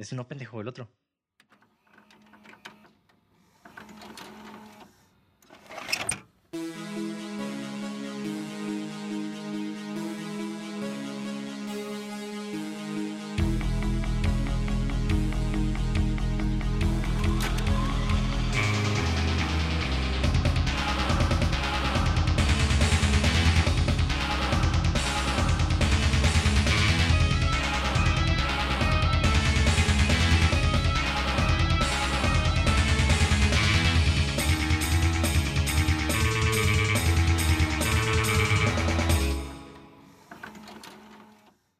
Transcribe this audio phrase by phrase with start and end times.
[0.00, 0.88] Es no pendejo el otro.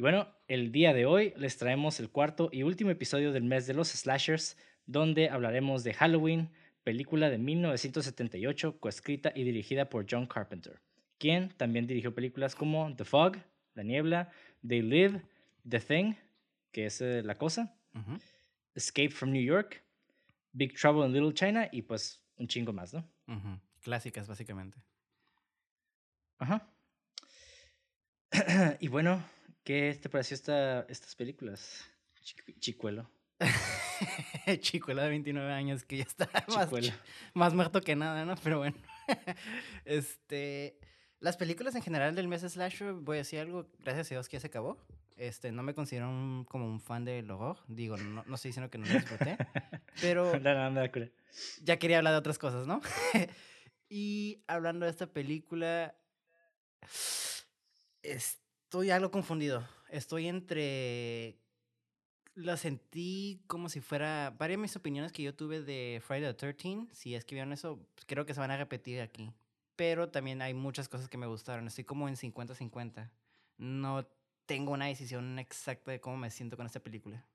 [0.00, 3.66] Y bueno, el día de hoy les traemos el cuarto y último episodio del mes
[3.66, 6.48] de los slashers, donde hablaremos de Halloween,
[6.84, 10.80] película de 1978, coescrita y dirigida por John Carpenter,
[11.18, 13.36] quien también dirigió películas como The Fog,
[13.74, 14.30] La Niebla,
[14.66, 15.20] They Live,
[15.68, 16.14] The Thing,
[16.72, 17.76] que es eh, La Cosa,
[18.74, 19.84] Escape from New York,
[20.52, 23.06] Big Trouble in Little China y pues un chingo más, ¿no?
[23.82, 24.78] Clásicas, básicamente.
[26.38, 26.66] Ajá.
[28.80, 29.22] y bueno,
[29.64, 31.84] ¿Qué te pareció esta, estas películas,
[32.58, 33.10] Chicuelo?
[34.60, 36.70] Chicuelo de 29 años que ya está más,
[37.34, 38.36] más, muerto que nada, ¿no?
[38.42, 38.76] Pero bueno.
[39.84, 40.78] este,
[41.20, 44.36] las películas en general del mes slasher, voy a decir algo, gracias a Dios que
[44.36, 44.78] ya se acabó.
[45.16, 46.06] Este, no me considero
[46.48, 47.58] como un fan del horror.
[47.68, 49.36] Digo, no, no estoy diciendo que no lo disfruté.
[50.00, 50.32] pero
[51.62, 52.80] ya quería hablar de otras cosas, ¿no?
[53.90, 55.94] y hablando de esta película,
[58.02, 58.39] este,
[58.70, 59.66] estoy algo confundido.
[59.88, 61.36] Estoy entre.
[62.36, 64.32] La sentí como si fuera.
[64.38, 67.52] Varias de mis opiniones que yo tuve de Friday the 13 si es que vieron
[67.52, 69.32] eso, pues, creo que se van a repetir aquí.
[69.74, 71.66] Pero también hay muchas cosas que me gustaron.
[71.66, 73.10] Estoy como en 50-50.
[73.58, 74.06] No
[74.46, 77.26] tengo una decisión exacta de cómo me siento con esta película.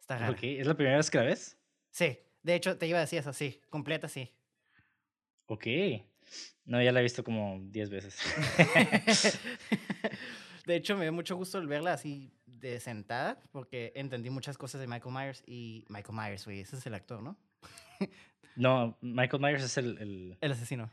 [0.00, 0.38] Está raro.
[0.40, 1.58] ¿Es la primera vez que la ves?
[1.90, 2.18] Sí.
[2.42, 3.60] De hecho, te iba a decir eso, sí.
[3.68, 4.32] Completa, sí.
[5.48, 5.66] Ok.
[6.64, 8.18] No, ya la he visto como 10 veces.
[10.66, 14.88] De hecho, me dio mucho gusto verla así de sentada, porque entendí muchas cosas de
[14.88, 17.36] Michael Myers y Michael Myers, güey, ese es el actor, ¿no?
[18.56, 20.38] no, Michael Myers es el, el...
[20.40, 20.90] El, asesino.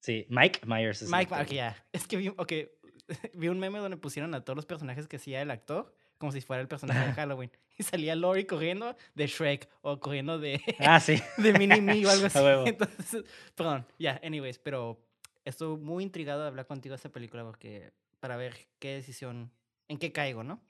[0.00, 1.56] Sí, Mike Myers es Mike, el actor.
[1.56, 1.86] ya.
[1.90, 2.68] Es que vi, okay,
[3.34, 6.40] vi un meme donde pusieron a todos los personajes que hacía el actor como si
[6.40, 7.50] fuera el personaje de Halloween.
[7.78, 11.22] Y salía Lori corriendo de Shrek o corriendo de, ah, sí.
[11.38, 12.38] de Mini Me o algo así.
[12.66, 15.00] Entonces, perdón, ya, anyways, pero
[15.44, 19.50] estoy muy intrigado de hablar contigo de esta película porque para ver qué decisión,
[19.88, 20.62] en qué caigo, ¿no?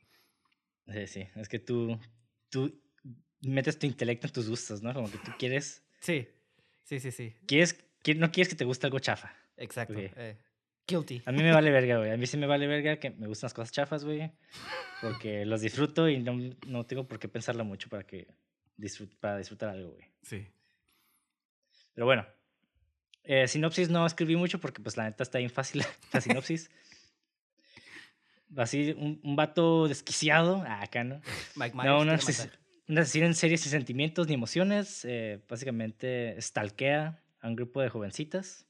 [0.87, 1.99] Sí, sí, es que tú,
[2.49, 2.81] tú
[3.43, 4.95] metes tu intelecto en tus gustos, ¿no?
[4.95, 5.83] Como que tú quieres...
[6.01, 6.29] Sí,
[6.85, 7.35] sí, sí, sí.
[7.47, 7.79] Quieres,
[8.17, 9.33] no quieres que te guste algo chafa.
[9.57, 9.95] Exacto.
[9.99, 10.37] Eh,
[10.87, 11.23] guilty.
[11.27, 12.11] A mí me vale verga, güey.
[12.11, 14.31] A mí sí me vale verga que me gustan las cosas chafas, güey.
[15.03, 18.29] Porque los disfruto y no, no tengo por qué pensarlo mucho para, que
[19.21, 20.07] para disfrutar algo, güey.
[20.23, 20.47] Sí.
[21.95, 22.27] Pero bueno,
[23.25, 26.71] eh, sinopsis no escribí mucho porque pues la neta está bien fácil la sinopsis.
[28.57, 30.65] Así, un, un vato desquiciado.
[30.67, 31.21] Ah, acá, ¿no?
[31.57, 31.87] Mike Myers.
[31.87, 35.05] No, una, asesino en series sin sentimientos ni emociones.
[35.05, 38.67] Eh, básicamente, stalkea a un grupo de jovencitas.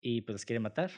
[0.00, 0.90] Y pues los quiere matar.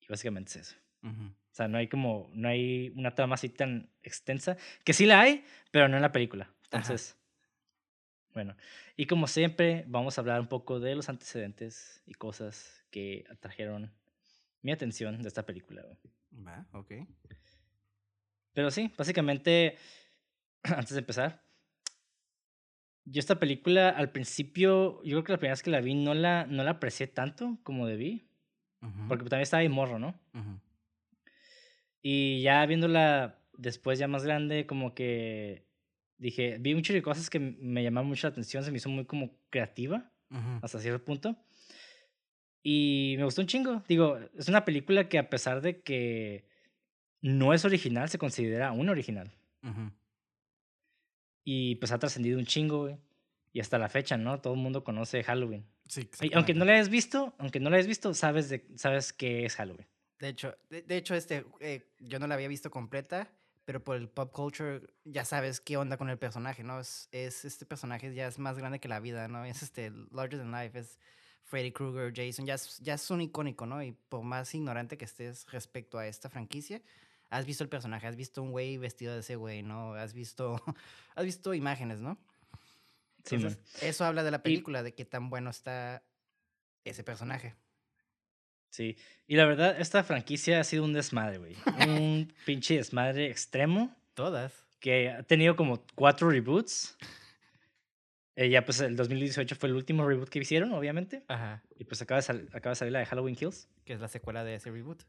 [0.00, 0.76] Y básicamente es eso.
[1.04, 5.20] O sea, no hay como, no hay una trama así tan extensa, que sí la
[5.20, 6.50] hay, pero no en la película.
[6.64, 7.16] Entonces,
[8.32, 8.56] bueno,
[8.96, 13.92] y como siempre, vamos a hablar un poco de los antecedentes y cosas que atrajeron
[14.62, 15.84] mi atención de esta película.
[16.34, 16.92] Va, ok.
[18.52, 19.76] Pero sí, básicamente,
[20.62, 21.42] antes de empezar,
[23.04, 26.14] yo esta película al principio, yo creo que la primera vez que la vi no
[26.14, 28.28] la, no la aprecié tanto como debí.
[29.08, 30.14] Porque también estaba ahí morro, ¿no?
[32.02, 35.66] Y ya viéndola después ya más grande, como que
[36.18, 39.38] dije, vi muchas cosas que me llamaron mucho la atención, se me hizo muy como
[39.48, 40.10] creativa
[40.60, 41.36] hasta cierto punto.
[42.66, 43.82] Y me gustó un chingo.
[43.86, 46.46] Digo, es una película que a pesar de que
[47.20, 49.30] no es original, se considera un original.
[51.44, 52.96] Y pues ha trascendido un chingo, güey.
[53.52, 54.40] Y hasta la fecha, ¿no?
[54.40, 55.66] Todo el mundo conoce Halloween.
[55.86, 59.12] Sí, y aunque no la hayas visto, aunque no la hayas visto, sabes, de, sabes
[59.12, 59.86] qué es Halloween.
[60.18, 63.30] De hecho, de, hecho este, eh, yo no la había visto completa,
[63.66, 66.80] pero por el pop culture ya sabes qué onda con el personaje, ¿no?
[66.80, 69.44] Es, es este personaje ya es más grande que la vida, ¿no?
[69.44, 70.98] Es este larger than life, es
[71.44, 73.82] Freddy Krueger, Jason, ya es, ya es un icónico, ¿no?
[73.82, 76.82] Y por más ignorante que estés respecto a esta franquicia,
[77.30, 79.94] has visto el personaje, has visto un güey vestido de ese güey, ¿no?
[79.94, 80.60] Has visto,
[81.14, 82.18] has visto imágenes, ¿no?
[83.24, 83.38] sí,
[83.80, 86.02] eso habla de la película, de qué tan bueno está
[86.84, 87.54] ese personaje.
[88.70, 88.96] Sí,
[89.26, 91.56] y la verdad, esta franquicia ha sido un desmadre, güey.
[91.86, 93.94] un pinche desmadre extremo.
[94.14, 94.52] Todas.
[94.80, 96.96] Que ha tenido como cuatro reboots.
[98.36, 101.24] Eh, ya pues el 2018 fue el último reboot que hicieron, obviamente.
[101.28, 101.62] Ajá.
[101.78, 103.68] Y pues acaba de, acaba de salir la de Halloween Kills.
[103.84, 105.02] Que es la secuela de ese reboot.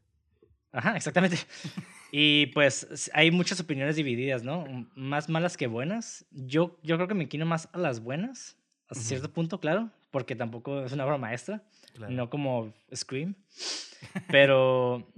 [0.72, 1.38] Ajá, exactamente.
[2.12, 4.64] y pues hay muchas opiniones divididas, ¿no?
[4.94, 6.26] Más malas que buenas.
[6.30, 8.56] Yo, yo creo que me inclino más a las buenas,
[8.88, 11.62] hasta cierto punto, claro, porque tampoco es una obra maestra
[12.08, 13.34] no como Scream.
[14.30, 15.12] Pero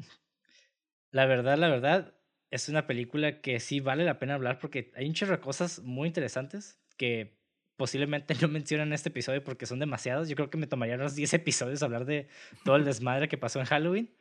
[1.10, 2.14] la verdad, la verdad,
[2.50, 5.80] es una película que sí vale la pena hablar porque hay un chorro de cosas
[5.80, 7.37] muy interesantes que
[7.78, 10.28] posiblemente no mencionan en este episodio porque son demasiados.
[10.28, 12.28] Yo creo que me tomaría unos 10 episodios hablar de
[12.64, 14.14] todo el desmadre que pasó en Halloween.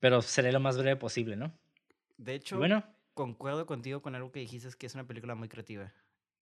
[0.00, 1.56] Pero seré lo más breve posible, ¿no?
[2.16, 2.84] De hecho, bueno,
[3.14, 5.92] concuerdo contigo con algo que dijiste, es que es una película muy creativa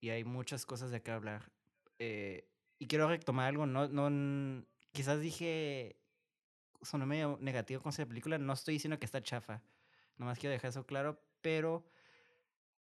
[0.01, 1.51] y hay muchas cosas de qué hablar.
[1.99, 2.49] Eh,
[2.79, 5.97] y quiero retomar algo, no, no, quizás dije,
[6.81, 9.63] sonó medio negativo con esa película, no estoy diciendo que está chafa,
[10.17, 11.85] nomás quiero dejar eso claro, pero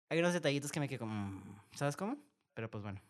[0.10, 2.18] hay unos detallitos que me quedo como, mm", ¿sabes cómo?
[2.54, 3.02] Pero pues bueno.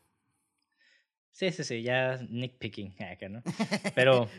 [1.32, 3.44] Sí, sí, sí, ya Nick Picking acá, ¿no?
[3.96, 4.30] Pero,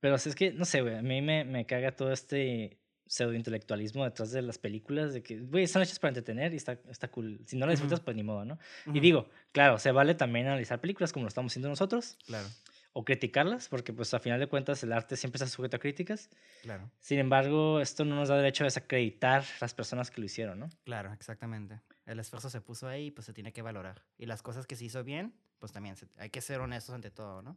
[0.00, 2.78] pero es que, no sé, güey, a mí me, me caga todo este
[3.10, 7.08] pseudo-intelectualismo detrás de las películas, de que, güey, están hechas para entretener y está, está
[7.08, 7.40] cool.
[7.44, 8.58] Si no las disfrutas, pues ni modo, ¿no?
[8.94, 12.16] Y digo, claro, se vale también analizar películas como lo estamos haciendo nosotros.
[12.24, 12.46] Claro.
[12.92, 16.28] O criticarlas, porque pues a final de cuentas el arte siempre está sujeto a críticas.
[16.62, 16.90] Claro.
[16.98, 20.68] Sin embargo, esto no nos da derecho a desacreditar las personas que lo hicieron, ¿no?
[20.84, 21.80] Claro, exactamente.
[22.06, 24.02] El esfuerzo se puso ahí, pues se tiene que valorar.
[24.18, 27.42] Y las cosas que se hizo bien, pues también hay que ser honestos ante todo,
[27.42, 27.56] ¿no?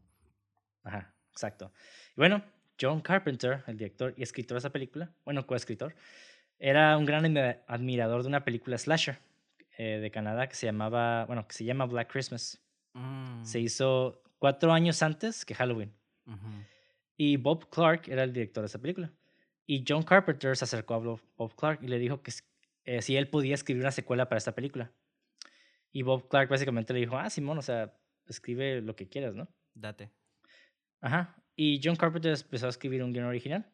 [0.83, 1.71] Ajá, exacto.
[2.11, 2.43] Y bueno,
[2.79, 5.95] John Carpenter, el director y escritor de esa película, bueno, coescritor,
[6.59, 7.35] era un gran
[7.67, 9.19] admirador de una película slasher
[9.77, 12.61] eh, de Canadá que se llamaba, bueno, que se llama Black Christmas.
[13.43, 13.61] Se mm.
[13.61, 15.93] hizo cuatro años antes que Halloween.
[17.15, 19.09] Y Bob Clark era el director de esa película.
[19.65, 22.33] Y John Carpenter se acercó a Bob Clark y le dijo que
[22.83, 24.91] eh, si él podía escribir una secuela para esta película.
[25.93, 27.97] Y Bob Clark básicamente le dijo, ah, Simón, o sea,
[28.27, 29.47] escribe lo que quieras, ¿no?
[29.75, 30.11] Date.
[30.99, 31.41] Ajá.
[31.55, 33.65] Y John Carpenter empezó a escribir un guion original.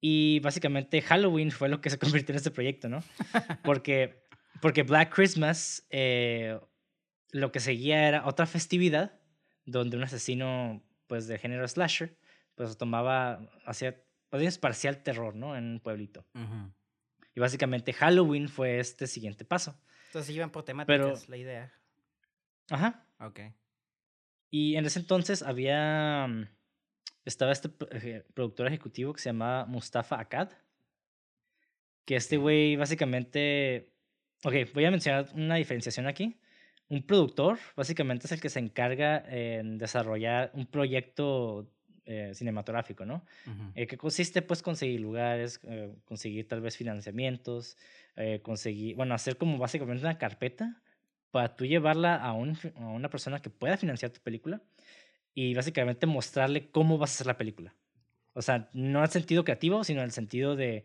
[0.00, 3.04] Y básicamente Halloween fue lo que se convirtió en este proyecto, ¿no?
[3.62, 4.24] Porque,
[4.62, 6.58] porque Black Christmas eh,
[7.32, 9.18] lo que seguía era otra festividad
[9.64, 12.16] donde un asesino pues de género slasher
[12.54, 15.56] pues tomaba, hacía, podrías parcial terror, ¿no?
[15.56, 16.26] En un pueblito.
[17.34, 19.80] Y básicamente Halloween fue este siguiente paso.
[20.08, 21.72] Entonces iban por temáticas, la idea.
[22.68, 23.06] Ajá.
[23.18, 23.40] Ok.
[24.50, 26.48] Y en ese entonces había, mm,
[27.24, 30.50] estaba este productor ejecutivo que se llamaba Mustafa Akkad,
[32.04, 33.92] que este güey básicamente,
[34.44, 36.40] ok, voy a mencionar una diferenciación aquí.
[36.90, 41.70] Un productor básicamente es el que se encarga en desarrollar un proyecto
[42.04, 43.24] eh, cinematográfico, ¿no?
[43.76, 47.76] Eh, que consiste pues conseguir lugares, eh, conseguir tal vez financiamientos,
[48.42, 50.82] conseguir, bueno, hacer como básicamente una carpeta
[51.30, 54.60] para tú llevarla a, un, a una persona que pueda financiar tu película
[55.32, 57.74] y básicamente mostrarle cómo vas a hacer la película.
[58.34, 60.84] O sea, no en el sentido creativo, sino en el sentido de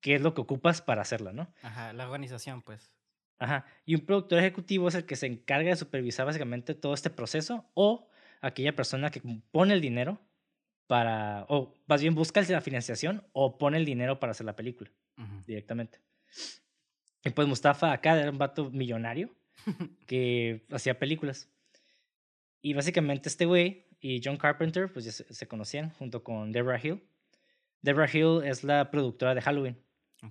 [0.00, 1.52] qué es lo que ocupas para hacerla, ¿no?
[1.62, 2.90] Ajá, la organización, pues.
[3.38, 3.66] Ajá.
[3.84, 7.64] Y un productor ejecutivo es el que se encarga de supervisar básicamente todo este proceso
[7.74, 8.08] o
[8.40, 10.20] aquella persona que pone el dinero
[10.86, 14.90] para, o más bien busca la financiación o pone el dinero para hacer la película
[15.46, 16.00] directamente.
[17.24, 19.30] Y pues Mustafa acá era un vato millonario
[20.06, 21.48] que hacía películas.
[22.62, 27.02] Y básicamente este güey y John Carpenter pues ya se, conocían junto con Deborah Hill.
[27.82, 29.78] Deborah Hill es la productora de Halloween,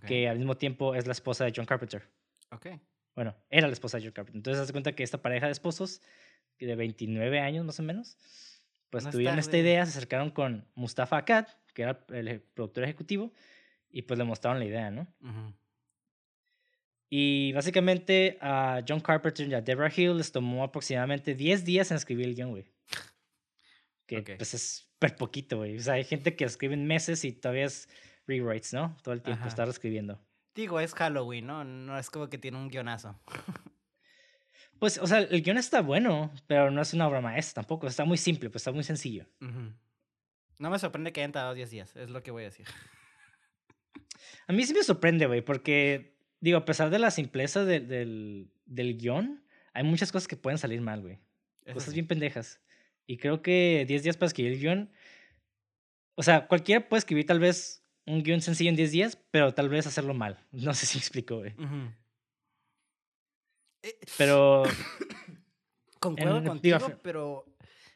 [0.05, 2.03] que al mismo tiempo es la esposa de John Carpenter.
[2.51, 2.79] Okay.
[3.17, 4.37] Bueno, era la esposa de John Carpenter.
[4.37, 6.03] Entonces, hace cuenta que esta pareja de esposos,
[6.59, 8.15] de 29 años más o menos,
[8.91, 13.33] pues tuvieron esta idea, se acercaron con Mustafa Akkad, que era el productor ejecutivo,
[13.89, 15.07] y pues le mostraron la idea, ¿no?
[17.09, 21.97] Y básicamente a John Carpenter y a Deborah Hill les tomó aproximadamente 10 días en
[21.97, 22.71] escribir el guion, güey.
[24.05, 25.75] Que pues es súper poquito, güey.
[25.75, 27.89] O sea, hay gente que escribe en meses y todavía es
[28.27, 28.95] rewrites, ¿no?
[29.01, 30.21] Todo el tiempo está escribiendo.
[30.57, 31.63] Digo, es Halloween, ¿no?
[31.63, 33.15] No es como que tiene un guionazo.
[34.79, 37.85] pues, o sea, el guion está bueno, pero no es una obra maestra tampoco.
[37.85, 39.27] Está muy simple, pues está muy sencillo.
[40.57, 42.65] No me sorprende que hayan tardado 10 días, es lo que voy a decir.
[44.47, 48.97] A mí sí me sorprende, güey, porque, digo, a pesar de la simpleza del, del
[48.97, 51.19] guion, hay muchas cosas que pueden salir mal, güey.
[51.71, 52.61] Cosas bien pendejas.
[53.05, 54.91] Y creo que 10 días para escribir el guion.
[56.15, 59.69] O sea, cualquiera puede escribir tal vez un guion sencillo en 10 días, pero tal
[59.69, 60.43] vez hacerlo mal.
[60.51, 61.53] No sé si explico, güey.
[63.83, 64.63] Eh, pero.
[65.99, 67.45] Concuerdo contigo, pero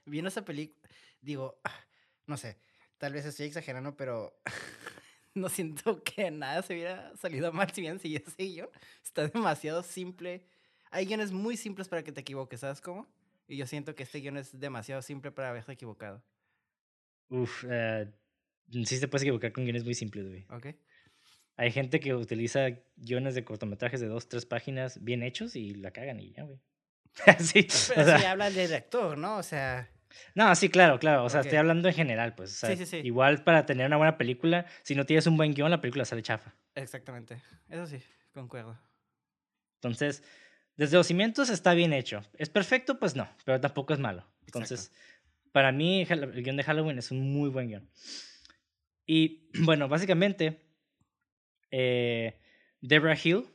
[0.05, 0.89] viendo esa película,
[1.21, 1.61] digo,
[2.27, 2.57] no sé,
[2.97, 4.41] tal vez estoy exagerando, pero
[5.35, 8.69] no siento que nada se hubiera salido mal si bien seguido ese guion.
[9.03, 10.45] Está demasiado simple.
[10.89, 13.07] Hay guiones muy simples para que te equivoques, ¿sabes cómo?
[13.47, 16.23] Y yo siento que este guion es demasiado simple para haberte equivocado.
[17.29, 18.11] Uf, eh,
[18.85, 20.45] sí te puedes equivocar con guiones muy simples, güey.
[20.49, 20.75] Ok.
[21.57, 25.91] Hay gente que utiliza guiones de cortometrajes de dos, tres páginas bien hechos y la
[25.91, 26.59] cagan y ya, güey.
[27.39, 29.37] sí, Pero sí habla del director, ¿no?
[29.37, 29.89] O sea...
[30.35, 31.23] No, sí, claro, claro.
[31.23, 32.51] O sea, estoy hablando en general, pues.
[32.51, 32.97] sí, sí, sí.
[32.97, 36.21] Igual para tener una buena película, si no tienes un buen guion, la película sale
[36.21, 36.53] chafa.
[36.75, 37.41] Exactamente.
[37.69, 38.01] Eso sí,
[38.33, 38.77] concuerdo.
[39.75, 40.23] Entonces,
[40.75, 42.23] desde los cimientos está bien hecho.
[42.37, 42.99] ¿Es perfecto?
[42.99, 44.25] Pues no, pero tampoco es malo.
[44.45, 44.91] Entonces,
[45.51, 47.89] para mí, el guion de Halloween es un muy buen guion.
[49.11, 50.61] Y bueno, básicamente,
[51.69, 52.39] eh,
[52.79, 53.45] Deborah Hill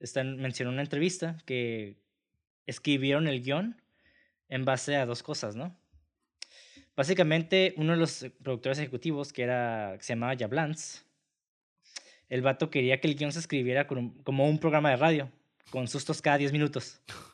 [0.00, 1.98] está, mencionó en una entrevista que
[2.66, 3.76] escribieron el guion
[4.48, 5.76] en base a dos cosas, ¿no?
[6.96, 11.04] Básicamente, uno de los productores ejecutivos, que, era, se llamaba Jablans,
[12.30, 15.30] el vato quería que el guion se escribiera como un programa de radio,
[15.68, 17.00] con sustos cada 10 minutos.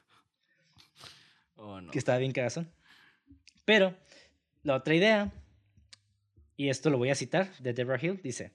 [1.61, 1.91] Oh, no.
[1.91, 2.71] Que estaba bien cagazón.
[3.65, 3.93] Pero,
[4.63, 5.33] la otra idea,
[6.59, 8.51] y esto lo voy a citar de Deborah Hill, dice,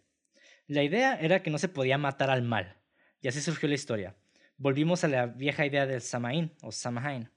[0.67, 2.75] la idea era que no se podía matar al mal,
[3.21, 4.15] y así surgió la historia.
[4.57, 7.31] Volvimos a la vieja idea del Samaín o Samahain,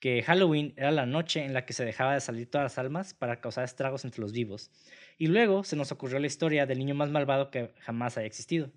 [0.00, 3.12] que Halloween era la noche en la que se dejaba de salir todas las almas
[3.12, 4.70] para causar estragos entre los vivos.
[5.18, 8.70] Y luego se nos ocurrió la historia del niño más malvado que jamás haya existido.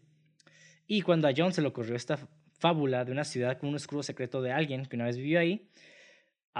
[0.88, 2.19] Y cuando a John se le ocurrió esta
[2.59, 5.69] fábula de una ciudad con un oscuro secreto de alguien que una vez vivió ahí,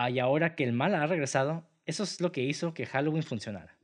[0.10, 3.81] y ahora que el mal ha regresado, eso es lo que hizo que Halloween funcionara.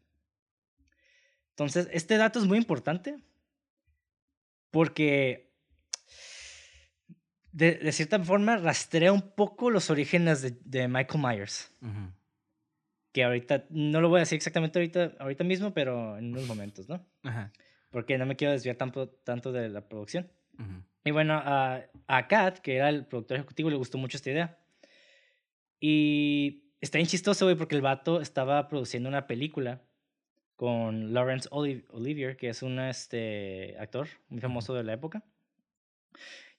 [1.58, 3.18] Entonces, este dato es muy importante
[4.70, 5.52] porque
[7.52, 11.76] de, cierta forma rastrea un poco los orígenes de, Michael Myers.
[13.12, 16.88] Que ahorita, no lo voy a decir exactamente ahorita, ahorita mismo, pero en unos momentos,
[16.88, 17.04] ¿no?
[17.90, 20.30] Porque no me quiero desviar tanto, tanto de la producción.
[21.06, 24.60] Y bueno, a, a Kat, que era el productor ejecutivo, le gustó mucho esta idea.
[25.80, 29.82] Y está bien chistoso, güey, porque el vato estaba produciendo una película
[30.58, 35.24] con Lawrence Olivier, que es un este, actor muy famoso de la época.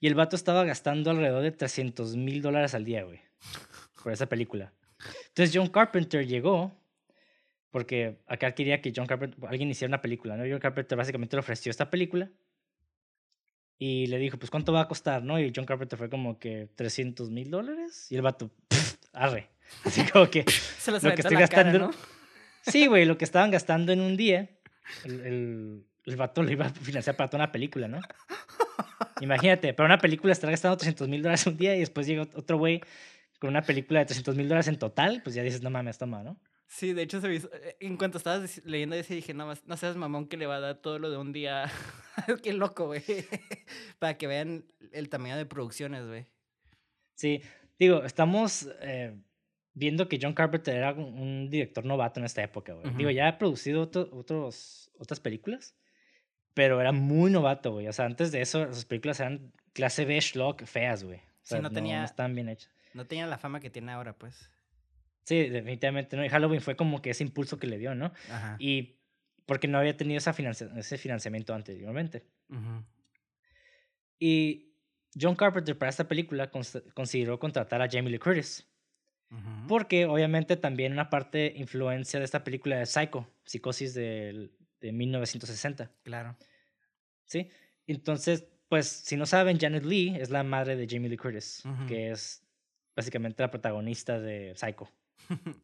[0.00, 3.20] Y el vato estaba gastando alrededor de 300 mil dólares al día, güey,
[4.02, 4.72] por esa película.
[5.26, 6.72] Entonces John Carpenter llegó,
[7.70, 10.44] porque acá quería que John Carpenter, alguien hiciera una película, ¿no?
[10.48, 12.30] John Carpenter básicamente le ofreció esta película
[13.78, 15.40] y le dijo, pues, ¿cuánto va a costar, no?
[15.40, 18.06] Y John Carpenter fue como que 300 mil dólares.
[18.10, 18.52] Y el vato,
[19.12, 19.50] arre.
[19.84, 20.44] Así como que
[20.78, 21.78] Se lo que estoy gastando...
[21.80, 22.17] ¿no?
[22.62, 24.50] Sí, güey, lo que estaban gastando en un día,
[25.04, 28.00] el, el, el vato lo iba a financiar para toda una película, ¿no?
[29.20, 32.58] Imagínate, para una película estar gastando 300 mil dólares un día y después llega otro
[32.58, 32.80] güey
[33.38, 36.22] con una película de 300 mil dólares en total, pues ya dices, no mames, toma,
[36.22, 36.40] ¿no?
[36.66, 40.28] Sí, de hecho, se eh, en cuanto estabas leyendo ese, dije, no, no seas mamón
[40.28, 41.70] que le va a dar todo lo de un día.
[42.42, 43.02] Qué loco, güey.
[43.98, 46.26] Para que vean el tamaño de producciones, güey.
[47.14, 47.40] Sí,
[47.78, 49.16] digo, estamos eh,
[49.78, 52.92] viendo que John Carpenter era un director novato en esta época, güey.
[52.94, 55.76] Digo, ya ha producido otros, otras películas,
[56.54, 57.86] pero era muy novato, güey.
[57.88, 61.18] O sea, antes de eso, sus películas eran clase B schlock feas, güey.
[61.18, 62.70] O sea, no, tenía, no bien hechas.
[62.92, 64.50] No tenía la fama que tiene ahora, pues.
[65.24, 66.24] Sí, definitivamente no.
[66.24, 68.12] Y Halloween fue como que ese impulso que le dio, ¿no?
[68.30, 68.56] Ajá.
[68.58, 68.98] Y
[69.46, 70.34] porque no había tenido esa
[70.76, 72.26] ese financiamiento anteriormente.
[74.18, 74.74] Y
[75.18, 76.50] John Carpenter para esta película
[76.94, 78.67] consideró contratar a Jamie Lee Curtis.
[79.66, 85.90] Porque obviamente también una parte influencia de esta película de Psycho, Psicosis de, de 1960.
[86.02, 86.36] Claro.
[87.26, 87.50] Sí.
[87.86, 92.10] Entonces, pues, si no saben, Janet Lee es la madre de Jamie Lee Curtis, que
[92.10, 92.42] es
[92.96, 94.90] básicamente la protagonista de Psycho.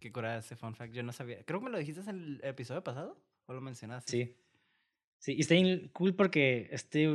[0.00, 0.92] Qué curada ese fun fact.
[0.92, 1.42] Yo no sabía.
[1.44, 3.18] Creo que me lo dijiste en el episodio pasado.
[3.46, 4.10] ¿O lo mencionaste?
[4.10, 4.36] Sí.
[5.18, 5.54] Sí, y está
[5.92, 7.08] cool porque este,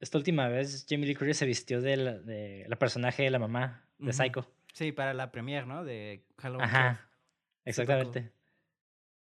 [0.00, 3.38] esta última vez Jamie Lee Curtis se vistió de la, de la personaje de la
[3.38, 4.50] mamá de Psycho.
[4.76, 5.84] Sí, para la premiere, ¿no?
[5.84, 6.68] De Halloween.
[6.68, 7.08] Ajá.
[7.64, 8.30] Exactamente.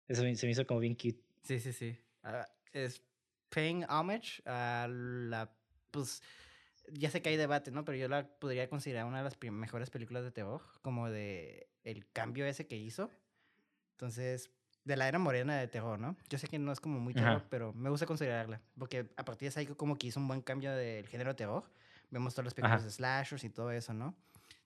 [0.09, 1.23] Eso se me hizo como bien cute.
[1.41, 1.97] Sí, sí, sí.
[2.21, 3.01] Ah, es
[3.47, 5.49] paying homage a la.
[5.91, 6.21] Pues
[6.91, 7.85] ya sé que hay debate, ¿no?
[7.85, 12.11] Pero yo la podría considerar una de las mejores películas de terror, como de el
[12.11, 13.09] cambio ese que hizo.
[13.91, 14.51] Entonces,
[14.83, 16.17] de la era morena de terror, ¿no?
[16.27, 18.59] Yo sé que no es como muy terror, pero me gusta considerarla.
[18.77, 21.63] Porque a partir de Psycho como que hizo un buen cambio del género de terror.
[22.09, 24.13] Vemos todos los películas de slashers y todo eso, ¿no?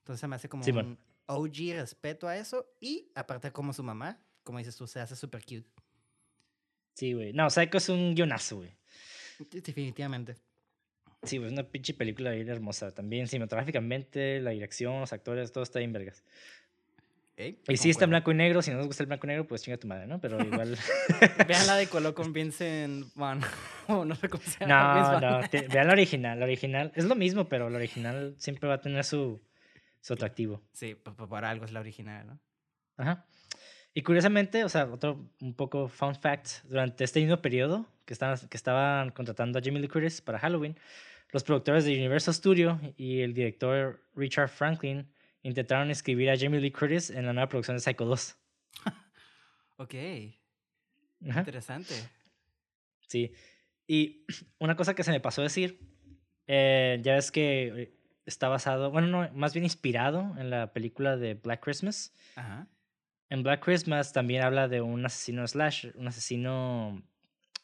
[0.02, 2.66] Entonces me hace como un OG respeto a eso.
[2.80, 5.68] Y aparte como su mamá, como dices tú, se hace súper cute.
[6.94, 7.32] Sí, güey.
[7.32, 8.76] No, Psycho es un guionazo, güey.
[9.50, 10.36] Definitivamente.
[11.22, 12.92] Sí, pues una pinche película bien hermosa.
[12.92, 16.24] También cinematográficamente, la dirección, los actores, todo está bien vergas
[17.68, 19.46] y si está en blanco y negro, si no nos gusta el blanco y negro,
[19.46, 20.20] pues chinga tu madre, ¿no?
[20.20, 20.76] Pero igual.
[21.46, 23.40] vean la de Colo con Vincent Van.
[23.88, 25.20] no sé cómo se llama.
[25.20, 26.38] No, no, vean la original.
[26.38, 29.40] La original es lo mismo, pero la original siempre va a tener su,
[30.02, 30.62] su atractivo.
[30.72, 32.40] Sí, por, algo es la original, ¿no?
[32.98, 33.26] Ajá.
[33.94, 38.36] Y curiosamente, o sea, otro un poco fun fact, durante este mismo periodo que estaban,
[38.48, 40.76] que estaban contratando a Jimmy Lee Curtis para Halloween,
[41.30, 45.10] los productores de Universal Studio y el director Richard Franklin
[45.42, 48.36] intentaron escribir a Jamie Lee Curtis en la nueva producción de Psycho 2.
[49.78, 49.94] ok.
[51.20, 51.94] Interesante.
[53.06, 53.32] Sí.
[53.86, 54.26] Y
[54.58, 55.80] una cosa que se me pasó a decir,
[56.46, 61.34] eh, ya ves que está basado, bueno, no, más bien inspirado en la película de
[61.34, 62.12] Black Christmas.
[62.36, 62.66] Ajá.
[63.28, 67.02] En Black Christmas también habla de un asesino slash, un asesino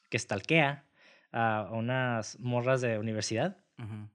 [0.09, 0.85] que stalkea
[1.33, 3.59] a unas morras de universidad.
[3.77, 4.09] Ajá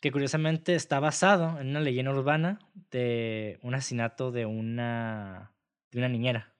[0.00, 2.60] que curiosamente está basado en una leyenda urbana
[2.90, 5.52] de un asesinato de una,
[5.90, 6.54] de una niñera.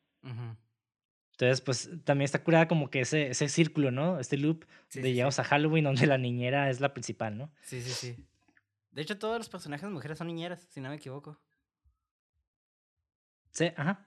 [1.33, 4.19] Entonces, pues también está curada como que ese, ese círculo, ¿no?
[4.19, 7.53] Este loop de llegamos a Halloween donde la niñera es la principal, ¿no?
[7.63, 8.27] Sí, sí, sí.
[8.91, 11.41] De hecho, todos los personajes mujeres son niñeras, si no me equivoco.
[13.53, 14.07] Sí, ajá.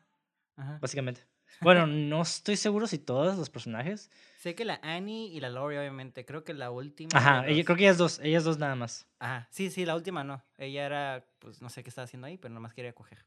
[0.55, 0.79] Ajá.
[0.81, 1.25] Básicamente.
[1.59, 4.09] Bueno, no estoy seguro si todos los personajes.
[4.39, 6.25] Sé que la Annie y la Lori, obviamente.
[6.25, 7.09] Creo que la última.
[7.13, 9.05] Ajá, creo que ellas dos, ellas dos nada más.
[9.19, 10.41] Ajá, sí, sí, la última no.
[10.57, 13.25] Ella era, pues no sé qué estaba haciendo ahí, pero nomás quería coger.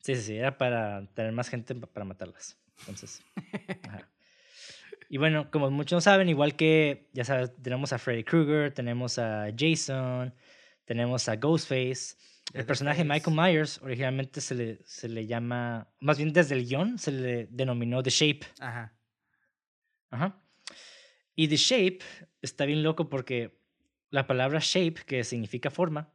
[0.00, 2.58] sí, sí, sí, era para tener más gente para matarlas.
[2.80, 3.22] Entonces.
[3.86, 4.08] Ajá.
[5.08, 9.46] Y bueno, como muchos saben, igual que, ya sabes, tenemos a Freddy Krueger, tenemos a
[9.56, 10.34] Jason,
[10.84, 12.16] tenemos a Ghostface.
[12.52, 16.98] El personaje Michael Myers originalmente se le, se le llama, más bien desde el guion,
[16.98, 18.40] se le denominó The Shape.
[18.60, 18.94] Ajá.
[20.10, 20.42] Ajá.
[21.34, 22.00] Y The Shape
[22.42, 23.58] está bien loco porque
[24.10, 26.12] la palabra shape, que significa forma,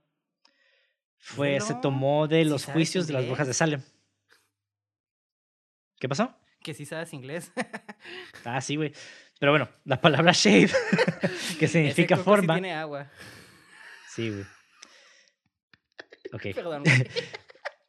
[1.17, 3.81] fue, se tomó de los juicios de las brujas de Salem.
[5.97, 6.35] ¿Qué pasó?
[6.63, 7.51] Que sí sabes inglés.
[8.45, 8.93] ah, sí, güey.
[9.39, 10.71] Pero bueno, la palabra shape,
[11.59, 12.53] que significa forma.
[12.53, 13.11] tiene agua.
[14.07, 14.45] Sí, güey.
[16.31, 16.41] Ok.
[16.55, 16.83] Perdón.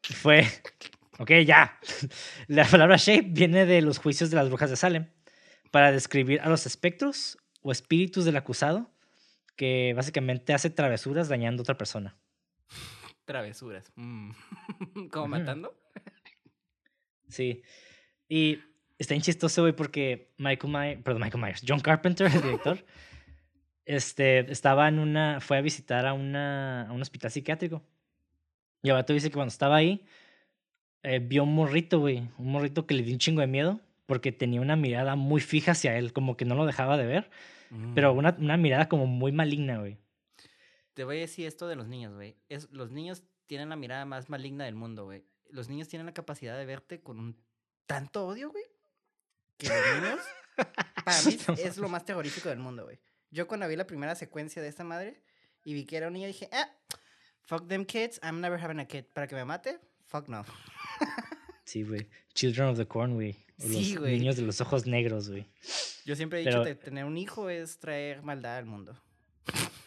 [0.02, 0.46] Fue.
[1.18, 1.78] Ok, ya.
[2.48, 5.10] La palabra shape viene de los juicios de las brujas de Salem
[5.70, 8.90] para describir a los espectros o espíritus del acusado
[9.56, 12.16] que básicamente hace travesuras dañando a otra persona.
[13.24, 13.92] Travesuras.
[13.94, 14.32] Mm.
[15.12, 15.80] ¿Como matando?
[17.28, 17.62] Sí.
[18.28, 18.58] Y
[18.98, 22.84] está bien chistoso, güey, porque Michael Myers, perdón, Michael Myers, John Carpenter, el director,
[23.84, 27.82] este, estaba en una, fue a visitar a, una, a un hospital psiquiátrico
[28.84, 30.04] y el vato dice que cuando estaba ahí,
[31.02, 32.28] eh, vio un morrito, güey.
[32.36, 35.72] Un morrito que le dio un chingo de miedo porque tenía una mirada muy fija
[35.72, 37.30] hacia él, como que no lo dejaba de ver.
[37.94, 38.18] Pero mm.
[38.18, 39.96] una, una mirada como muy maligna, güey.
[40.92, 42.36] Te voy a decir esto de los niños, güey.
[42.70, 45.24] Los niños tienen la mirada más maligna del mundo, güey.
[45.48, 47.36] Los niños tienen la capacidad de verte con un
[47.86, 48.64] tanto odio, güey.
[49.58, 50.20] Que los niños,
[51.04, 52.98] para mí, es lo más terrorífico del mundo, güey.
[53.30, 55.22] Yo cuando vi la primera secuencia de esta madre
[55.64, 56.68] y vi que era un niño, dije, ah,
[57.46, 59.04] Fuck them kids, I'm never having a kid.
[59.12, 59.78] ¿Para que me mate?
[60.06, 60.44] Fuck no.
[61.64, 62.08] sí, güey.
[62.32, 63.36] Children of the Corn, güey.
[63.58, 64.18] Sí, güey.
[64.18, 65.46] Niños de los ojos negros, güey.
[66.06, 68.98] Yo siempre he dicho que tener un hijo es traer maldad al mundo.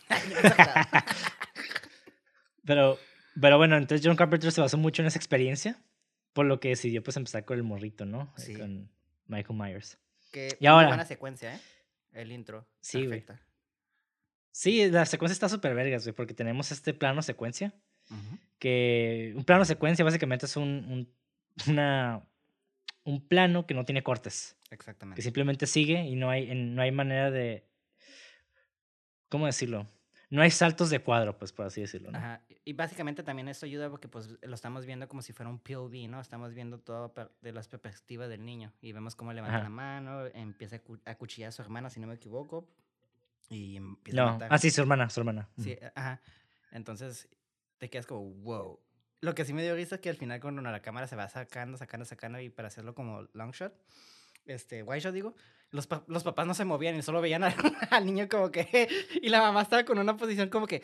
[2.66, 3.00] pero,
[3.42, 5.82] pero bueno, entonces John Carpenter se basó mucho en esa experiencia,
[6.38, 8.32] por lo que decidió pues empezar con el morrito, ¿no?
[8.38, 8.54] Sí.
[8.54, 8.92] Con
[9.26, 9.98] Michael Myers.
[10.32, 11.60] Que y ahora, buena secuencia, ¿eh?
[12.14, 12.68] El intro.
[12.80, 13.26] Sí, güey.
[14.52, 17.74] Sí, la secuencia está súper vergas, güey, porque tenemos este plano secuencia.
[18.60, 21.08] Que un plano secuencia básicamente es un,
[21.66, 22.24] un, una,
[23.04, 24.58] un plano que no tiene cortes.
[24.70, 25.16] Exactamente.
[25.16, 27.66] Que simplemente sigue y no hay, no hay manera de.
[29.30, 29.88] ¿Cómo decirlo?
[30.30, 32.12] No hay saltos de cuadro, pues, por así decirlo.
[32.12, 32.18] ¿no?
[32.18, 32.42] Ajá.
[32.66, 36.10] Y básicamente también esto ayuda porque pues lo estamos viendo como si fuera un POV,
[36.10, 36.20] ¿no?
[36.20, 38.74] Estamos viendo todo de las perspectivas del niño.
[38.82, 42.16] Y vemos cómo levanta la mano, empieza a cuchillar a su hermana, si no me
[42.16, 42.70] equivoco.
[43.50, 44.28] Y empieza no.
[44.28, 44.50] a matar.
[44.52, 45.48] Ah, sí, su hermana, su hermana.
[45.58, 46.22] Sí, ajá.
[46.72, 47.30] Entonces
[47.78, 48.80] te quedas como, wow.
[49.22, 51.28] Lo que sí me dio risa es que al final cuando la cámara se va
[51.30, 53.74] sacando, sacando, sacando y para hacerlo como long shot,
[54.46, 55.36] este, wide shot digo,
[55.72, 57.44] los, los papás no se movían y solo veían
[57.92, 58.88] al, niño como que,
[59.22, 60.82] y la mamá estaba con una posición como que,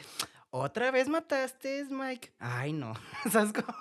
[0.49, 2.33] otra vez mataste, Mike.
[2.39, 2.93] Ay, no.
[3.31, 3.75] ¿Sabes cómo?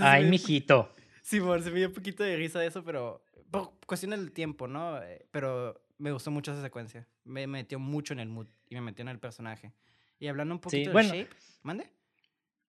[0.00, 0.92] Ay, mijito.
[1.22, 4.30] Sí, por se me dio un poquito de risa de eso, pero por cuestión del
[4.32, 5.02] tiempo, ¿no?
[5.02, 7.08] Eh, pero me gustó mucho esa secuencia.
[7.24, 9.72] Me metió mucho en el mood y me metió en el personaje.
[10.18, 11.30] Y hablando un poquito de Shape,
[11.62, 11.90] ¿mande?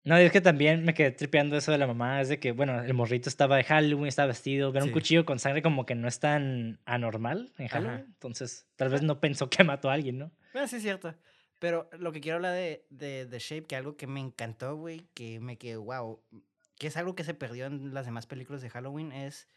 [0.05, 2.21] No, es que también me quedé tripeando eso de la mamá.
[2.21, 4.71] Es de que, bueno, el morrito estaba de Halloween, estaba vestido.
[4.71, 8.05] Ver un cuchillo con sangre como que no es tan anormal en Halloween.
[8.05, 10.31] Entonces, tal vez no pensó que mató a alguien, ¿no?
[10.53, 11.15] Bueno, sí es cierto.
[11.59, 15.07] Pero lo que quiero hablar de, de, de Shape, que algo que me encantó, güey,
[15.15, 16.21] que me quedó, wow,
[16.77, 19.47] que es algo que se perdió en las demás películas de Halloween, es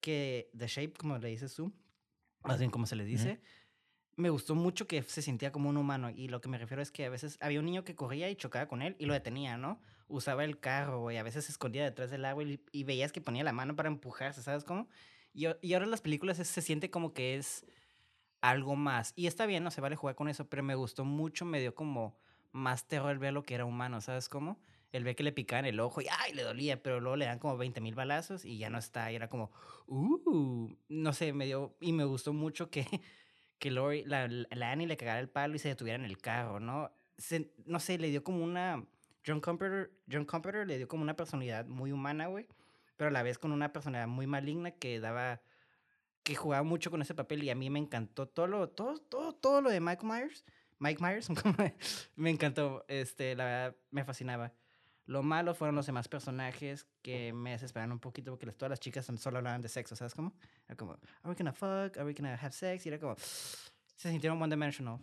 [0.00, 1.72] que The Shape, como le dices tú,
[2.42, 3.40] más bien como se le dice,
[4.16, 6.10] me gustó mucho que se sentía como un humano.
[6.10, 8.36] Y lo que me refiero es que a veces había un niño que corría y
[8.36, 9.80] chocaba con él y lo detenía, ¿no?
[10.08, 13.42] Usaba el carro, y a veces se escondía detrás del agua y, veías que ponía
[13.42, 14.88] la mano para empujarse, ¿sabes cómo?
[15.32, 17.64] Y, y ahora en las películas se siente como que es
[18.40, 19.14] algo más.
[19.16, 21.74] Y está bien, no se vale jugar con eso, pero me gustó mucho, me dio
[21.74, 22.14] como
[22.52, 24.58] más terror el ver lo que era humano, ¿sabes cómo?
[24.92, 26.34] El ver que le picaban el ojo y ¡ay!
[26.34, 29.10] le dolía, pero luego le dan como 20 mil balazos y ya no está.
[29.10, 29.50] Y era como,
[29.86, 30.68] ¡uh!
[30.88, 31.74] No sé, me dio.
[31.80, 32.86] Y me gustó mucho que,
[33.64, 36.60] que Lori, la, la Annie le cagara el palo y se detuviera en el carro,
[36.60, 36.92] ¿no?
[37.64, 38.84] no sé, le dio como una.
[39.26, 42.46] John Computer, John Computer le dio como una personalidad muy humana, güey.
[42.98, 45.40] Pero a la vez con una personalidad muy maligna que daba
[46.22, 49.32] que jugaba mucho con ese papel y a mí me encantó todo lo, todo, todo,
[49.32, 50.44] todo lo de Mike Myers.
[50.78, 51.30] Mike Myers,
[52.16, 54.52] me encantó, este, la verdad, me fascinaba.
[55.06, 59.06] Lo malo fueron los demás personajes que me desesperaron un poquito porque todas las chicas
[59.18, 60.34] solo hablaban de sexo, ¿sabes cómo?
[60.66, 61.96] Era como, ¿Are we gonna fuck?
[61.98, 62.86] ¿Are we gonna have sex?
[62.86, 63.14] Y era como,
[63.96, 64.98] se sintieron one-dimensional.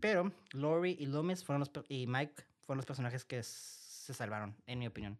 [0.00, 4.78] Pero Lori y Loomis fueron los, y Mike fueron los personajes que se salvaron, en
[4.78, 5.18] mi opinión.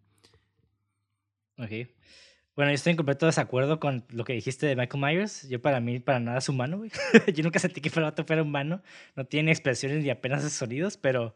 [1.59, 1.89] Ok.
[2.57, 5.49] Bueno, yo estoy en completo desacuerdo con lo que dijiste de Michael Myers.
[5.49, 6.91] Yo para mí, para nada es humano, güey.
[7.35, 8.83] yo nunca sentí que fuera, fuera humano.
[9.17, 11.35] No tiene expresiones ni apenas sonidos, pero...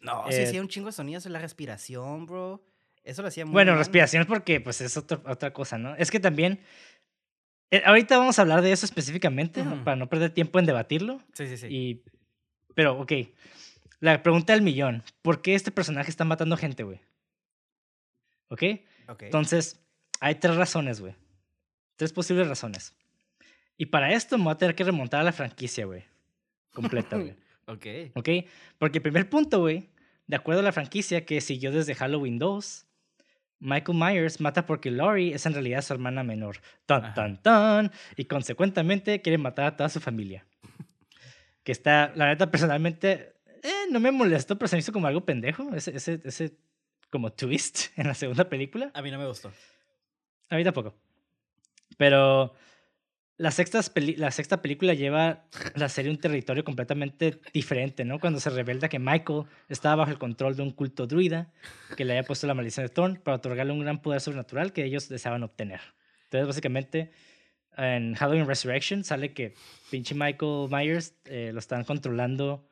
[0.00, 2.64] No, sí hacía un chingo de sonidos en la respiración, bro.
[3.04, 5.94] Eso lo hacía muy Bueno, respiración es porque pues es otra cosa, ¿no?
[5.96, 6.60] Es que también...
[7.70, 11.20] Eh, ahorita vamos a hablar de eso específicamente, para no perder tiempo en debatirlo.
[11.34, 11.66] Sí, sí, sí.
[11.70, 12.02] Y...
[12.74, 13.12] Pero, ok.
[14.00, 15.02] La pregunta del millón.
[15.22, 17.00] ¿Por qué este personaje está matando gente, güey?
[18.48, 18.62] ¿Ok?
[19.08, 19.22] Ok.
[19.22, 19.80] Entonces
[20.20, 21.14] hay tres razones, güey.
[21.96, 22.94] Tres posibles razones.
[23.76, 26.04] Y para esto me voy a tener que remontar a la franquicia, güey.
[26.72, 27.34] Completa, güey.
[27.66, 27.86] ok.
[28.14, 28.28] Ok.
[28.78, 29.89] Porque el primer punto, güey,
[30.30, 32.86] de acuerdo a la franquicia que siguió desde Halloween 2,
[33.58, 36.58] Michael Myers mata porque Laurie es en realidad su hermana menor.
[36.86, 37.90] Tan, tan, tan.
[38.16, 40.46] Y consecuentemente quiere matar a toda su familia.
[41.64, 45.24] que está, la neta, personalmente, eh, no me molestó, pero se me hizo como algo
[45.24, 45.74] pendejo.
[45.74, 46.56] Ese, ese, ese
[47.10, 48.92] como twist en la segunda película.
[48.94, 49.50] A mí no me gustó.
[50.48, 50.94] A mí tampoco.
[51.96, 52.54] Pero
[53.40, 53.80] la sexta,
[54.18, 58.20] la sexta película lleva la serie a un territorio completamente diferente, ¿no?
[58.20, 61.50] Cuando se revela que Michael estaba bajo el control de un culto druida
[61.96, 64.84] que le había puesto la maldición de Thorn para otorgarle un gran poder sobrenatural que
[64.84, 65.80] ellos deseaban obtener.
[66.24, 67.12] Entonces, básicamente,
[67.78, 69.54] en Halloween Resurrection sale que
[69.90, 72.68] pinche Michael Myers eh, lo están controlando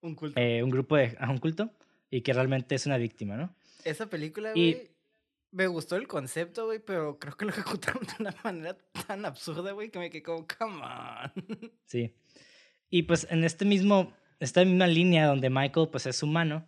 [0.00, 0.40] un, culto.
[0.40, 1.70] Eh, un grupo de un culto
[2.10, 3.54] y que realmente es una víctima, ¿no?
[3.84, 4.88] Esa película, güey,
[5.54, 9.72] me gustó el concepto, güey, pero creo que lo ejecutaron de una manera tan absurda,
[9.72, 11.70] güey, que me quedé como, come on.
[11.86, 12.14] Sí.
[12.90, 16.66] Y pues en este mismo, esta misma línea donde Michael pues es humano,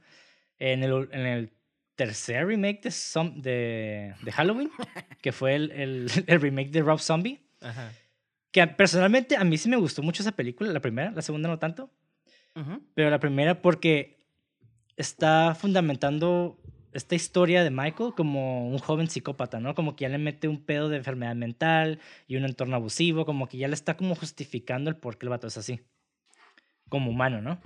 [0.58, 1.52] en el, en el
[1.96, 2.92] tercer remake de,
[3.36, 4.70] de, de, Halloween,
[5.22, 7.92] que fue el, el, el, remake de Rob Zombie, Ajá.
[8.50, 11.58] que personalmente a mí sí me gustó mucho esa película, la primera, la segunda no
[11.58, 11.90] tanto,
[12.94, 14.16] pero la primera porque
[14.96, 16.58] está fundamentando
[16.96, 19.74] esta historia de Michael como un joven psicópata, ¿no?
[19.74, 23.48] Como que ya le mete un pedo de enfermedad mental y un entorno abusivo, como
[23.48, 25.80] que ya le está como justificando el por qué el vato es así.
[26.88, 27.60] Como humano, ¿no?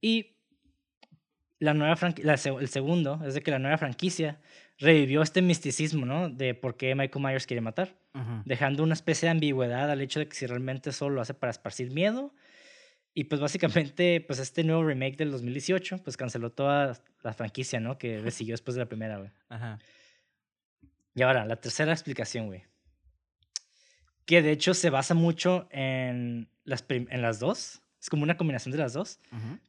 [0.00, 0.36] Y
[1.58, 4.40] la nueva el segundo es de que la nueva franquicia
[4.78, 6.30] revivió este misticismo, ¿no?
[6.30, 7.94] De por qué Michael Myers quiere matar,
[8.44, 11.50] dejando una especie de ambigüedad al hecho de que si realmente solo lo hace para
[11.50, 12.32] esparcir miedo
[13.16, 17.96] y pues básicamente, pues este nuevo remake del 2018, pues canceló toda la franquicia, ¿no?
[17.96, 19.30] Que le siguió después de la primera, güey.
[19.48, 19.78] Ajá.
[21.14, 22.64] Y ahora, la tercera explicación, güey.
[24.26, 27.82] Que de hecho se basa mucho en las, en las dos.
[28.00, 29.20] Es como una combinación de las dos.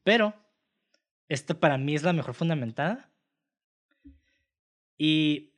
[0.03, 0.33] Pero
[1.29, 3.11] esta para mí es la mejor fundamentada.
[4.97, 5.51] Y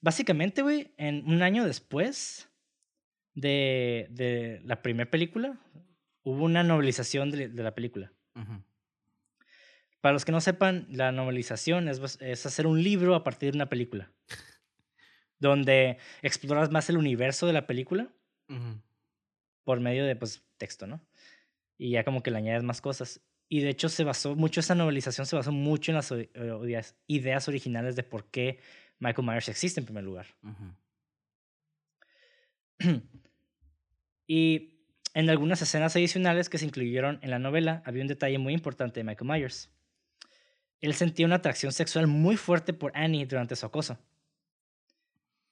[0.00, 2.48] básicamente, güey, en un año después
[3.34, 5.58] de, de la primera película,
[6.22, 8.12] hubo una novelización de, la película.
[10.00, 13.58] Para los que no sepan, la novelización es, es, hacer un libro a partir de
[13.58, 14.12] una película,
[15.38, 18.12] donde exploras más el universo de la película
[19.64, 21.00] por medio de pues, texto, ¿no?
[21.78, 23.20] Y ya como que le añades más cosas.
[23.48, 27.96] Y de hecho se basó mucho, esa novelización se basó mucho en las ideas originales
[27.96, 28.60] de por qué
[28.98, 30.26] Michael Myers existe en primer lugar.
[34.26, 34.79] y
[35.14, 39.00] en algunas escenas adicionales que se incluyeron en la novela había un detalle muy importante
[39.00, 39.70] de Michael Myers.
[40.80, 43.98] Él sentía una atracción sexual muy fuerte por Annie durante su acoso.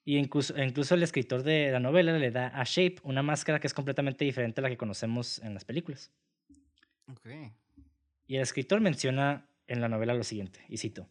[0.04, 3.66] Y incluso, incluso el escritor de la novela le da a Shape una máscara que
[3.66, 6.10] es completamente diferente a la que conocemos en las películas.
[8.26, 11.08] Y el escritor menciona en la novela lo siguiente, y cito.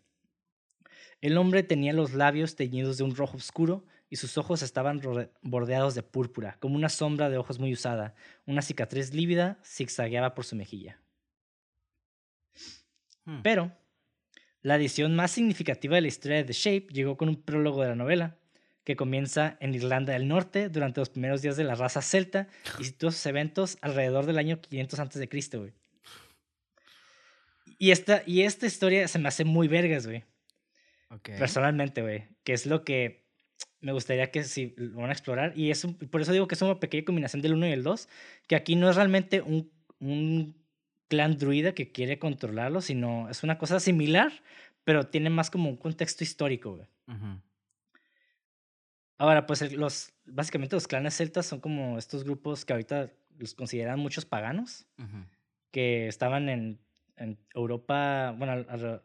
[1.21, 5.01] El hombre tenía los labios teñidos de un rojo oscuro y sus ojos estaban
[5.41, 8.15] bordeados de púrpura, como una sombra de ojos muy usada.
[8.45, 11.01] Una cicatriz lívida zigzagueaba por su mejilla.
[13.25, 13.41] Hmm.
[13.41, 13.71] Pero
[14.61, 17.89] la edición más significativa de la historia de The Shape llegó con un prólogo de
[17.89, 18.37] la novela,
[18.85, 22.47] que comienza en Irlanda del Norte durante los primeros días de la raza celta
[22.79, 25.73] y sitúa sus eventos alrededor del año 500 a.C., güey.
[27.77, 30.23] Y esta, y esta historia se me hace muy vergas, güey.
[31.21, 32.29] Personalmente, güey.
[32.45, 33.26] Que es lo que
[33.79, 35.53] me gustaría que si lo van a explorar.
[35.55, 38.09] Y es por eso digo que es una pequeña combinación del 1 y el 2.
[38.47, 40.55] Que aquí no es realmente un, un
[41.07, 44.31] clan druida que quiere controlarlo, sino es una cosa similar,
[44.83, 46.87] pero tiene más como un contexto histórico, güey.
[49.19, 53.99] Ahora, pues los, básicamente los clanes celtas son como estos grupos que ahorita los consideran
[53.99, 54.85] muchos paganos,
[55.71, 56.79] que estaban en,
[57.15, 59.01] en Europa, bueno, a,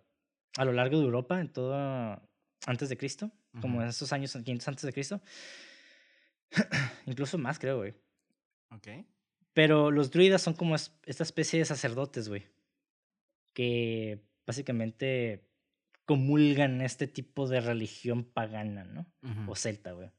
[0.61, 1.75] a, lo largo de Europa, en todo
[2.67, 5.21] antes de Cristo, como en esos años 500 antes de Cristo.
[7.07, 7.95] Incluso más, creo, güey.
[8.71, 8.89] Ok.
[9.53, 12.47] Pero los druidas son como esta especie de sacerdotes, güey.
[13.53, 15.49] Que básicamente
[16.05, 19.07] comulgan este tipo de religión pagana, ¿no?
[19.47, 20.11] O celta, güey.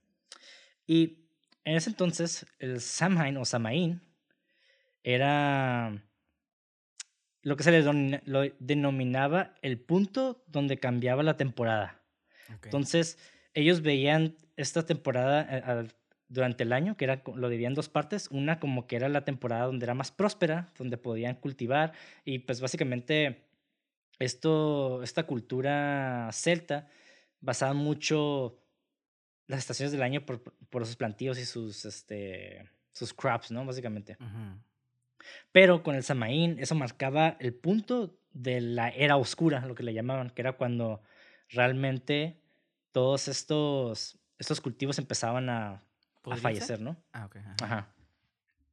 [0.85, 1.25] Y
[1.65, 4.01] en ese entonces, el Samhain o Samaín
[5.03, 6.03] era
[7.41, 8.21] lo que se le
[8.59, 12.02] denominaba el punto donde cambiaba la temporada.
[12.63, 13.17] Entonces,
[13.53, 15.87] ellos veían esta temporada eh,
[16.27, 18.27] durante el año, que era, lo dividían en dos partes.
[18.31, 21.93] Una como que era la temporada donde era más próspera, donde podían cultivar
[22.25, 23.43] y pues básicamente
[24.19, 26.87] esto, esta cultura celta
[27.41, 28.59] basaba mucho
[29.47, 33.65] las estaciones del año por, por sus plantíos y sus, este, sus crops, ¿no?
[33.65, 34.17] Básicamente.
[35.51, 39.93] Pero con el Samaín, eso marcaba el punto de la era oscura, lo que le
[39.93, 41.01] llamaban, que era cuando
[41.53, 42.41] realmente
[42.91, 45.83] todos estos, estos cultivos empezaban a,
[46.23, 46.97] a fallecer, ¿no?
[47.13, 47.37] Ah, ok.
[47.61, 47.93] Ajá.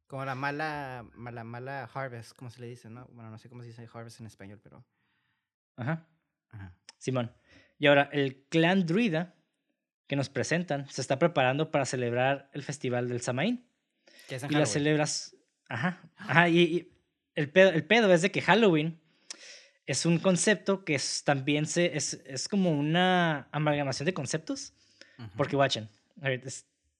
[0.07, 3.07] Como la mala, mala, mala harvest, como se le dice, ¿no?
[3.13, 4.83] Bueno, no sé cómo se dice harvest en español, pero
[5.77, 6.07] Ajá.
[6.97, 7.31] Simón.
[7.79, 9.33] Y ahora, el clan druida
[10.07, 13.65] que nos presentan se está preparando para celebrar el festival del Samaín.
[14.27, 15.35] Que es y las celebras.
[15.67, 16.01] Ajá.
[16.17, 16.49] Ajá.
[16.49, 16.91] Y,
[17.33, 19.00] el, pedo, el pedo es de que Halloween
[19.85, 24.73] es un concepto que es, también se, es, es como una amalgamación de conceptos.
[25.37, 25.87] Porque, watchen,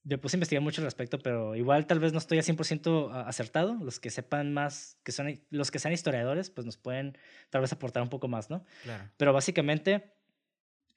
[0.04, 3.26] me puse a investigar mucho al respecto, pero igual tal vez no estoy a 100%
[3.26, 3.76] acertado.
[3.82, 7.18] Los que sepan más, que son los que sean historiadores, pues nos pueden
[7.50, 8.64] tal vez aportar un poco más, ¿no?
[8.84, 9.10] Claro.
[9.18, 10.14] Pero básicamente,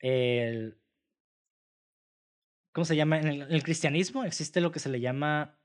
[0.00, 0.78] el,
[2.72, 3.20] ¿cómo se llama?
[3.20, 5.58] En el, cristianismo existe lo que se le llama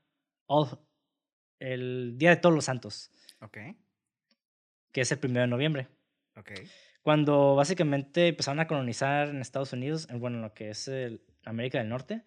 [1.58, 3.10] el Día de Todos los Santos.
[3.40, 3.58] Ok.
[4.92, 5.88] Que es el primero de noviembre.
[6.36, 6.52] Ok.
[7.02, 11.88] Cuando básicamente empezaron a colonizar en Estados Unidos, bueno, lo que es el, América del
[11.88, 12.22] Norte,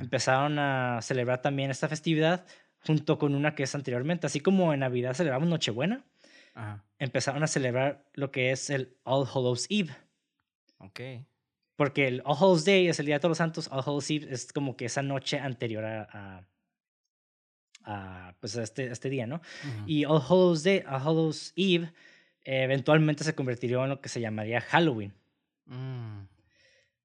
[0.00, 2.46] empezaron a celebrar también esta festividad
[2.86, 4.26] junto con una que es anteriormente.
[4.26, 6.04] Así como en Navidad celebramos Nochebuena,
[6.98, 9.94] empezaron a celebrar lo que es el All Hallows Eve.
[10.78, 11.00] Ok.
[11.76, 14.26] Porque el All Hallows Day es el Día de Todos los Santos, All Hallows Eve
[14.30, 16.46] es como que esa noche anterior a,
[17.84, 19.40] a, pues este, este día, ¿no?
[19.86, 21.92] Y All Hallows Day, All Hallows Eve,
[22.44, 25.14] eventualmente se convertiría en lo que se llamaría Halloween.
[25.66, 26.22] Mm.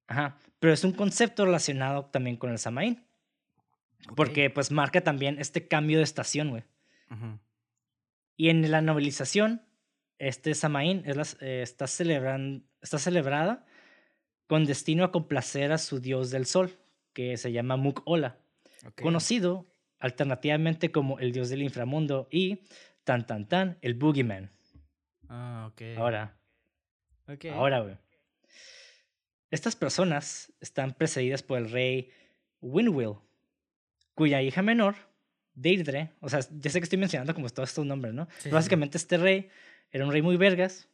[0.07, 0.37] Ajá.
[0.59, 3.03] Pero es un concepto relacionado también con el Samaín.
[4.15, 6.63] Porque pues marca también este cambio de estación, güey.
[8.35, 9.61] Y en la novelización,
[10.17, 13.65] este Samaín es eh, está, celebrando, está celebrada
[14.47, 16.71] con destino a complacer a su dios del sol,
[17.13, 18.37] que se llama Muk-Ola,
[19.01, 19.67] conocido
[19.99, 22.61] alternativamente como el dios del inframundo y
[23.03, 24.49] tan tan tan el Boogeyman.
[25.29, 25.81] Ah, ok.
[25.97, 26.35] Ahora.
[27.27, 27.51] Okay.
[27.51, 27.97] Ahora, güey.
[29.51, 32.11] Estas personas están precedidas por el rey
[32.61, 33.15] Winwill,
[34.15, 34.95] cuya hija menor,
[35.53, 38.27] Deirdre, o sea, ya sé que estoy mencionando como todos estos nombres, ¿no?
[38.51, 39.49] básicamente este rey
[39.91, 40.87] era un rey muy vergas,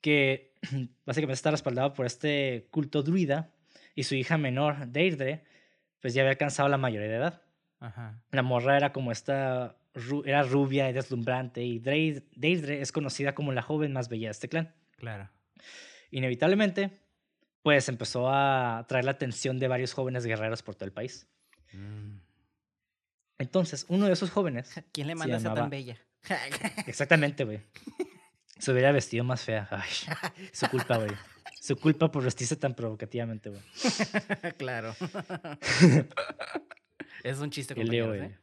[0.00, 0.54] que
[1.04, 3.50] básicamente está respaldado por este culto druida,
[3.94, 5.44] y su hija menor, Deirdre,
[6.00, 7.42] pues ya había alcanzado la mayoría de edad.
[8.30, 9.76] La morra era como esta,
[10.24, 14.48] era rubia y deslumbrante, y Deirdre es conocida como la joven más bella de este
[14.48, 14.74] clan.
[14.96, 15.30] Claro.
[16.10, 16.90] Inevitablemente,
[17.62, 21.26] pues empezó a atraer la atención de varios jóvenes guerreros por todo el país.
[21.72, 22.18] Mm.
[23.38, 24.72] Entonces, uno de esos jóvenes.
[24.92, 25.98] ¿Quién le manda a ser tan bella?
[26.86, 27.60] Exactamente, güey.
[28.58, 29.68] Se hubiera vestido más fea.
[29.70, 29.90] Ay,
[30.52, 31.10] su culpa, güey.
[31.60, 33.62] Su culpa por vestirse tan provocativamente, güey.
[34.58, 34.94] claro.
[37.22, 38.38] es un chiste, el Leo, ¿eh?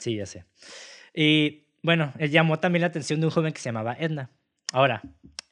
[0.00, 0.44] Sí, ya sé.
[1.14, 4.30] Y bueno, él llamó también la atención de un joven que se llamaba Edna.
[4.72, 5.02] Ahora,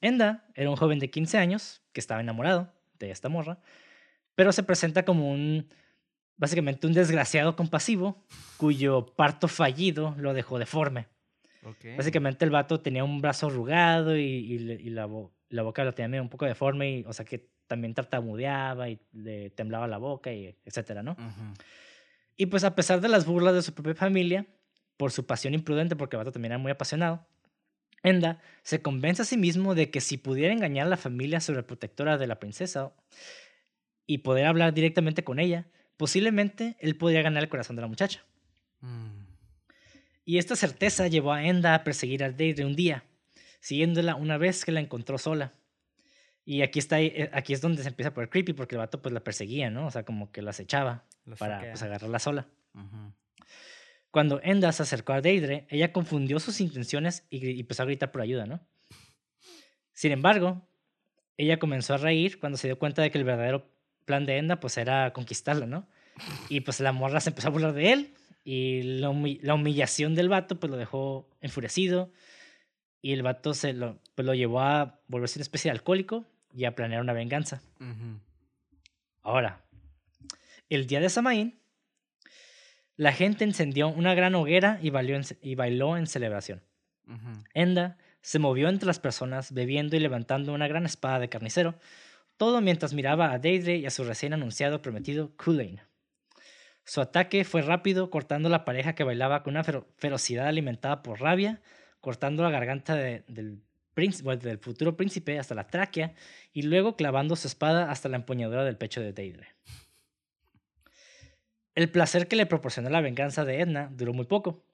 [0.01, 3.59] Edna era un joven de 15 años que estaba enamorado de esta morra,
[4.35, 5.69] pero se presenta como un,
[6.37, 8.25] básicamente un desgraciado compasivo
[8.57, 11.07] cuyo parto fallido lo dejó deforme.
[11.97, 14.59] Básicamente el vato tenía un brazo arrugado y,
[14.91, 19.51] la, boca la tenía un poco deforme, y, o sea que también tartamudeaba y le
[19.51, 21.17] temblaba la boca, y etcétera, ¿no?
[22.39, 24.47] Y pues a pesar de las burlas de su propia familia,
[24.97, 27.27] por su pasión imprudente, porque el vato también era muy apasionado,
[28.05, 31.65] Enda se convence a sí mismo de que si pudiera engañar a la familia sobre
[31.65, 32.93] protectora de la princesa
[34.07, 38.25] y poder hablar directamente con ella, posiblemente él podría ganar el corazón de la muchacha.
[38.81, 39.27] Mm.
[40.25, 43.03] Y esta certeza llevó a Enda a perseguir a Deidre un día,
[43.61, 45.55] siguiéndola una vez que la encontró sola.
[46.45, 49.03] Y aquí, está, eh, aquí es donde se empieza a poner creepy, porque el vato
[49.03, 49.87] pues la perseguía, ¿no?
[49.87, 51.05] O sea, como que la acechaba
[51.37, 52.47] para pues, agarrarla sola.
[54.11, 58.23] Cuando Enda se acercó a Deidre, ella confundió sus intenciones y, empezó a gritar por
[58.23, 58.61] ayuda, ¿no?
[59.93, 60.67] Sin embargo,
[61.37, 63.71] ella comenzó a reír cuando se dio cuenta de que el verdadero
[64.05, 65.87] plan de Enda pues era conquistarla, ¿no?
[66.49, 68.15] Y pues la morra se empezó a burlar de él
[68.45, 72.11] y la, humillación del vato pues lo dejó enfurecido
[73.03, 76.65] y el vato se lo, pues, lo llevó a volverse una especie de alcohólico y
[76.65, 77.61] a planear una venganza.
[79.23, 79.63] Ahora,
[80.69, 81.61] el día de Samaín,
[82.97, 84.91] la gente encendió una gran hoguera y,
[85.41, 86.63] y bailó en celebración.
[87.55, 91.79] Enda se movió entre las personas, bebiendo y levantando una gran espada de carnicero,
[92.37, 95.81] todo mientras miraba a Deidre y a su recién anunciado prometido Kulain.
[96.85, 101.61] Su ataque fue rápido, cortando la pareja que bailaba con una ferocidad alimentada por rabia,
[102.01, 103.25] cortando la garganta del,
[103.95, 106.15] del futuro príncipe hasta la tráquea
[106.53, 109.49] y luego clavando su espada hasta la empuñadura del pecho de Deidre.
[111.79, 114.65] El placer que le proporcionó la venganza de Edna duró muy poco.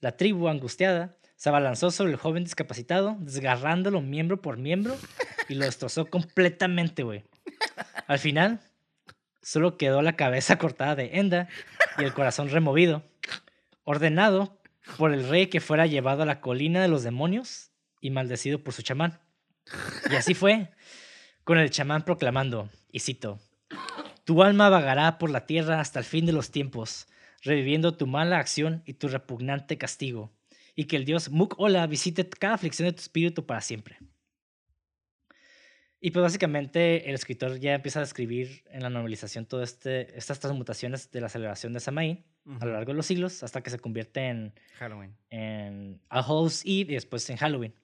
[0.00, 4.94] La tribu, angustiada, se abalanzó sobre el joven discapacitado, desgarrándolo miembro por miembro
[5.48, 7.24] y lo destrozó completamente, güey.
[8.06, 8.60] Al final,
[9.40, 11.48] solo quedó la cabeza cortada de Enda
[11.96, 13.02] y el corazón removido,
[13.84, 14.60] ordenado
[14.98, 17.70] por el rey que fuera llevado a la colina de los demonios
[18.02, 19.20] y maldecido por su chamán.
[20.10, 20.68] Y así fue,
[21.44, 23.40] con el chamán proclamando, y cito,
[24.26, 27.06] Tu alma vagará por la tierra hasta el fin de los tiempos,
[27.42, 30.32] reviviendo tu mala acción y tu repugnante castigo
[30.74, 34.00] y que el dios Muk-Ola visite cada aflicción de tu espíritu para siempre.
[36.00, 40.40] Y pues básicamente el escritor ya empieza a escribir en la novelización todas este, estas
[40.40, 42.24] transmutaciones de la celebración de Samaín
[42.60, 45.16] a lo largo de los siglos hasta que se convierte en Halloween.
[45.30, 47.74] En All Hallows Eve y después en Halloween.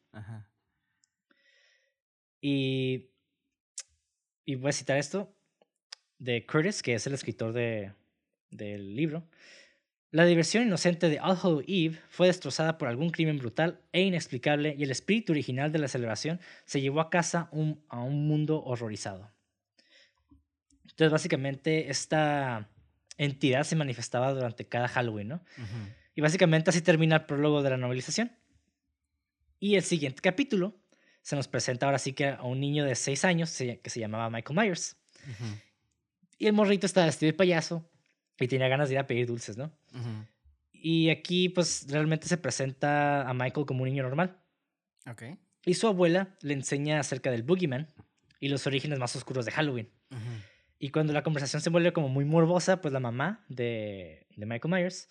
[2.41, 3.11] Y,
[4.45, 5.33] y voy a citar esto
[6.23, 7.93] de Curtis, que es el escritor de,
[8.51, 9.25] del libro.
[10.13, 14.75] La diversión inocente de All Hallow Eve fue destrozada por algún crimen brutal e inexplicable
[14.79, 17.49] y el espíritu original de la celebración se llevó a casa
[17.89, 19.33] a un mundo horrorizado.
[20.83, 22.69] Entonces, básicamente, esta
[23.17, 25.45] entidad se manifestaba durante cada Halloween, ¿no?
[26.15, 28.31] Y básicamente así termina el prólogo de la novelización.
[29.59, 30.77] Y el siguiente capítulo
[31.23, 34.29] se nos presenta ahora sí que a un niño de 6 años que se llamaba
[34.29, 34.97] Michael Myers.
[36.39, 37.89] Y el morrito está vestido de payaso
[38.39, 39.73] y tenía ganas de ir a pedir dulces, ¿no?
[40.73, 44.37] Y aquí, pues, realmente se presenta a Michael como un niño normal.
[45.09, 45.23] Ok.
[45.65, 47.89] Y su abuela le enseña acerca del Boogeyman
[48.41, 49.89] y los orígenes más oscuros de Halloween.
[50.79, 54.75] Y cuando la conversación se vuelve como muy morbosa, pues la mamá de, de Michael
[54.75, 55.09] Myers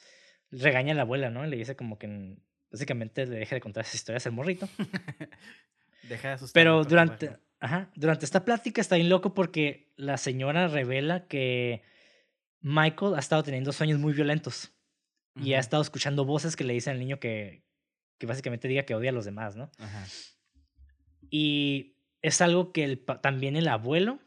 [0.51, 1.45] regaña a la abuela, ¿no?
[1.45, 2.35] Le dice como que
[2.69, 4.67] básicamente le deja de contar esas historias al morrito.
[6.09, 6.53] deja de asustar.
[6.53, 11.83] Pero durante, ajá, durante esta plática está bien loco porque la señora revela que
[12.59, 14.73] Michael ha estado teniendo sueños muy violentos
[15.35, 17.63] y ha estado escuchando voces que le dicen al niño que,
[18.17, 19.71] que básicamente diga que odia a los demás, ¿no?
[21.29, 24.19] Y es algo que el, también el abuelo,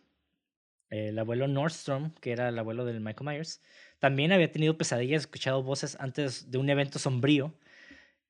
[0.88, 3.60] el abuelo Nordstrom, que era el abuelo del Michael Myers,
[3.98, 7.52] también había tenido pesadillas, escuchado voces antes de un evento sombrío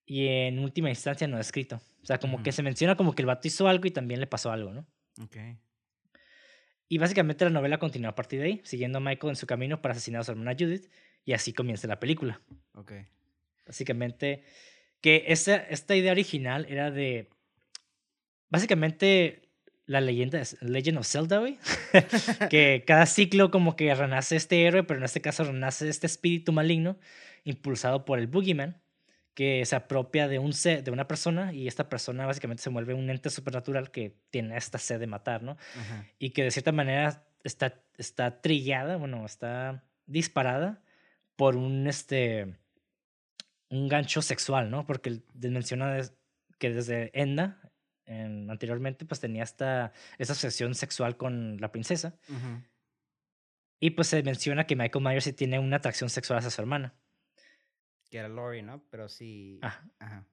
[0.06, 1.80] y en última instancia no ha escrito.
[2.02, 4.26] O sea, como que se menciona como que el vato hizo algo y también le
[4.26, 4.86] pasó algo, ¿no?
[5.22, 5.58] Okay.
[6.88, 9.80] Y básicamente la novela continúa a partir de ahí, siguiendo a Michael en su camino
[9.80, 10.90] para asesinar a su hermana Judith,
[11.24, 12.40] y así comienza la película.
[12.74, 12.92] Ok.
[13.66, 14.44] Básicamente,
[15.00, 17.30] que esta, esta idea original era de.
[18.50, 19.48] Básicamente,
[19.86, 21.58] la leyenda es Legend of Zelda, güey.
[22.50, 26.52] que cada ciclo como que renace este héroe, pero en este caso renace este espíritu
[26.52, 26.98] maligno
[27.44, 28.80] impulsado por el Boogeyman,
[29.34, 33.10] que se apropia de, un de una persona y esta persona básicamente se vuelve un
[33.10, 35.56] ente supernatural que tiene esta sed de matar, ¿no?
[36.18, 40.82] Y que de cierta manera está, está trillada, bueno, está disparada
[41.36, 42.56] por un, este,
[43.70, 44.86] un gancho sexual, ¿no?
[44.86, 46.00] Porque menciona
[46.58, 47.60] que desde Enda,
[48.06, 52.14] anteriormente, pues tenía esta, esta obsesión sexual con la princesa.
[53.80, 56.94] Y pues se menciona que Michael Myers sí tiene una atracción sexual hacia su hermana.
[58.14, 58.80] Que era Lori, ¿no?
[58.92, 59.58] Pero sí.
[59.60, 60.24] Ajá.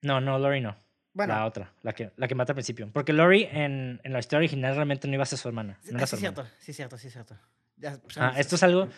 [0.00, 0.76] No, no, Lori no.
[1.12, 1.34] Bueno.
[1.34, 2.88] La otra, la que, la que mata al principio.
[2.92, 5.80] Porque Lori en, en la historia original realmente no iba a ser su hermana.
[5.90, 7.36] No era sí, cierto, sí, cierto, sí, cierto.
[7.80, 8.88] Pues, ah, esto es algo.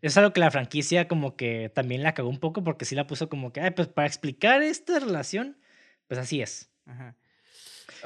[0.00, 3.06] Es algo que la franquicia como que también la cagó un poco porque sí la
[3.06, 5.58] puso como que, ay, pues para explicar esta relación,
[6.06, 6.70] pues así es.
[6.86, 7.14] Ajá.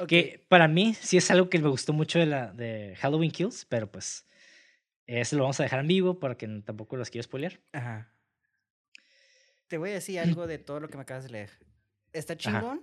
[0.09, 3.63] Que para mí sí es algo que me gustó mucho de, la, de Halloween Kills,
[3.63, 4.27] pero pues
[5.07, 7.61] eso lo vamos a dejar en vivo para que tampoco los quiero spoilear.
[7.71, 8.11] Ajá.
[9.67, 11.49] Te voy a decir algo de todo lo que me acabas de leer.
[12.13, 12.81] Está chingón,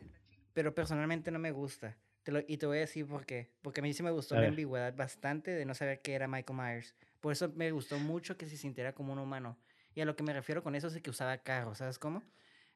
[0.53, 1.97] pero personalmente no me gusta.
[2.23, 3.51] Te lo, y te voy a decir por qué.
[3.63, 6.59] Porque a mí sí me gustó la ambigüedad bastante de no saber qué era Michael
[6.59, 6.95] Myers.
[7.21, 9.59] Por eso me gustó mucho que se sintiera como un humano.
[9.95, 12.23] Y a lo que me refiero con eso es que usaba carros, ¿sabes cómo?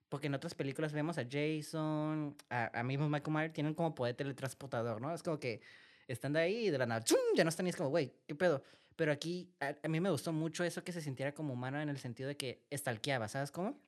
[0.09, 4.15] Porque en otras películas vemos a Jason, a, a mismo Michael Myers, tienen como poder
[4.15, 5.13] teletransportador, ¿no?
[5.13, 5.61] Es como que
[6.09, 7.19] están de ahí y de la nada, ¡chum!
[7.35, 8.63] ya no están y es como, güey, ¿qué pedo?
[8.97, 11.99] Pero aquí a, mí me gustó mucho eso que se sintiera como humano en el
[11.99, 13.79] sentido de que estalqueaba, ¿sabes cómo?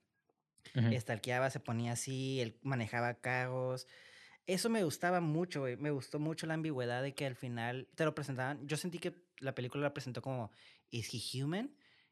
[0.75, 3.87] Estalqueaba, se ponía así, él manejaba carros.
[4.47, 5.77] Eso me gustaba mucho, güey.
[5.77, 8.67] Me gustó mucho la ambigüedad de que al final te lo presentaban.
[8.67, 10.51] Yo sentí que la película la presentó como,
[10.91, 11.71] ¿is he human?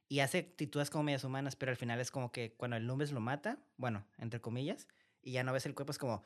[0.09, 3.11] Y hace actitudes como medias humanas, pero al final es como que cuando el Loomis
[3.11, 4.87] lo mata, bueno, entre comillas,
[5.23, 6.23] y ya no ves el cuerpo, es como,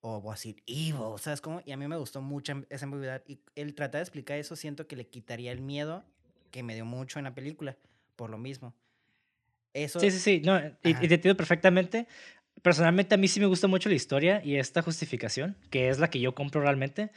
[0.00, 1.62] oh, voy a decir evil, ¿sabes cómo?
[1.64, 3.22] Y a mí me gustó mucho esa ambigüedad.
[3.26, 6.04] Y el tratar de explicar eso siento que le quitaría el miedo
[6.50, 7.76] que me dio mucho en la película,
[8.14, 8.74] por lo mismo.
[9.74, 10.00] Eso...
[10.00, 12.06] Sí, sí, sí, no, y, te entiendo perfectamente.
[12.62, 16.08] Personalmente a mí sí me gusta mucho la historia y esta justificación, que es la
[16.08, 17.10] que yo compro realmente,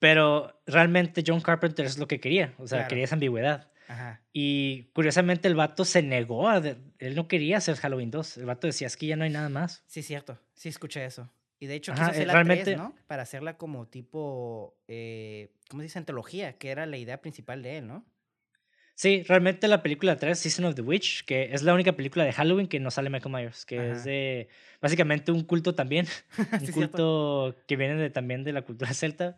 [0.00, 3.68] pero realmente John Carpenter es lo que quería, o sea, quería esa ambigüedad.
[4.32, 8.66] Y curiosamente el vato se negó, a él no quería hacer Halloween 2, el vato
[8.66, 9.84] decía, es que ya no hay nada más.
[9.86, 11.30] Sí, cierto, sí escuché eso.
[11.60, 12.76] Y de hecho quiso hacer la realmente...
[12.76, 12.94] ¿no?
[13.06, 15.98] Para hacerla como tipo, eh, ¿cómo se dice?
[15.98, 18.04] Antología, que era la idea principal de él, ¿no?
[18.98, 22.32] Sí, realmente la película 3, Season of the Witch, que es la única película de
[22.32, 24.48] Halloween que no sale Michael Myers, que es de
[24.82, 26.08] básicamente un culto también,
[26.60, 29.36] un culto que viene de, también de la cultura celta,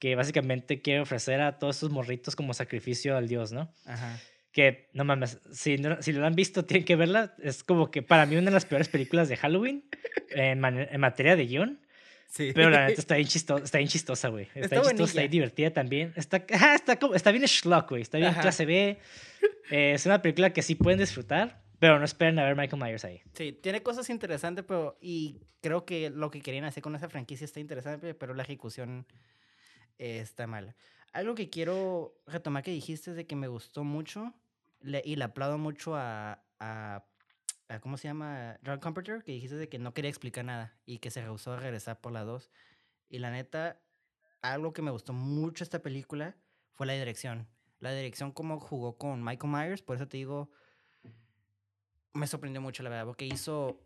[0.00, 3.72] que básicamente quiere ofrecer a todos estos morritos como sacrificio al dios, ¿no?
[3.86, 4.18] Ajá.
[4.50, 7.36] Que, no mames, si, no, si lo han visto, tienen que verla.
[7.40, 9.84] Es como que para mí una de las peores películas de Halloween
[10.30, 11.80] en, en materia de guion.
[12.36, 14.48] Pero la neta está bien, chistosa, está bien chistosa, güey.
[14.54, 16.12] Está, bien chistosa, y divertida también.
[16.16, 16.36] Está,
[16.74, 18.02] está, está bien schlock, güey.
[18.02, 18.98] Está bien clase B.
[19.70, 23.04] Eh, es una película que sí pueden disfrutar, pero no esperen a ver Michael Myers
[23.04, 23.20] ahí.
[23.34, 24.96] Sí, tiene cosas interesantes, pero.
[25.00, 29.06] Y creo que lo que querían hacer con esa franquicia está interesante, pero la ejecución
[29.98, 30.76] eh, está mala.
[31.12, 34.32] Algo que quiero retomar que dijiste es de que me gustó mucho
[34.82, 37.04] y le aplaudo mucho a, a
[37.78, 38.58] ¿cómo se llama?
[38.66, 41.60] John Comforter, que dijiste de que no quería explicar nada y que se rehusó a
[41.60, 42.50] regresar por la 2.
[43.08, 43.80] Y la neta,
[44.42, 46.36] algo que me gustó mucho esta película
[46.72, 47.46] fue la dirección.
[47.78, 50.50] La dirección como jugó con Michael Myers, por eso te digo,
[52.12, 53.80] me sorprendió mucho la verdad, porque hizo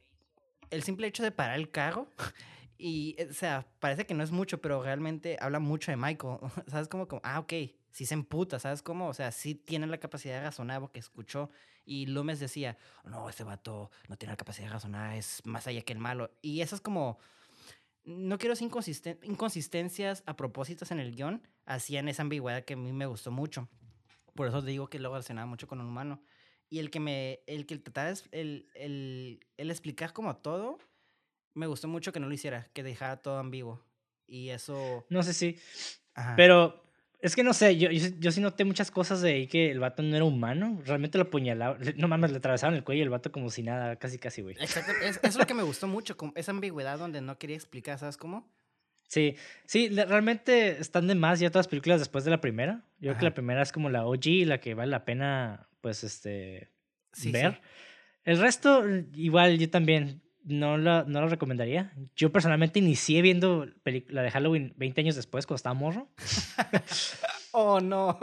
[0.70, 2.08] el simple hecho de parar el carro
[2.78, 6.38] y, o sea, parece que no es mucho, pero realmente habla mucho de Michael.
[6.68, 6.88] ¿Sabes?
[6.88, 7.52] Como, como ah, ok,
[7.90, 9.08] sí se emputa, ¿sabes cómo?
[9.08, 11.50] O sea, sí tiene la capacidad de razonar porque escuchó
[11.84, 15.82] y Loomis decía, no, ese vato no tiene la capacidad de razonar, es más allá
[15.82, 16.30] que el malo.
[16.42, 17.18] Y eso es como,
[18.04, 18.70] no quiero decir
[19.22, 23.68] inconsistencias a propósitos en el guion, hacían esa ambigüedad que a mí me gustó mucho.
[24.34, 26.22] Por eso digo que luego relacionaba mucho con un humano.
[26.70, 30.78] Y el que me, el que trataba, el, el, el explicar como todo,
[31.54, 33.80] me gustó mucho que no lo hiciera, que dejara todo ambiguo.
[34.26, 35.04] Y eso...
[35.08, 35.58] No sé si...
[36.36, 36.83] Pero
[37.24, 40.02] es que no sé, yo, yo, sí noté muchas cosas de ahí que el vato
[40.02, 40.82] no era humano.
[40.84, 41.78] Realmente lo apuñalaba.
[41.96, 44.56] No mames, le atravesaban el cuello y el vato como si nada, casi, casi, güey.
[44.60, 44.92] Exacto.
[45.02, 48.52] Es, es lo que me gustó mucho, esa ambigüedad donde no quería explicar, ¿sabes cómo?
[49.08, 52.84] Sí, sí, realmente están de más ya todas las películas después de la primera.
[52.98, 56.04] Yo creo que la primera es como la OG, la que vale la pena, pues,
[56.04, 56.72] este,
[57.32, 57.62] ver.
[58.24, 61.92] El resto, igual, yo también no la, no recomendaría.
[62.14, 63.66] Yo personalmente inicié viendo
[64.08, 66.08] la de Halloween 20 años después, cuando estaba morro.
[67.52, 68.18] oh, no.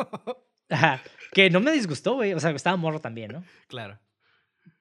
[1.34, 2.34] Que no me disgustó, güey.
[2.34, 3.44] O sea, estaba morro también, ¿no?
[3.68, 4.00] Claro.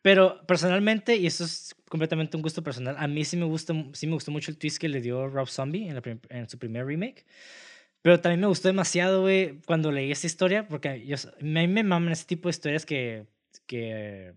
[0.02, 4.06] Pero personalmente, y eso es completamente un gusto personal, a mí sí me, gusta, sí
[4.06, 7.26] me gustó mucho el twist que le dio Rob Zombie en, en su primer remake.
[8.02, 11.82] Pero también me gustó demasiado, güey, cuando leí esta historia, porque yo, a mí me
[11.82, 13.26] maman ese tipo de historias que,
[13.66, 14.34] que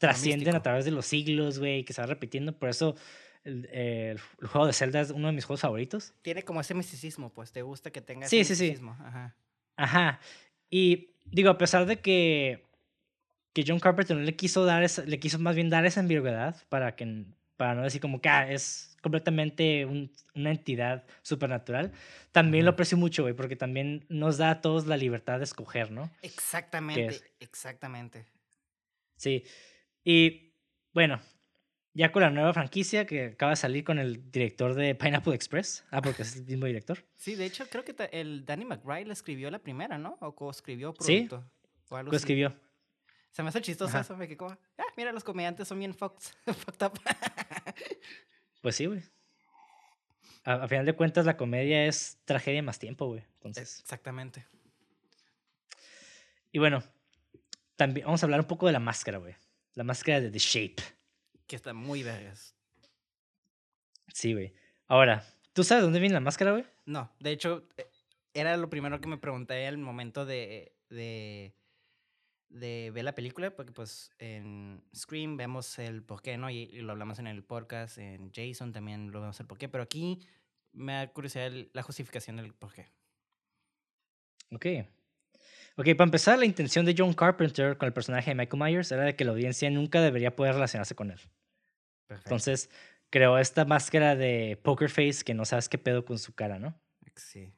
[0.00, 2.58] trascienden a través de los siglos, güey, que se va repitiendo.
[2.58, 2.96] Por eso
[3.44, 6.14] el, el, juego de Zelda es uno de mis juegos favoritos.
[6.22, 8.96] Tiene como ese misticismo, pues, te gusta que tenga sí, ese sí, misticismo.
[8.96, 9.02] Sí.
[9.06, 9.36] Ajá.
[9.76, 10.20] Ajá.
[10.70, 12.64] Y digo, a pesar de que,
[13.52, 16.56] que John Carpenter no le quiso dar esa, le quiso más bien dar esa ambigüedad
[16.70, 17.26] para que
[17.56, 21.92] para no decir como que ah, es completamente un, una entidad supernatural,
[22.32, 25.90] también lo aprecio mucho, güey, porque también nos da a todos la libertad de escoger,
[25.90, 26.10] ¿no?
[26.22, 28.24] Exactamente, exactamente.
[29.16, 29.44] Sí.
[30.04, 30.54] Y
[30.92, 31.20] bueno,
[31.92, 35.84] ya con la nueva franquicia que acaba de salir con el director de Pineapple Express.
[35.90, 37.04] Ah, porque es el mismo director.
[37.16, 40.16] Sí, de hecho, creo que el Danny McBride le escribió la primera, ¿no?
[40.20, 41.40] O co-escribió producto.
[41.40, 42.54] Sí, o algo lo escribió.
[43.30, 46.22] Se me hace chistoso eso, me que como, ah, mira, los comediantes son bien fucked,
[46.54, 47.00] fucked up.
[48.62, 49.02] pues sí, güey.
[50.44, 53.22] A, a, final de cuentas, la comedia es tragedia más tiempo, güey.
[53.34, 53.80] Entonces.
[53.80, 54.46] Exactamente.
[56.50, 56.82] Y bueno,
[57.76, 59.34] también vamos a hablar un poco de la máscara, güey.
[59.80, 60.82] La máscara de The Shape.
[61.46, 62.54] Que está muy vergas.
[64.12, 64.52] Sí, güey.
[64.86, 65.24] Ahora,
[65.54, 66.66] ¿tú sabes dónde viene la máscara, güey?
[66.84, 67.88] No, de hecho, eh,
[68.34, 71.54] era lo primero que me pregunté al momento de, de,
[72.50, 76.50] de ver la película, porque pues en Scream vemos el porqué, ¿no?
[76.50, 79.82] Y, y, lo hablamos en el podcast, en Jason también lo vemos el porqué, pero
[79.82, 80.20] aquí
[80.72, 82.86] me da curiosidad la justificación del porqué.
[84.52, 84.66] Ok.
[85.76, 89.04] Ok, para empezar, la intención de John Carpenter con el personaje de Michael Myers era
[89.04, 91.20] de que la audiencia nunca debería poder relacionarse con él.
[92.06, 92.28] Perfecto.
[92.28, 92.70] Entonces,
[93.08, 96.78] creó esta máscara de poker face que no sabes qué pedo con su cara, ¿no?
[97.16, 97.52] Sí.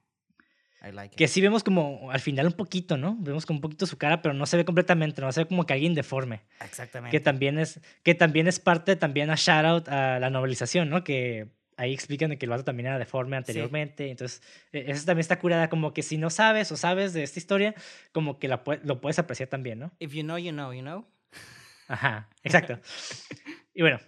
[0.84, 3.16] I like que sí vemos como al final un poquito, ¿no?
[3.20, 5.64] Vemos como un poquito su cara, pero no se ve completamente, no se ve como
[5.64, 6.42] que alguien deforme.
[6.60, 7.16] Exactamente.
[7.16, 11.04] Que también es, que también es parte también a shout out a la novelización, ¿no?
[11.04, 11.48] Que
[11.82, 14.04] ahí explican de que el vato también era deforme anteriormente.
[14.04, 14.10] Sí.
[14.10, 17.74] Entonces, eso también está curada, como que si no sabes o sabes de esta historia,
[18.12, 19.92] como que la, lo puedes apreciar también, ¿no?
[19.98, 21.06] If you know, you know, you know.
[21.88, 22.78] Ajá, exacto.
[23.74, 23.98] y bueno,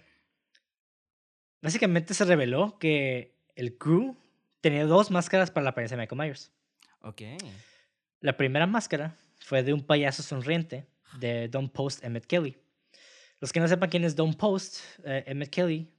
[1.61, 4.17] básicamente se reveló que el crew
[4.61, 6.51] tenía dos máscaras para la apariencia de Michael Myers.
[7.01, 7.21] Ok.
[8.21, 10.87] La primera máscara fue de un payaso sonriente
[11.19, 12.57] de Don Post Emmett Kelly.
[13.41, 15.94] Los que no sepan quién es Don Post, eh, Emmett Kelly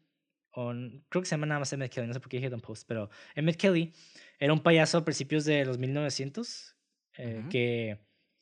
[0.57, 0.73] o
[1.11, 2.89] creo que se llama nada más Emmett Kelly, no sé por qué dije Don Post,
[2.89, 3.93] pero Emmett Kelly
[4.39, 6.77] era un payaso a principios de los 1900
[7.19, 7.49] eh, uh -huh.
[7.51, 7.99] que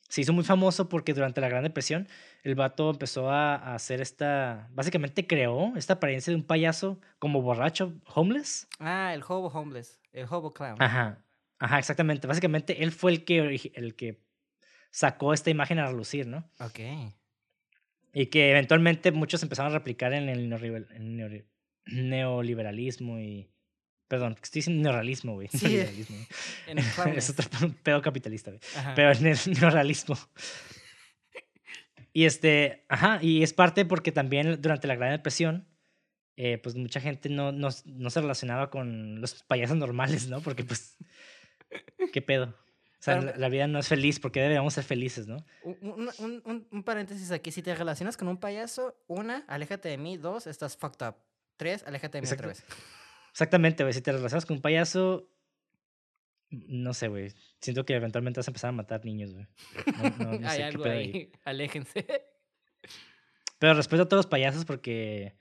[0.07, 2.07] se hizo muy famoso porque durante la Gran Depresión
[2.43, 7.41] el vato empezó a, a, hacer esta, básicamente creó esta apariencia de un payaso como
[7.41, 8.67] borracho, homeless.
[8.79, 10.81] Ah, el hobo homeless, el hobo clown.
[10.81, 11.21] Ajá,
[11.59, 12.27] ajá, exactamente.
[12.27, 14.21] Básicamente él fue el que, el que
[14.89, 16.49] sacó esta imagen a relucir, ¿no?
[16.61, 16.79] Ok.
[18.13, 21.45] Y que eventualmente muchos empezaron a replicar en el, en el
[21.85, 23.49] neoliberalismo y.
[24.07, 25.47] Perdón, estoy diciendo neorrealismo, güey.
[25.47, 26.17] Sí, neoliberalismo.
[26.67, 27.47] En el es otro
[27.83, 28.61] pedo capitalista, güey.
[28.95, 30.17] Pero en el neorrealismo.
[32.15, 35.67] Y este, ajá, y es parte porque también durante la Gran Depresión,
[36.37, 40.39] eh, pues mucha gente no, no, no, se relacionaba con los payasos normales, ¿no?
[40.39, 40.97] Porque pues,
[42.13, 42.45] ¿qué pedo?
[42.45, 45.45] O sea, la, la, vida no es feliz porque deberíamos ser felices, ¿no?
[45.63, 49.97] Un, un, un, un, paréntesis aquí, si te relacionas con un payaso, una, aléjate de
[49.97, 51.15] mí, dos, estás fucked up.
[51.57, 52.43] Tres, aléjate de mí Exacto.
[52.43, 52.65] otra vez.
[53.31, 53.93] Exactamente, güey.
[53.93, 55.29] Si te relacionas con un payaso,
[56.49, 57.31] no sé, güey.
[57.59, 59.47] Siento que eventualmente vas a empezar a matar niños, güey.
[59.97, 61.11] No, no, no Hay sé algo qué pedo ahí.
[61.13, 61.31] ahí.
[61.45, 62.05] Aléjense.
[63.59, 65.35] Pero respeto a todos los payasos porque.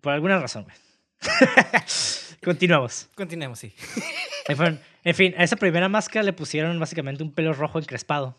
[0.00, 0.76] Por alguna razón, güey.
[2.42, 3.08] Continuamos.
[3.14, 3.74] Continuemos, sí.
[4.48, 8.36] En fin, en fin, a esa primera máscara le pusieron básicamente un pelo rojo encrespado.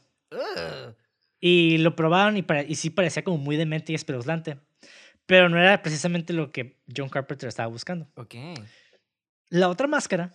[1.40, 4.58] Y lo probaron y, y sí parecía como muy demente y espeluznante.
[5.26, 8.10] Pero no era precisamente lo que John Carpenter estaba buscando.
[8.16, 8.36] Ok.
[9.50, 10.32] La otra máscara,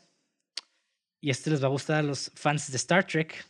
[1.20, 3.44] y este les va a gustar a los fans de Star Trek.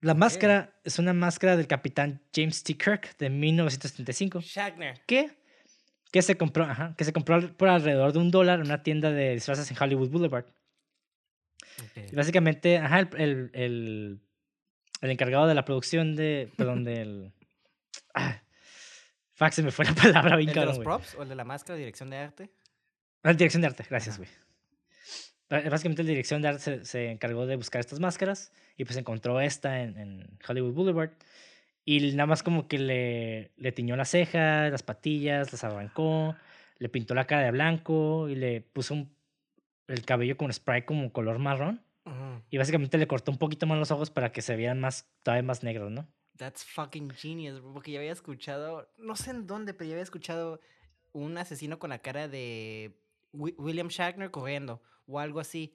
[0.00, 2.76] La máscara es una máscara del capitán James T.
[2.76, 4.40] Kirk de 1935.
[4.40, 5.02] Shagner.
[5.06, 5.36] que,
[6.12, 9.10] que, se compró, ajá, que se compró por alrededor de un dólar en una tienda
[9.10, 10.46] de disfraces en Hollywood Boulevard.
[12.10, 14.20] Y básicamente, ajá, el, el, el,
[15.00, 16.50] el encargado de la producción de.
[16.56, 17.32] Perdón, del.
[18.14, 18.42] Ah,
[19.38, 21.44] fuck, se me fue la palabra bien ¿El de los props o el de la
[21.44, 22.50] máscara, dirección de arte?
[23.22, 24.28] La dirección de arte, gracias, güey.
[25.50, 29.40] Básicamente la dirección de arte se, se encargó de buscar estas máscaras y pues encontró
[29.40, 31.10] esta en, en Hollywood Boulevard
[31.86, 36.36] y nada más como que le, le tiñó las cejas, las patillas, las arrancó,
[36.78, 39.16] le pintó la cara de blanco y le puso un-
[39.86, 42.42] el cabello con spray como color marrón Ujú.
[42.50, 45.44] y básicamente le cortó un poquito más los ojos para que se vieran más, todavía
[45.44, 46.06] más negros, ¿no?
[46.38, 50.04] That's fucking genius, bro, porque ya había escuchado, no sé en dónde, pero ya había
[50.04, 50.60] escuchado
[51.12, 52.96] un asesino con la cara de
[53.32, 55.74] Wi- William Shatner corriendo o algo así.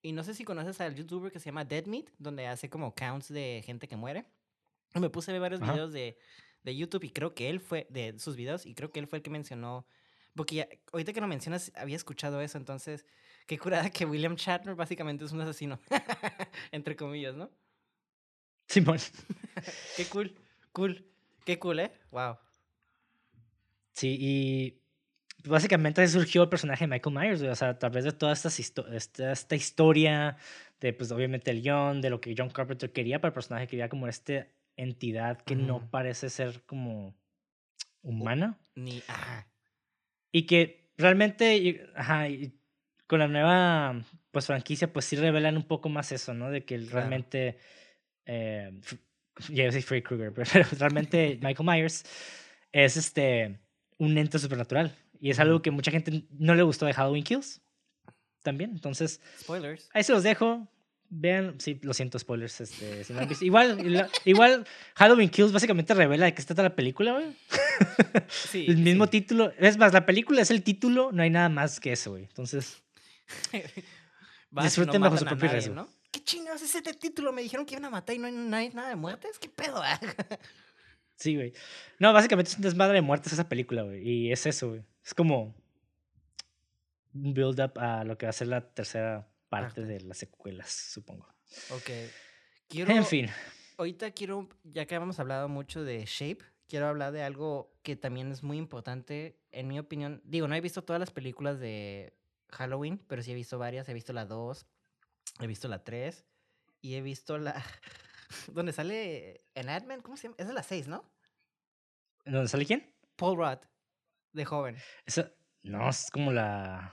[0.00, 2.94] Y no sé si conoces al youtuber que se llama Dead Meat, donde hace como
[2.94, 4.24] counts de gente que muere.
[4.94, 6.16] Me puse a ver varios videos de,
[6.62, 9.18] de, YouTube y creo que él fue, de sus videos, y creo que él fue
[9.18, 9.86] el que mencionó,
[10.34, 13.04] porque ya, ahorita que lo mencionas, había escuchado eso, entonces,
[13.46, 15.78] qué curada que William Shatner básicamente es un asesino,
[16.72, 17.50] entre comillas, ¿no?
[18.68, 18.98] Simón.
[19.96, 20.34] qué cool,
[20.72, 21.04] cool,
[21.44, 21.92] qué cool, ¿eh?
[22.10, 22.36] Wow.
[23.92, 24.82] Sí, y
[25.48, 29.32] básicamente surgió el personaje de Michael Myers, o sea, a través de toda esta, esta,
[29.32, 30.36] esta, historia,
[30.80, 33.88] de pues obviamente el guion, de lo que John Carpenter quería para el personaje, quería
[33.88, 34.46] como esta
[34.76, 37.16] entidad que no parece ser como
[38.02, 38.58] humana.
[38.76, 39.48] Ni, ajá.
[40.30, 42.26] Y que realmente, ajá,
[43.06, 44.00] con la nueva
[44.30, 46.50] pues franquicia, pues sí revelan un poco más eso, ¿no?
[46.50, 47.58] De que realmente,
[48.28, 48.70] eh,
[49.48, 52.04] ya soy Freddy Krueger, pero realmente Michael Myers
[52.72, 53.58] es este
[53.98, 54.94] un ente supernatural.
[55.20, 57.60] Y es algo que mucha gente no le gustó de Halloween Kills.
[58.42, 59.20] También, entonces.
[59.40, 59.88] Spoilers.
[59.92, 60.68] Ahí se los dejo.
[61.10, 62.60] Vean, sí, lo siento, spoilers.
[62.60, 63.44] Este, si no han visto.
[63.44, 64.64] Igual, igual,
[64.94, 67.26] Halloween Kills básicamente revela de qué se trata la película, güey.
[68.28, 69.52] Sí, el mismo título.
[69.58, 72.24] Es más, la película es el título, no hay nada más que eso, güey.
[72.24, 72.82] Entonces.
[74.50, 75.74] disfruten bajo su propio riesgo.
[75.74, 75.88] ¿no?
[76.10, 77.32] ¿Qué chingados es ese título?
[77.32, 79.38] Me dijeron que iban a matar y no hay, no hay nada de muertes.
[79.38, 79.82] ¿Qué pedo?
[81.16, 81.52] sí, güey.
[81.98, 84.08] No, básicamente es un desmadre de muertes esa película, güey.
[84.08, 84.84] Y es eso, güey.
[85.04, 85.54] Es como
[87.14, 91.26] un build-up a lo que va a ser la tercera parte de las secuelas, supongo.
[91.70, 91.90] Ok.
[92.68, 93.28] Quiero, en fin.
[93.76, 98.30] Ahorita quiero, ya que hemos hablado mucho de Shape, quiero hablar de algo que también
[98.30, 100.20] es muy importante, en mi opinión.
[100.24, 102.12] Digo, no he visto todas las películas de
[102.50, 103.88] Halloween, pero sí he visto varias.
[103.88, 104.66] He visto la 2,
[105.40, 106.24] he visto la 3
[106.80, 107.62] y he visto la...
[108.52, 110.36] donde sale en Adman, ¿cómo se llama?
[110.38, 111.04] Es de la 6, ¿no?
[112.24, 112.94] ¿Dónde sale quién?
[113.16, 113.58] Paul Rudd
[114.32, 114.76] de joven.
[115.06, 115.32] Esa,
[115.62, 116.92] no, es como la.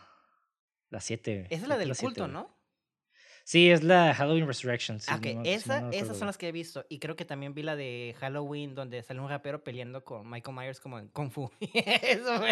[0.89, 1.47] La 7.
[1.49, 2.55] Esa es la del culto, ¿no?
[3.43, 4.97] Sí, es la Halloween Resurrection.
[5.43, 6.83] esa, esas son las que he visto.
[6.89, 10.57] Y creo que también vi la de Halloween, donde sale un rapero peleando con Michael
[10.57, 11.51] Myers como en Kung Fu.
[11.61, 12.43] Eso,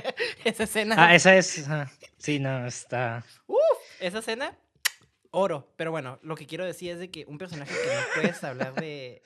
[0.45, 0.95] esa escena.
[0.99, 1.67] Ah, esa es.
[2.17, 3.25] sí, no, está.
[3.47, 3.59] Uf,
[3.99, 4.55] esa escena,
[5.33, 5.67] oro.
[5.75, 8.73] Pero bueno, lo que quiero decir es de que un personaje que no puedes hablar
[8.75, 9.21] de,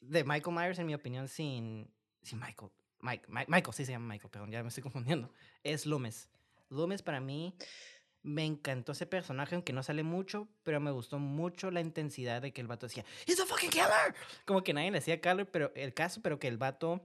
[0.00, 1.88] de Michael Myers, en mi opinión, sin,
[2.22, 2.72] sin Michael.
[3.02, 5.32] Mike, Michael, sí se llama Michael, perdón, ya me estoy confundiendo.
[5.62, 6.28] Es Loomis.
[6.68, 7.54] Loomis para mí
[8.22, 12.52] me encantó ese personaje, aunque no sale mucho, pero me gustó mucho la intensidad de
[12.52, 14.14] que el vato decía, ¡He's a fucking killer!
[14.44, 17.00] Como que nadie le decía killer, pero el caso, pero que el vato,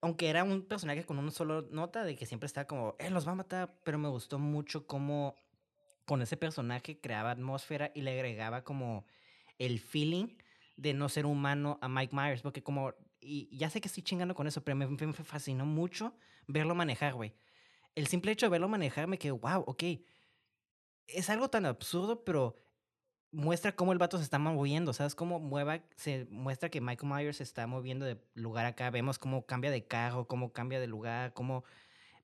[0.00, 3.26] aunque era un personaje con una solo nota de que siempre estaba como, él los
[3.26, 5.34] va a matar, pero me gustó mucho cómo
[6.08, 9.04] con ese personaje creaba atmósfera y le agregaba como
[9.58, 10.38] el feeling
[10.78, 14.34] de no ser humano a Mike Myers, porque como y ya sé que estoy chingando
[14.34, 16.14] con eso, pero me, fascinó mucho
[16.46, 17.34] verlo manejar, güey.
[17.94, 19.82] El simple hecho de verlo manejar me quedé, wow, ok.
[21.08, 22.56] Es algo tan absurdo, pero
[23.30, 25.14] muestra cómo el vato se está moviendo, ¿sabes?
[25.14, 29.44] Cómo mueva, se muestra que Michael Myers se está moviendo de lugar acá, vemos cómo
[29.44, 31.64] cambia de carro, cómo cambia de lugar, cómo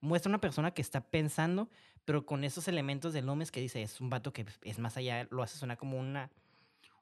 [0.00, 1.68] muestra una persona que está pensando,
[2.04, 5.26] pero con esos elementos de Lómez que dice, es un vato que es más allá,
[5.30, 6.30] lo hace sonar como una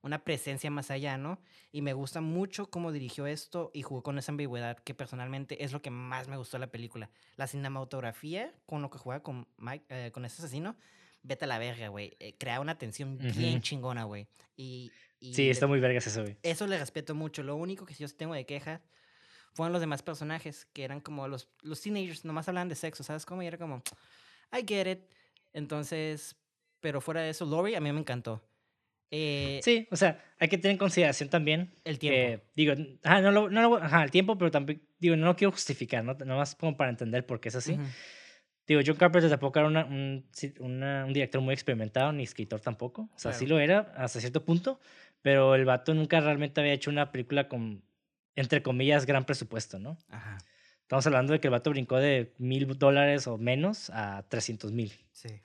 [0.02, 1.38] una presencia más allá, ¿no?
[1.70, 5.72] Y me gusta mucho cómo dirigió esto y jugó con esa ambigüedad que personalmente es
[5.72, 7.08] lo que más me gustó de la película.
[7.36, 10.76] La cinematografía con lo que juega con, Mike, eh, con ese asesino,
[11.22, 12.16] vete a la verga, güey.
[12.18, 14.26] Eh, crea una tensión bien chingona, güey.
[14.56, 14.90] Y,
[15.20, 16.36] sí, está muy vergas eso, güey.
[16.42, 17.44] Eso le respeto mucho.
[17.44, 18.82] Lo único que yo tengo de queja
[19.52, 23.24] fueron los demás personajes, que eran como los, los teenagers, nomás hablaban de sexo, ¿sabes
[23.24, 23.42] cómo?
[23.42, 23.82] Y era como,
[24.52, 25.00] I get it.
[25.52, 26.36] Entonces,
[26.80, 28.42] pero fuera de eso, Lori a mí me encantó.
[29.14, 31.70] Eh, sí, o sea, hay que tener en consideración también.
[31.84, 32.42] El tiempo.
[32.56, 32.72] digo,
[33.02, 36.14] ajá, no lo, no ajá, el tiempo, pero también, digo, no lo quiero justificar, ¿no?
[36.14, 37.78] Nomás como para entender por qué es así.
[38.66, 40.24] Digo, John Carpenter tampoco era una, un,
[40.60, 43.10] un, director muy experimentado, ni escritor tampoco.
[43.14, 44.80] O sea, sí lo era hasta cierto punto,
[45.20, 47.82] pero el vato nunca realmente había hecho una película con,
[48.34, 49.98] entre comillas, gran presupuesto, ¿no?
[50.08, 50.38] Ajá.
[50.92, 54.92] Estamos hablando de que el vato brincó de mil dólares o menos a trescientos mil.
[55.10, 55.40] Sí.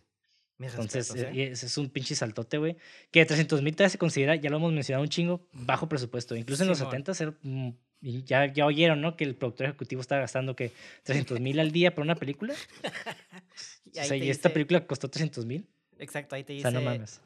[0.59, 1.51] Entonces, ¿eh?
[1.51, 2.75] ese es un pinche saltote, güey.
[3.11, 6.35] Que 300 mil se considera, ya lo hemos mencionado un chingo, bajo presupuesto.
[6.35, 7.69] Incluso en los 70 mm,
[8.01, 9.15] ya, ya oyeron, ¿no?
[9.15, 10.73] Que el productor ejecutivo estaba gastando que
[11.03, 12.53] 300 mil al día por una película.
[13.93, 15.65] y o sea, y esta película costó 300 mil.
[15.97, 16.69] Exacto, ahí te dice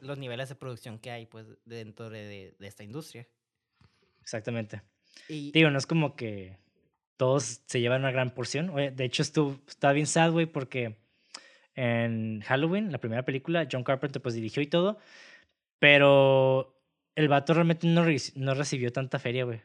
[0.00, 3.26] los niveles de producción que hay, pues, dentro de, de esta industria.
[4.20, 4.80] Exactamente.
[5.28, 5.50] Y...
[5.50, 6.61] Digo, no es como que
[7.22, 8.70] todos se llevan una gran porción.
[8.70, 10.96] Oye, de hecho, estuvo, está bien sad, güey, porque
[11.76, 14.98] en Halloween, la primera película, John Carpenter pues dirigió y todo,
[15.78, 16.82] pero
[17.14, 18.04] el vato realmente no,
[18.34, 19.60] no recibió tanta feria, güey.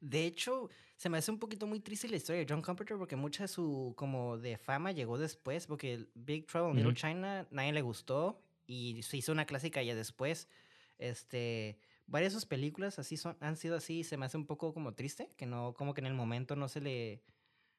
[0.00, 3.14] De hecho, se me hace un poquito muy triste la historia de John Carpenter porque
[3.14, 7.74] mucha de su como de fama llegó después porque Big Trouble in Little China nadie
[7.74, 10.48] le gustó y se hizo una clásica ya después.
[10.96, 14.72] Este, varias de sus películas así son, han sido así, se me hace un poco
[14.72, 17.22] como triste, que no, como que en el momento no se le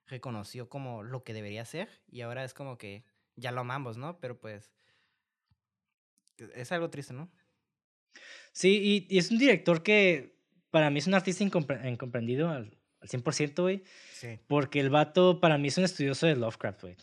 [0.06, 3.04] reconoció como lo que debería ser, y ahora es como que
[3.36, 4.20] ya lo amamos, ¿no?
[4.20, 4.72] Pero pues
[6.38, 7.30] es algo triste, ¿no?
[8.52, 10.36] Sí, y, es un director que
[10.72, 13.84] para mí es un artista incomprendido al, al 100%, güey.
[14.14, 14.40] Sí.
[14.48, 16.98] Porque el vato para mí es un estudioso de Lovecraft, güey.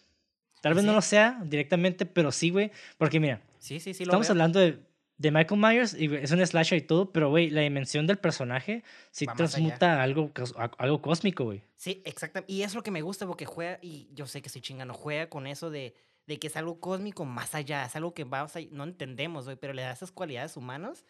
[0.60, 2.72] Tal vez no lo sea directamente, pero sí, güey.
[2.96, 4.80] Porque mira, sí, sí, sí, estamos hablando de,
[5.16, 8.82] de, Michael Myers y es un slasher y todo, pero, güey, la dimensión del personaje
[9.10, 10.32] sí transmuta algo,
[10.78, 11.62] algo cósmico, güey.
[11.76, 12.52] Sí, exactamente.
[12.52, 15.28] Y es lo que me gusta porque juega, y yo sé que estoy chingando, juega
[15.28, 15.94] con eso de
[16.26, 19.56] de que es algo cósmico más allá, es algo que vamos a, no entendemos, güey,
[19.56, 21.04] pero le da esas cualidades humanas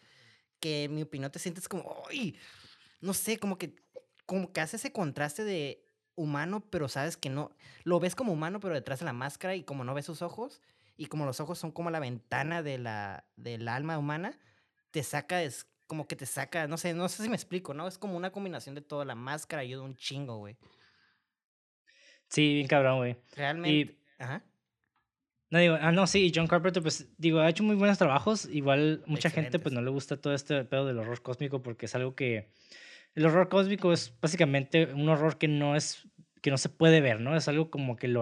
[0.59, 2.37] que en mi opinión te sientes como, ¡ay!
[3.01, 3.75] No sé, como que,
[4.25, 5.85] como que hace ese contraste de
[6.15, 7.51] humano, pero sabes que no,
[7.83, 10.61] lo ves como humano, pero detrás de la máscara y como no ves sus ojos,
[10.97, 14.37] y como los ojos son como la ventana de la, del alma humana,
[14.91, 17.87] te saca, es como que te saca, no sé, no sé si me explico, ¿no?
[17.87, 20.57] Es como una combinación de toda la máscara y de un chingo, güey.
[22.29, 23.17] Sí, bien cabrón, güey.
[23.35, 23.97] Realmente.
[24.17, 24.43] Ajá.
[25.51, 28.45] No, digo, ah, no, sí, John Carpenter, pues, digo, ha hecho muy buenos trabajos.
[28.51, 31.95] Igual, mucha gente, pues, no le gusta todo este pedo del horror cósmico porque es
[31.95, 32.49] algo que.
[33.13, 36.07] El horror cósmico es básicamente un horror que no es.
[36.41, 37.35] que no se puede ver, ¿no?
[37.37, 38.17] Es algo como que el,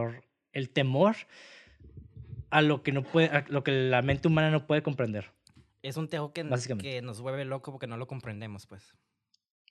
[0.51, 1.15] el temor
[2.53, 3.27] a lo que no puede.
[3.27, 5.31] a lo que la mente humana no puede comprender.
[5.81, 6.47] Es un tejo que,
[6.81, 8.95] que nos vuelve loco porque no lo comprendemos, pues.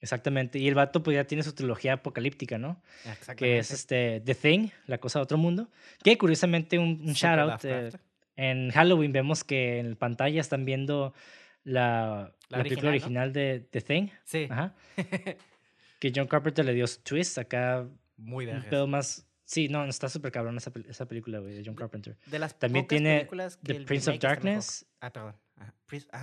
[0.02, 0.58] Exactamente.
[0.58, 2.82] Y el vato pues ya tiene su trilogía apocalíptica, ¿no?
[3.36, 5.68] Que es este The Thing, la cosa de otro mundo.
[6.02, 7.64] Que curiosamente un, un shout out.
[7.64, 7.92] Eh,
[8.36, 11.14] en Halloween vemos que en pantalla están viendo
[11.62, 14.08] la, la, película original de The Thing.
[14.24, 14.48] Sí.
[14.50, 14.74] Ajá.
[16.00, 17.86] que John Carpenter le dio su twist acá.
[18.16, 19.26] Muy de Un pedo más.
[19.44, 22.16] Sí, no, está súper cabrón esa, esa película, güey, de John Carpenter.
[22.26, 23.28] De, las También tiene
[23.62, 24.86] The Prince of Darkness.
[25.00, 25.34] Ah, perdón.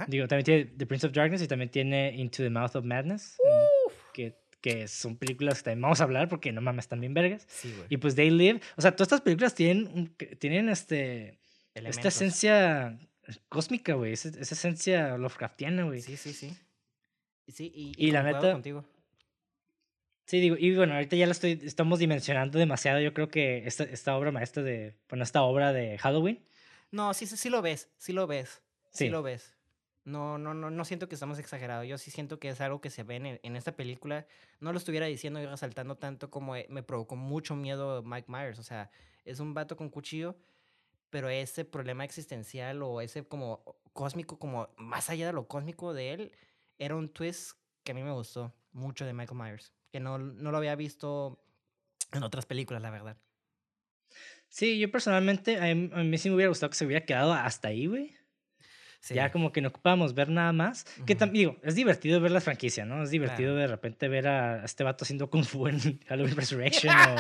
[0.07, 3.38] Digo, también tiene The Prince of Darkness y también tiene Into the Mouth of Madness.
[4.13, 7.47] Que, que, son películas que también vamos a hablar porque no mames, están bien vergas.
[7.89, 8.61] y pues They Live.
[8.78, 11.39] O sea, todas estas películas tienen, tienen este,
[11.74, 12.97] esta esencia
[13.47, 14.13] cósmica, güey.
[14.13, 16.01] Esa, esencia Lovecraftiana, güey.
[16.01, 16.55] Sí, sí, sí.
[17.47, 18.53] Sí, y, y, la neta.
[18.53, 18.86] Contigo.
[20.30, 23.00] Sí, digo, y bueno, ahorita ya la estoy, estamos dimensionando demasiado.
[23.00, 26.46] Yo creo que esta, esta obra maestra de, bueno, esta obra de Halloween.
[26.92, 28.62] No, sí, sí, sí lo ves, sí lo ves.
[28.92, 29.10] Sí.
[29.10, 29.58] lo ves.
[30.04, 31.88] No, no, no, no siento que estamos exagerados.
[31.88, 34.28] Yo sí siento que es algo que se ve en, en esta película.
[34.60, 38.60] No lo estuviera diciendo y resaltando tanto como eh, me provocó mucho miedo Mike Myers.
[38.60, 38.92] O sea,
[39.26, 40.36] es un vato con cuchillo,
[41.10, 43.64] pero ese problema existencial o ese como
[43.94, 46.32] cósmico, como más allá de lo cósmico de él,
[46.78, 47.54] era un twist
[47.84, 49.74] que a mí me gustó mucho de Michael Myers.
[49.92, 51.44] Que no, no lo había visto
[52.12, 53.18] en otras películas, la verdad.
[54.50, 57.34] Sí, yo personalmente, a mí, a mí sí me hubiera gustado que se hubiera quedado
[57.34, 58.20] hasta ahí, güey.
[59.10, 60.86] Ya como que no ocupamos ver nada más.
[61.06, 63.02] Que también, digo, es divertido ver la franquicia, ¿no?
[63.02, 67.16] Es divertido de repente ver a este vato haciendo Kung Fu en Halloween Resurrection o,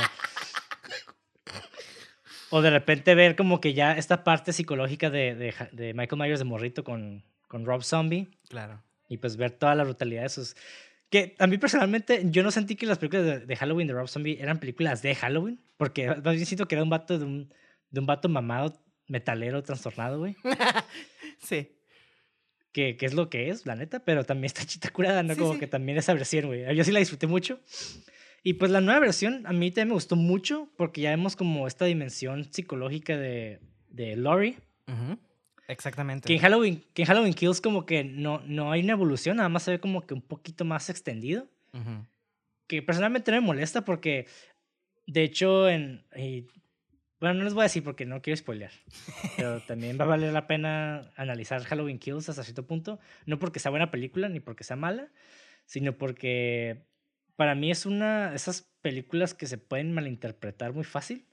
[2.57, 6.39] o, de repente ver como que ya esta parte psicológica de, de, de Michael Myers
[6.39, 8.29] de morrito con, con Rob Zombie.
[8.49, 8.83] Claro.
[9.07, 10.55] Y pues ver toda la brutalidad de sus...
[11.09, 14.37] Que a mí personalmente, yo no sentí que las películas de, Halloween de Rob Zombie
[14.39, 17.53] eran películas de Halloween, porque más bien siento que era un vato de un,
[17.89, 20.35] de un vato mamado metalero trastornado, güey.
[21.39, 21.75] sí.
[22.71, 25.35] Que, que, es lo que es, la neta, pero también está chita curada, ¿no?
[25.35, 26.75] Como que también esa versión, güey.
[26.75, 27.59] Yo sí la disfruté mucho.
[28.43, 31.67] Y pues la nueva versión a mí también me gustó mucho porque ya vemos como
[31.67, 34.57] esta dimensión psicológica de, de Laurie.
[35.69, 36.27] Exactamente.
[36.27, 39.49] Que en, Halloween, que en Halloween Kills como que no, no hay una evolución, nada
[39.49, 41.47] más se ve como que un poquito más extendido.
[42.67, 44.27] Que personalmente no me molesta porque,
[45.05, 46.03] de hecho, en,
[47.19, 48.71] bueno, no les voy a decir porque no quiero spoilear.
[49.37, 52.99] Pero también va a valer la pena analizar Halloween Kills hasta cierto punto.
[53.25, 55.09] No porque sea buena película ni porque sea mala,
[55.65, 56.87] sino porque
[57.35, 61.25] para mí es una de esas películas que se pueden malinterpretar muy fácil.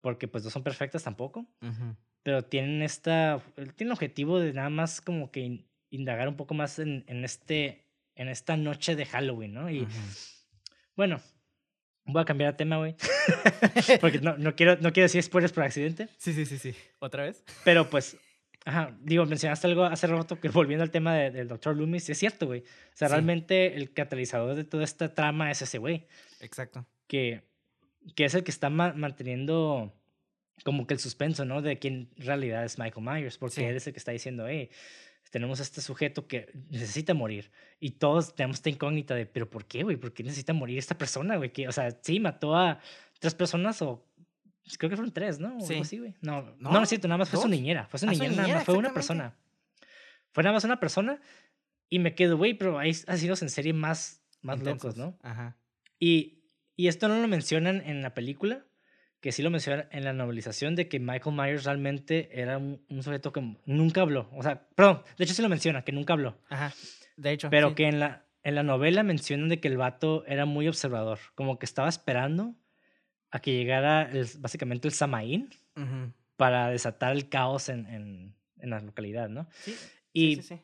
[0.00, 1.46] Porque pues no son perfectas tampoco.
[2.22, 3.42] Pero tienen esta.
[3.54, 7.86] Tienen el objetivo de nada más como que indagar un poco más en, en este.
[8.14, 9.70] En esta noche de Halloween, ¿no?
[9.70, 9.86] Y.
[10.94, 11.20] Bueno,
[12.04, 12.96] Voy a cambiar de tema, güey.
[14.00, 16.08] Porque no, no, quiero, no quiero decir spoilers por accidente.
[16.18, 16.74] Sí, sí, sí, sí.
[16.98, 17.44] ¿Otra vez?
[17.64, 18.16] Pero pues,
[18.64, 21.76] ajá, digo, mencionaste algo hace rato que volviendo al tema del Dr.
[21.76, 22.60] Loomis, es cierto, güey.
[22.60, 26.06] O sea, realmente el catalizador de toda esta trama es ese güey.
[26.40, 26.86] Exacto.
[27.06, 27.44] Que,
[28.16, 29.94] que es el que está manteniendo
[30.64, 31.62] como que el suspenso, ¿no?
[31.62, 34.70] De quién en realidad es Michael Myers, porque él es el que está diciendo, hey,
[35.30, 37.50] tenemos a este sujeto que necesita morir.
[37.80, 39.96] Y todos tenemos esta incógnita de, ¿pero por qué, güey?
[39.96, 41.52] ¿Por qué necesita morir esta persona, güey?
[41.52, 42.80] Que, o sea, sí, mató a
[43.18, 44.06] tres personas o
[44.78, 45.60] Creo que fueron tres, ¿no?
[45.60, 45.74] Sí.
[45.74, 46.14] Así, güey.
[46.20, 47.86] No, no, no, es cierto, nada más fue su niñera.
[47.88, 49.36] Fue su ah, niñera, nada más fue una persona.
[50.32, 51.20] Fue nada más una persona.
[51.88, 55.18] Y me quedo, güey, pero hay asesinos en serie más, más locos, ¿no?
[55.22, 55.56] Ajá.
[55.98, 56.44] Y,
[56.76, 58.64] y esto no lo mencionan en la película,
[59.22, 63.32] que sí lo mencionan en la novelización, de que Michael Myers realmente era un, sujeto
[63.32, 64.28] que nunca habló.
[64.32, 66.36] O sea, perdón, de hecho sí lo menciona, que nunca habló.
[66.48, 66.74] Ajá.
[67.16, 67.48] De hecho.
[67.48, 71.20] Pero que en la, en la novela mencionan de que el vato era muy observador,
[71.36, 72.56] como que estaba esperando
[73.30, 74.10] a que llegara
[74.40, 75.50] básicamente el Samaín
[76.36, 79.48] para desatar el caos en, en, en, la localidad, ¿no?
[79.52, 79.76] Sí.
[80.12, 80.60] Y, sí, sí,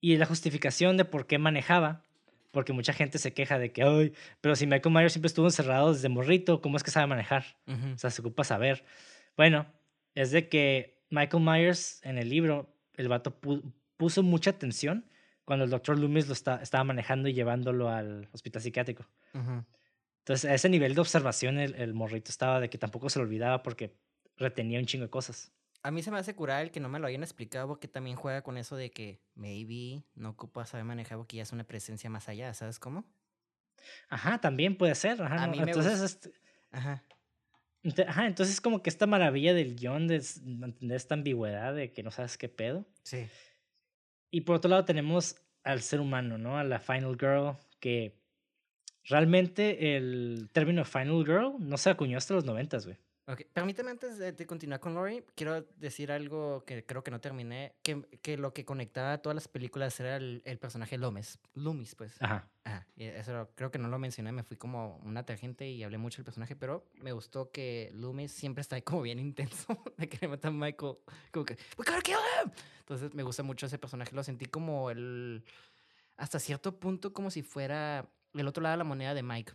[0.00, 2.02] y la justificación de por qué manejaba,
[2.52, 5.92] porque mucha gente se queja de que, ay, pero si Michael Myers siempre estuvo encerrado
[5.92, 7.44] desde morrito, ¿cómo es que sabe manejar?
[7.66, 8.84] O sea, se ocupa saber.
[9.36, 9.66] Bueno,
[10.14, 13.38] es de que Michael Myers en el libro, el vato
[13.96, 15.06] puso mucha atención
[15.44, 19.06] cuando el doctor Loomis lo estaba manejando y llevándolo al hospital psiquiátrico.
[19.32, 23.24] Entonces, a ese nivel de observación, el, el, morrito estaba de que tampoco se lo
[23.24, 23.96] olvidaba porque
[24.36, 25.52] retenía un chingo de cosas.
[25.82, 28.16] A mí se me hace curar el que no me lo hayan explicado porque también
[28.16, 32.08] juega con eso de que maybe no ocupa saber manejar porque ya es una presencia
[32.08, 33.04] más allá, ¿sabes cómo?
[34.08, 35.20] Ajá, también puede ser.
[35.20, 36.32] Ajá, entonces, este
[36.70, 37.02] Ajá.
[38.06, 42.02] Ajá, entonces es como que esta maravilla del guion de mantener esta ambigüedad de que
[42.04, 42.86] no sabes qué pedo.
[43.02, 43.26] Sí.
[44.30, 46.58] Y por otro lado tenemos al ser humano, ¿no?
[46.58, 48.20] A la Final Girl, que
[49.04, 52.98] realmente el término Final Girl no se acuñó hasta los noventas, güey.
[53.26, 57.76] Ok, permíteme antes de, continuar con Lori, quiero decir algo que creo que no terminé,
[57.82, 61.94] que, que lo que conectaba a todas las películas era el, el personaje Loomis, Loomis,
[61.94, 62.20] pues.
[62.20, 62.48] Ajá.
[62.64, 65.98] Ajá, y eso creo que no lo mencioné, me fui como una tangente y hablé
[65.98, 70.08] mucho del personaje, pero me gustó que Loomis siempre está ahí como bien intenso, de
[70.08, 70.96] que le mata a Michael,
[71.30, 72.50] como que, we gotta kill him!
[72.80, 75.44] Entonces me gusta mucho ese personaje, lo sentí como el,
[76.16, 79.52] hasta cierto punto como si fuera el otro lado de la moneda de Mike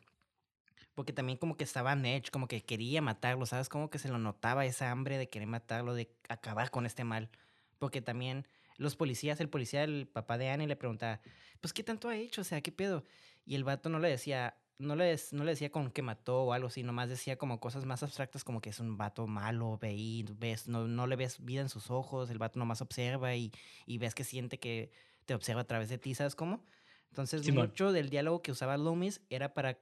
[0.98, 3.70] porque también como que estaba edge, como que quería matarlo, ¿sabes?
[3.70, 7.30] Como que se lo notaba esa hambre de querer matarlo, de acabar con este mal.
[7.78, 11.22] Porque también los policías, el policía, el papá de Annie le preguntaba,
[11.62, 12.42] pues, ¿qué tanto ha hecho?
[12.42, 13.04] O sea, ¿qué pedo?
[13.46, 16.54] Y el vato no le decía, no le, no le decía con que mató o
[16.54, 20.26] algo así, nomás decía como cosas más abstractas, como que es un vato malo, veí,
[20.40, 23.52] ves, no, no le ves vida en sus ojos, el vato nomás observa y,
[23.86, 24.90] y ves que siente que
[25.26, 26.66] te observa a través de ti, ¿sabes cómo?
[27.10, 29.78] Entonces, mucho del diálogo que usaba Loomis era para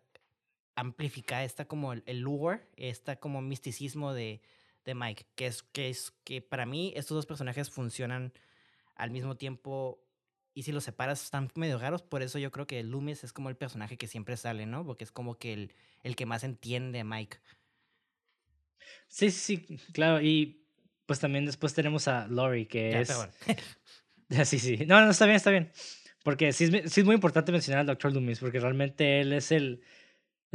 [0.75, 4.41] amplificar esta como el, el lore, esta como misticismo de,
[4.83, 8.33] de Mike, que es, que es que para mí estos dos personajes funcionan
[8.95, 10.01] al mismo tiempo
[10.53, 13.49] y si los separas están medio raros, por eso yo creo que Loomis es como
[13.49, 14.85] el personaje que siempre sale, ¿no?
[14.85, 15.73] Porque es como que el,
[16.03, 17.37] el que más entiende a Mike.
[19.07, 20.65] Sí, sí, claro, y
[21.05, 23.09] pues también después tenemos a Lori, que es...
[24.45, 25.71] sí, sí, no, no, está bien, está bien.
[26.23, 28.13] Porque sí es, sí es muy importante mencionar al Dr.
[28.13, 29.83] Loomis, porque realmente él es el,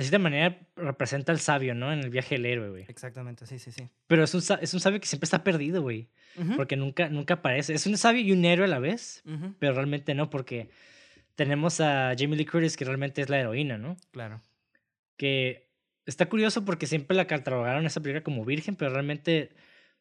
[0.00, 1.92] de cierta manera representa al sabio, ¿no?
[1.92, 2.84] En el viaje del héroe, güey.
[2.88, 3.86] Exactamente, sí, sí, sí.
[4.06, 6.08] Pero es un, es un sabio que siempre está perdido, güey.
[6.56, 7.74] Porque nunca, nunca aparece.
[7.74, 9.22] Es un sabio y un héroe a la vez,
[9.58, 10.70] pero realmente no, porque
[11.34, 13.98] tenemos a Jamie Lee Curtis, que realmente es la heroína, ¿no?
[14.10, 14.40] Claro.
[15.18, 15.68] Que
[16.06, 19.50] está curioso porque siempre la catalogaron esa película como virgen, pero realmente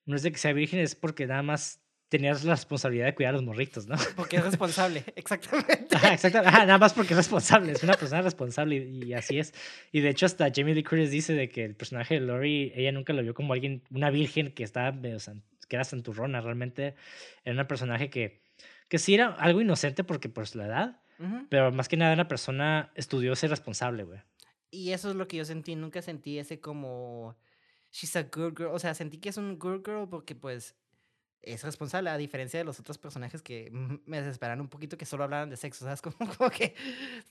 [0.06, 3.30] no es de que sea virgen, es porque nada más tenías la responsabilidad de cuidar
[3.30, 3.96] a los morritos, ¿no?
[4.16, 5.96] Porque es responsable, exactamente.
[6.12, 6.52] exactamente.
[6.52, 9.54] nada más porque es responsable, es una persona responsable y, así es.
[9.92, 12.92] Y de hecho hasta Jamie Lee Curtis dice de que el personaje de Lori, ella
[12.92, 16.96] nunca lo vio como alguien, una virgen que estaba, que era santurrona, realmente
[17.46, 18.42] era un personaje que,
[18.88, 21.02] que sí era algo inocente porque por la edad,
[21.50, 24.20] pero más que nada una persona estudiosa y responsable, güey.
[24.72, 27.38] Y eso es lo que yo sentí, nunca sentí ese como...
[27.92, 30.76] She's a good girl, o sea, sentí que es un good girl porque pues
[31.42, 33.70] es responsable, a diferencia de los otros personajes que
[34.06, 36.02] me desesperan un poquito que solo hablaban de sexo, ¿sabes?
[36.10, 36.76] Como, como que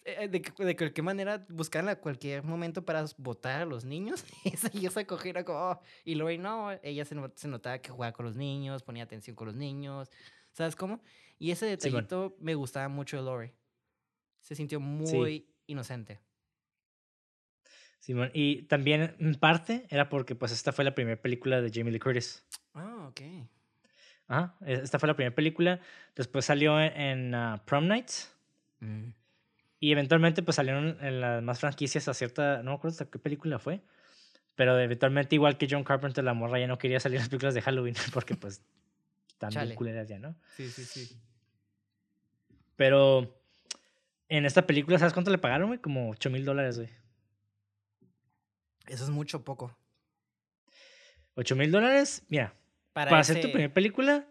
[0.04, 4.24] eh, de, de, cualquier manera buscan a cualquier momento para votar a los niños
[4.72, 8.26] y esa cogiera como, oh, y Lori no, ella se, se, notaba que jugaba con
[8.26, 10.10] los niños, ponía atención con los niños,
[10.52, 11.00] ¿sabes cómo?
[11.38, 13.52] Y ese detallito me gustaba mucho de Lori.
[14.40, 16.20] Se sintió muy inocente.
[18.00, 21.92] Simón, y también en parte era porque pues esta fue la primera película de Jamie
[21.92, 22.46] Lee Curtis.
[22.74, 23.20] Ah, ok.
[24.28, 25.80] Ah, esta fue la primera película.
[26.14, 28.32] Después salió en, ah, Prom Nights.
[28.80, 29.10] Mm.
[29.80, 32.62] Y eventualmente pues salieron en las más franquicias a cierta...
[32.62, 33.80] No me acuerdo hasta qué película fue.
[34.54, 37.54] Pero eventualmente igual que John Carpenter, la morra ya no quería salir en las películas
[37.54, 38.62] de Halloween porque pues
[39.28, 40.34] están bien culeras ya, ¿no?
[40.56, 41.16] Sí, sí, sí.
[42.76, 43.40] Pero
[44.28, 45.80] en esta película, ¿sabes cuánto le pagaron, güey?
[45.80, 46.90] Como 8 mil dólares, güey.
[48.86, 49.76] Eso es mucho poco.
[51.34, 52.52] 8 mil dólares, mira,
[53.06, 54.26] para, hacer tu primera película,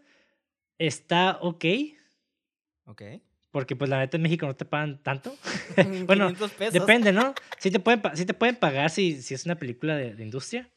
[0.78, 1.64] está ok.
[2.84, 3.02] Ok.
[3.50, 5.34] Porque pues la neta en México no te pagan tanto.
[6.06, 6.32] bueno,
[6.72, 7.34] depende, ¿no?
[7.58, 10.68] Sí te pueden, sí te pueden pagar si, si es una película de, industria.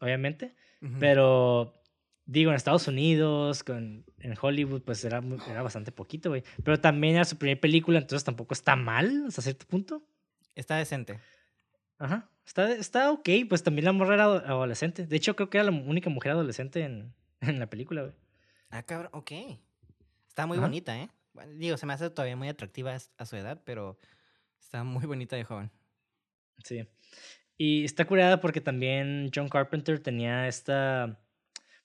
[0.00, 0.54] obviamente,
[1.00, 1.82] pero
[2.24, 6.44] digo, en Estados Unidos, con, en Hollywood, pues era, era bastante poquito, güey.
[6.62, 10.02] Pero también era su primera película, entonces tampoco está mal hasta cierto punto.
[10.54, 11.18] Está decente.
[11.98, 12.30] Ajá.
[12.46, 15.06] Está, está ok, pues también la mujer era adolescente.
[15.06, 18.14] De hecho, creo que era la única mujer adolescente en, en la película, güey.
[18.70, 19.32] Ah, cabrón, ok.
[20.28, 21.08] Está muy bonita, ¿eh?
[21.54, 23.98] Digo, se me hace todavía muy atractiva a su edad, pero
[24.60, 25.70] está muy bonita de joven.
[26.64, 26.86] Sí.
[27.58, 31.18] Y está curada porque también John Carpenter tenía esta.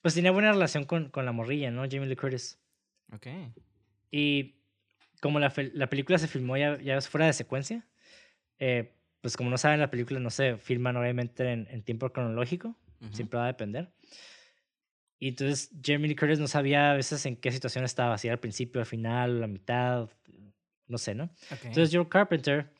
[0.00, 1.82] Pues tenía buena relación con, con la morrilla, ¿no?
[1.82, 2.58] Jamie Lee Curtis.
[3.12, 3.26] Ok.
[4.10, 4.56] Y
[5.20, 7.86] como la, la película se filmó ya, ya fuera de secuencia,
[8.58, 12.76] eh, pues como no saben, la película no se filman obviamente en, en tiempo cronológico,
[13.12, 13.90] siempre va a depender.
[15.18, 18.34] Y entonces Jamie Lee Curtis no sabía a veces en qué situación estaba, si era
[18.34, 20.10] al principio, al final, la mitad,
[20.88, 21.30] no sé, ¿no?
[21.50, 22.72] Entonces Joe Carpenter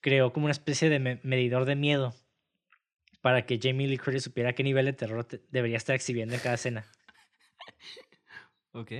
[0.00, 2.14] creó como una especie de medidor de miedo
[3.20, 6.54] para que Jamie Lee Curtis supiera qué nivel de terror debería estar exhibiendo en cada
[6.54, 6.86] escena.
[8.72, 8.92] Ok.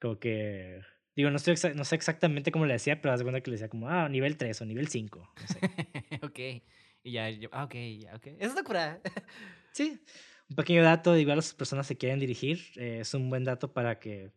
[0.00, 0.82] Como que.
[1.20, 3.68] Digo, no, estoy no sé exactamente cómo le decía, pero haz cuenta que le decía
[3.68, 5.34] como, ah, nivel 3 o nivel 5.
[5.38, 5.58] No sé.
[6.22, 6.64] ok.
[7.02, 8.26] Y ya, ah, ok, ya, ok.
[8.38, 9.00] Eso está curada.
[9.72, 10.00] sí.
[10.48, 13.98] Un pequeño dato, igual las personas se quieren dirigir, eh, es un buen dato para
[13.98, 14.30] que,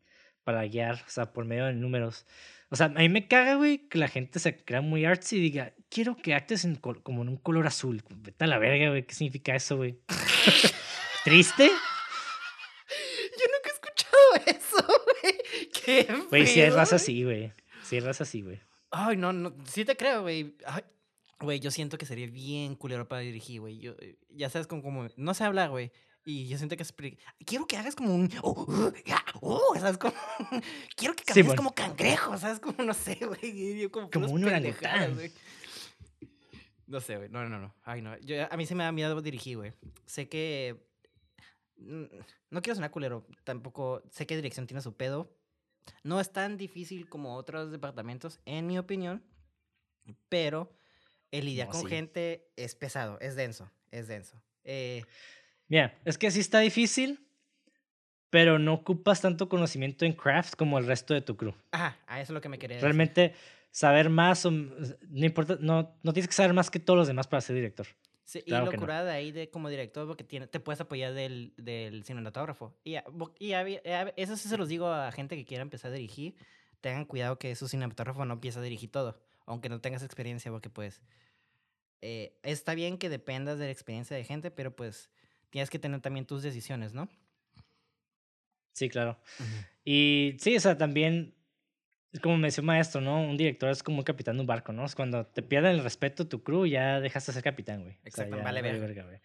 [0.43, 2.25] para guiar, o sea, por medio de números.
[2.69, 5.39] O sea, a mí me caga, güey, que la gente se crea muy artsy y
[5.39, 8.03] diga, quiero que actes en como en un color azul.
[8.09, 10.01] Vete a la verga, güey, ¿qué significa eso, güey?
[11.23, 11.67] ¿Triste?
[11.67, 14.85] Yo nunca he escuchado eso,
[15.21, 15.71] güey.
[15.83, 17.51] Qué Güey, si es raza así, güey.
[17.83, 18.61] Si es raza así, güey.
[18.91, 20.55] Ay, no, no, sí te creo, güey.
[21.39, 23.79] Güey, yo siento que sería bien culero para dirigir, güey.
[23.79, 25.91] Yo, eh, ya sabes, como, como no sé hablar, güey.
[26.25, 26.93] Y yo siento que es...
[27.45, 28.31] Quiero que hagas como un...
[28.41, 28.93] Oh,
[29.41, 29.97] oh, ¿sabes?
[29.97, 30.13] Como...
[30.95, 32.59] Quiero que camines como cangrejo, ¿sabes?
[32.59, 33.89] Como, no sé, güey.
[33.89, 35.17] Como, como un orangután.
[36.87, 37.29] No sé, güey.
[37.29, 37.75] No, no, no.
[37.83, 38.17] Ay, no.
[38.19, 39.73] Yo, a mí se me da miedo dirigir, güey.
[40.05, 40.87] Sé que...
[41.77, 42.05] Mm,
[42.51, 43.27] no quiero sonar culero.
[43.43, 44.01] Tampoco...
[44.09, 45.29] Sé que dirección tiene su pedo.
[46.03, 49.23] No es tan difícil como otros departamentos, en mi opinión.
[50.29, 50.71] Pero
[51.31, 54.41] el lidiar con gente es pesado, es denso, es denso.
[54.63, 55.03] Eh,
[55.67, 57.19] Mira, es que sí está difícil,
[58.29, 61.53] pero no ocupas tanto conocimiento en craft como el resto de tu crew.
[61.71, 62.85] Ajá, a eso es lo que me quería decir.
[62.85, 63.33] Realmente
[63.71, 67.27] saber más, o, no importa, no, no tienes que saber más que todos los demás
[67.27, 67.87] para ser director.
[68.25, 71.53] Sí, y lo curada de ahí de como director porque tiene, te puedes apoyar del,
[71.57, 72.73] del cinematógrafo.
[72.83, 72.95] Y,
[73.39, 73.53] y
[74.15, 76.35] eso sí se los digo a gente que quiera empezar a dirigir.
[76.81, 80.69] Tengan cuidado que su cinematógrafo no empiece a dirigir todo, aunque no tengas experiencia, porque
[80.69, 81.01] pues
[82.01, 85.09] eh, está bien que dependas de la experiencia de gente, pero pues
[85.49, 87.07] tienes que tener también tus decisiones, ¿no?
[88.73, 89.17] Sí, claro.
[89.85, 91.35] Y sí, o sea, también,
[92.21, 93.21] como me decía un maestro, ¿no?
[93.21, 94.85] Un director es como un capitán de un barco, ¿no?
[94.85, 97.97] Es cuando te pierden el respeto tu crew, ya dejas de ser capitán, güey.
[98.05, 99.03] Exacto, vale, verga.
[99.03, 99.17] güey.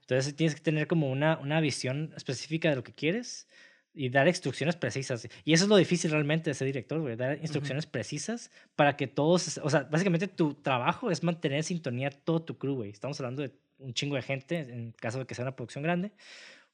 [0.00, 3.46] Entonces tienes que tener como una, una visión específica de lo que quieres
[3.92, 5.28] y dar instrucciones precisas.
[5.44, 9.06] Y eso es lo difícil realmente de ser director, güey, dar instrucciones precisas para que
[9.06, 12.90] todos, o sea, básicamente tu trabajo es mantener en sintonía todo tu crew, güey.
[12.90, 16.12] Estamos hablando de un chingo de gente, en caso de que sea una producción grande.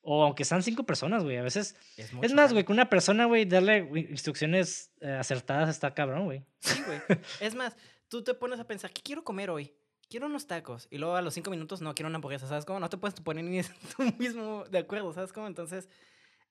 [0.09, 1.36] O aunque sean cinco personas, güey.
[1.36, 1.74] A veces.
[1.96, 3.78] Es, más, güey, que una persona, güey, darle
[4.09, 6.44] instrucciones eh, acertadas está cabrón, güey.
[6.61, 7.00] Sí, güey.
[7.40, 7.76] es más,
[8.07, 9.74] tú te pones a pensar, ¿qué quiero comer hoy?
[10.09, 10.86] Quiero unos tacos.
[10.92, 12.78] Y luego a los cinco minutos, no, quiero una hamburguesa, ¿sabes cómo?
[12.78, 13.61] No te puedes poner ni
[13.96, 15.48] tú mismo de acuerdo, ¿sabes cómo?
[15.48, 15.88] Entonces,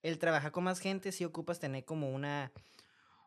[0.03, 2.51] el trabajar con más gente sí ocupas tener como una,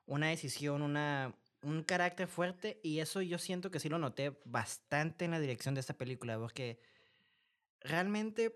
[0.05, 2.81] una decisión, una, un carácter fuerte.
[2.83, 6.39] Y eso yo siento que sí lo noté bastante en la dirección de esta película,
[6.39, 6.79] porque
[7.81, 8.55] realmente...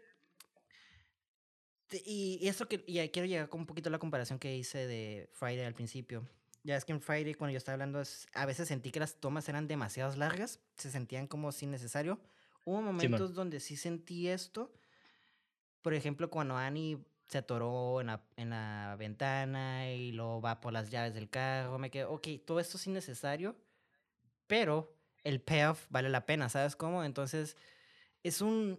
[2.04, 2.84] Y, eso que...
[2.86, 6.26] Y quiero llegar con un poquito a la comparación que hice de Friday al principio.
[6.64, 8.02] Ya es que en Friday, cuando yo estaba hablando,
[8.34, 12.20] a veces sentí que las tomas eran demasiado largas, se sentían como sin necesario.
[12.64, 14.72] Hubo momentos donde sí sentí esto.
[15.82, 20.72] Por ejemplo, cuando Annie se atoró en la, en la ventana y luego va por
[20.72, 23.56] las llaves del carro, me quedé, ok, todo esto es innecesario,
[24.46, 27.04] pero el payoff vale la pena, ¿sabes cómo?
[27.04, 27.56] Entonces,
[28.22, 28.78] es un,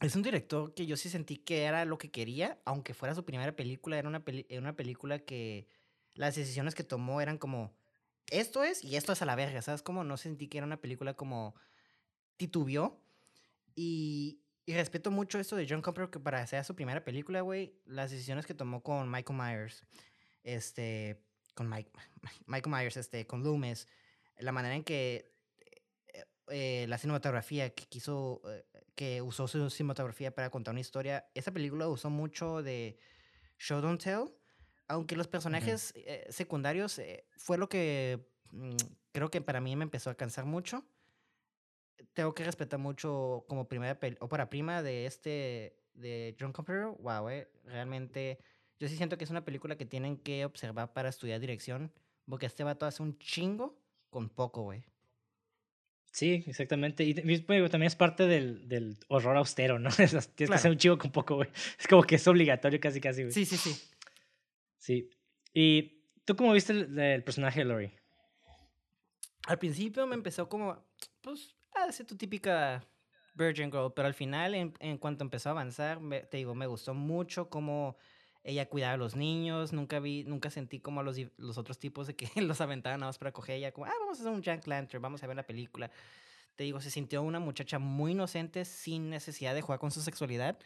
[0.00, 3.24] es un director que yo sí sentí que era lo que quería, aunque fuera su
[3.24, 4.22] primera película, era una,
[4.58, 5.66] una película que
[6.14, 7.72] las decisiones que tomó eran como,
[8.28, 9.82] esto es y esto es a la verga, ¿sabes?
[9.82, 11.54] Como no sentí que era una película como
[12.36, 12.98] titubió
[13.74, 17.74] y, y respeto mucho esto de John Carpenter que para hacer su primera película, güey,
[17.84, 19.84] las decisiones que tomó con Michael Myers,
[20.44, 21.20] este,
[21.54, 21.90] con Mike,
[22.46, 23.86] Michael Myers, este, con Loomis,
[24.38, 25.34] la manera en que
[26.08, 31.26] eh, eh, la cinematografía que quiso eh, que usó su cinematografía para contar una historia.
[31.34, 32.98] Esa película usó mucho de
[33.58, 34.32] Show Don't Tell,
[34.88, 38.76] aunque los personajes eh, secundarios eh, fue lo que mm,
[39.12, 40.84] creo que para mí me empezó a cansar mucho.
[42.14, 47.28] Tengo que respetar mucho como primera o para prima de este de John Carpenter, wow,
[47.28, 48.38] eh, realmente
[48.80, 51.92] yo sí siento que es una película que tienen que observar para estudiar dirección,
[52.26, 53.78] porque este vato hace un chingo
[54.08, 54.82] con poco, güey.
[56.12, 57.04] Sí, exactamente.
[57.04, 59.90] Y también es parte del, del horror austero, ¿no?
[59.96, 61.48] Tienes que hacer un chingo con poco, güey.
[61.78, 63.32] Es como que es obligatorio casi, casi, güey.
[63.32, 63.80] Sí, sí, sí.
[64.78, 65.10] Sí.
[65.54, 67.92] ¿Y tú cómo viste el, personaje de Lori?
[69.46, 70.84] Al principio me empezó como,
[71.20, 72.84] pues, a ser tu típica
[73.34, 76.00] Virgin Girl, pero al final, en, en cuanto empezó a avanzar,
[76.30, 77.96] te digo, me gustó mucho cómo
[78.42, 82.16] ella cuidaba a los niños, nunca vi, nunca sentí como los, los otros tipos de
[82.16, 84.66] que los aventaban nada más para coger ella, como, ah, vamos a hacer un Jack
[84.66, 85.90] Lantern, vamos a ver la película.
[86.56, 90.58] Te digo, se sintió una muchacha muy inocente, sin necesidad de jugar con su sexualidad.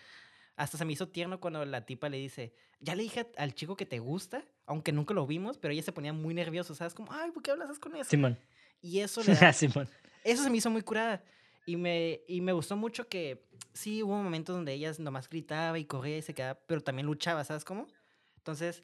[0.56, 3.76] Hasta se me hizo tierno cuando la tipa le dice, ya le dije al chico
[3.76, 6.94] que te gusta, aunque nunca lo vimos, pero ella se ponía muy nerviosa, ¿sabes?
[6.94, 8.10] Como, ay, ¿por qué hablas con eso?
[8.10, 8.38] Simón.
[8.80, 9.88] Y eso le da, Simón.
[10.22, 11.22] Eso se me hizo muy curada.
[11.66, 15.84] Y me, y me gustó mucho que sí hubo momentos donde ella nomás gritaba y
[15.84, 17.86] corría y se quedaba, pero también luchaba, ¿sabes cómo?
[18.36, 18.82] Entonces,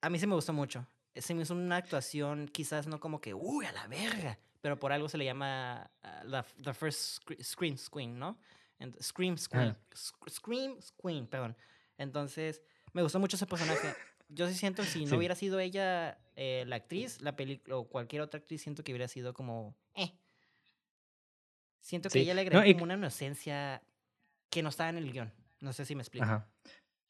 [0.00, 0.86] a mí se me gustó mucho.
[1.14, 4.92] Se me hizo una actuación quizás no como que, uy, a la verga, pero por
[4.92, 8.38] algo se le llama uh, la the first scream queen, ¿no?
[9.00, 9.76] scream queen.
[10.28, 11.56] Scream queen, perdón.
[11.98, 12.62] Entonces,
[12.92, 13.94] me gustó mucho ese personaje.
[14.28, 18.22] Yo sí siento, si no hubiera sido ella eh, la actriz, la película o cualquier
[18.22, 20.18] otra actriz, siento que hubiera sido como, eh,
[21.84, 23.82] Siento que ella le agregó como una inocencia
[24.54, 25.32] que no estaba en el guion.
[25.60, 26.24] No sé si me explico.
[26.24, 26.48] Ajá.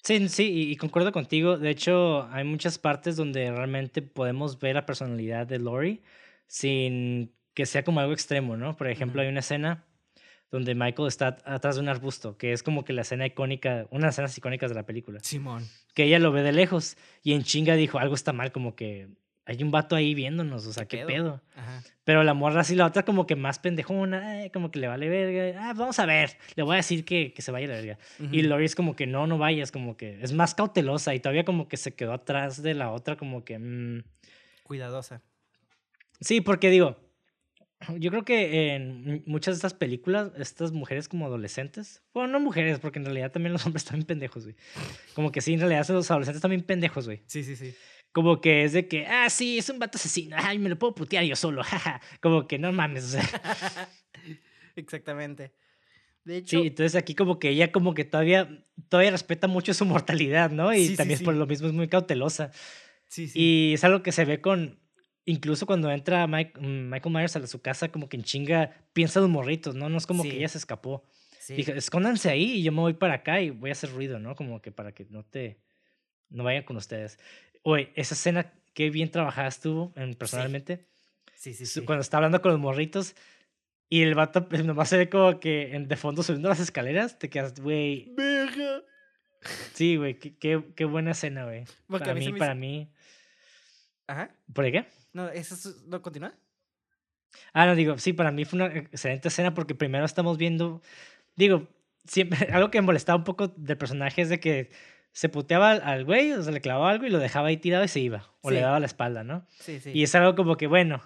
[0.02, 1.58] Sí, sí, y, concuerdo contigo.
[1.58, 6.02] De hecho, hay muchas partes donde realmente podemos ver la personalidad de Lori
[6.46, 8.76] sin que sea como algo extremo, ¿no?
[8.76, 9.84] Por ejemplo, hay una escena
[10.50, 14.00] donde Michael está atrás de un arbusto, que es como que la escena icónica, una
[14.00, 15.20] de las escenas icónicas de la película.
[15.20, 15.66] Simón.
[15.94, 19.08] Que ella lo ve de lejos y en chinga dijo, algo está mal, como que
[19.46, 21.42] hay un vato ahí viéndonos, o sea, qué, pedo.
[22.04, 25.68] Pero la morra así, la otra como que más pendejona, como que le vale verga.
[25.68, 27.98] Ah, vamos a ver, le voy a decir que, que se vaya la verga.
[28.32, 31.44] Y Lori es como que no, no vayas, como que es más cautelosa y todavía
[31.44, 33.58] como que se quedó atrás de la otra, como que...
[33.58, 34.04] Mm.
[34.62, 35.22] Cuidadosa.
[36.20, 36.96] Sí, porque digo,
[37.98, 42.78] yo creo que en muchas de estas películas, estas mujeres como adolescentes, bueno, no mujeres,
[42.78, 44.56] porque en realidad también los hombres están pendejos, güey.
[45.14, 47.22] Como que sí, en realidad los adolescentes también pendejos, güey.
[47.26, 47.74] Sí, sí, sí.
[48.14, 50.94] Como que es de que, ah, sí, es un vato asesino, ay, me lo puedo
[50.94, 52.00] putear yo solo, jaja.
[52.20, 53.90] Como que no mames, o sea.
[54.76, 55.52] Exactamente.
[56.24, 59.84] De hecho, sí, entonces aquí como que ella como que todavía, todavía respeta mucho su
[59.84, 60.72] mortalidad, ¿no?
[60.72, 62.52] Y también por lo mismo es muy cautelosa.
[63.08, 63.38] Sí, sí.
[63.38, 64.78] Y es algo que se ve con,
[65.24, 69.20] incluso cuando entra Mike, mm, Michael Myers a su casa, como que en chinga piensa
[69.20, 69.88] de morritos, ¿no?
[69.88, 71.02] No es como que ella se escapó.
[71.48, 74.36] Dije, escóndanse ahí y yo me voy para acá y voy a hacer ruido, ¿no?
[74.36, 75.58] Como que para que no te,
[76.30, 77.18] no vayan con ustedes.
[77.66, 80.86] Oye, esa escena, qué bien trabajada estuvo en, personalmente.
[81.34, 81.54] Sí.
[81.54, 83.16] sí, sí, Cuando está hablando con los morritos
[83.88, 87.30] y el vato nomás se ve como que en, de fondo subiendo las escaleras, te
[87.30, 88.12] quedas, güey.
[88.14, 88.82] ¡Verga!
[89.72, 91.64] Sí, güey, qué, qué, qué, buena escena, güey.
[91.88, 92.92] Para mí, para mí.
[94.06, 94.30] Ajá.
[94.52, 94.86] ¿Por qué?
[95.14, 95.56] No, ¿eso
[95.86, 96.34] no continúa?
[97.54, 100.82] Ah, no, digo, sí, para mí fue una excelente escena porque primero estamos viendo,
[101.34, 101.68] digo,
[102.04, 104.70] siempre, algo que me molestaba un poco del personaje es de que
[105.14, 107.88] se puteaba al güey, o se le clavaba algo y lo dejaba ahí tirado y
[107.88, 108.28] se iba.
[108.40, 109.46] O le daba la espalda, ¿no?
[109.60, 109.92] Sí, sí.
[109.94, 111.00] Y es algo como que, bueno,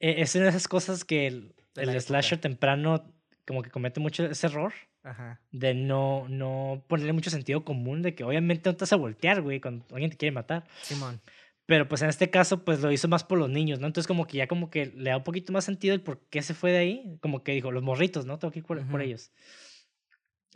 [0.00, 1.54] e, es una de esas cosas que el,
[2.00, 3.08] slasher temprano
[3.46, 4.72] como que comete mucho ese error.
[5.04, 5.40] Ajá.
[5.52, 9.40] De no, no ponerle mucho sentido común, de que obviamente no te vas a voltear,
[9.40, 10.64] güey, cuando alguien te quiere matar.
[10.82, 11.20] Simón.
[11.66, 13.86] Pero pues en este caso, pues lo hizo más por los niños, ¿no?
[13.86, 16.42] Entonces como que ya como que le da un poquito más sentido el por qué
[16.42, 17.18] se fue de ahí.
[17.20, 18.40] Como que dijo, los morritos, ¿no?
[18.40, 19.30] Tengo que ir por ellos.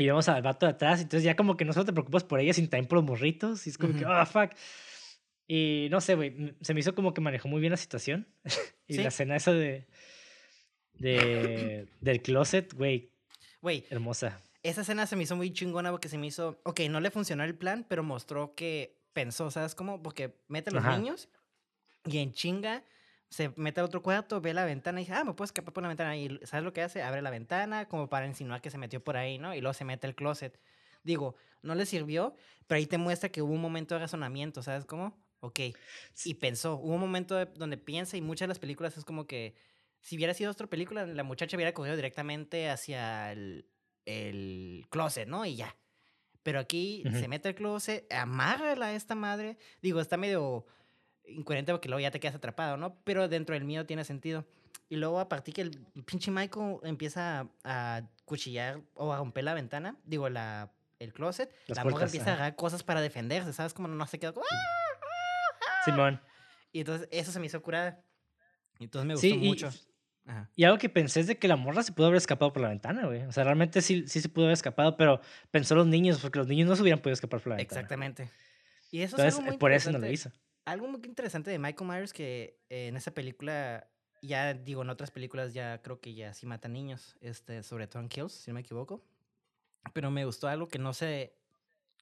[0.01, 2.40] Y vemos al vato de atrás, entonces ya como que no solo te preocupas por
[2.40, 3.66] ella, sino también por los morritos.
[3.66, 4.52] Y es como que, oh, fuck.
[5.47, 8.27] Y no sé, güey, se me hizo como que manejó muy bien la situación.
[8.86, 9.86] y la escena esa de,
[10.94, 13.12] de del closet, güey.
[13.60, 13.85] Güey.
[13.90, 14.40] Hermosa.
[14.62, 17.44] Esa escena se me hizo muy chingona porque se me hizo, ok, no le funcionó
[17.44, 20.02] el plan, pero mostró que pensó, ¿sabes cómo?
[20.02, 21.28] Porque mete a los niños
[22.06, 22.85] y en chinga
[23.31, 25.82] se mete a otro cuarto, ve la ventana y dice, ah, me puedo escapar por
[25.82, 26.16] la ventana.
[26.16, 27.02] Y ¿sabes lo que hace?
[27.02, 29.55] Abre la ventana como para insinuar que se metió por ahí, ¿no?
[29.55, 30.61] Y luego se mete al closet.
[31.05, 32.35] Digo, no le sirvió,
[32.66, 35.16] pero ahí te muestra que hubo un momento de razonamiento, ¿sabes cómo?
[35.39, 35.61] Ok.
[36.24, 39.55] Y pensó, hubo un momento donde piensa y muchas de las películas es como que
[40.01, 43.66] si hubiera sido otra película, la muchacha hubiera corrido directamente hacia el,
[44.07, 45.47] el closet, ¿no?
[45.47, 45.77] Y ya.
[46.43, 49.59] Pero aquí se mete al closet, amarra a esta madre.
[49.82, 50.66] Digo, está medio
[51.27, 52.97] incoherente porque luego ya te quedas atrapado, ¿no?
[53.05, 54.47] Pero dentro del mío tiene sentido.
[54.89, 55.71] Y luego a partir que el
[56.05, 61.85] pinche Michael empieza a, cuchillar o a romper la ventana, digo, la, el closet, la
[61.85, 63.75] mujer empieza a agarrar cosas para defenderse, ¿sabes?
[63.75, 64.47] Como no se queda como...
[65.85, 66.21] Simón.
[66.73, 68.03] Y entonces eso se me hizo curada.
[68.79, 69.71] Y entonces me gustó mucho.
[70.55, 72.69] Y algo que pensé es de que la morra se pudo haber escapado por la
[72.69, 73.23] ventana, güey.
[73.23, 75.21] O sea, realmente sí, sí se pudo haber escapado, pero
[75.51, 77.81] pensó los niños, porque los niños no se hubieran podido escapar por la ventana.
[77.81, 78.31] Exactamente.
[78.91, 80.31] Y eso es algo muy por eso no lo hizo.
[80.71, 83.89] Algo muy interesante de Michael Myers que eh, en esa película,
[84.23, 88.03] ya digo, en otras películas ya creo que ya sí matan niños, este, sobre todo
[88.03, 89.03] en Kills, si no me equivoco.
[89.93, 91.35] Pero me gustó algo que no sé,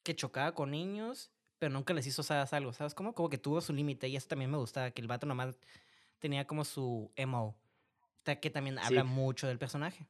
[0.03, 2.95] que chocaba con niños, pero nunca les hizo algo, ¿sabes?
[2.95, 5.57] Como, como que tuvo su límite y eso también me gustaba, que el vato nomás
[6.19, 7.57] tenía como su emo
[8.37, 10.07] que también habla mucho del personaje.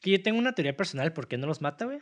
[0.00, 2.00] Que yo tengo una teoría personal por qué no los mata, güey.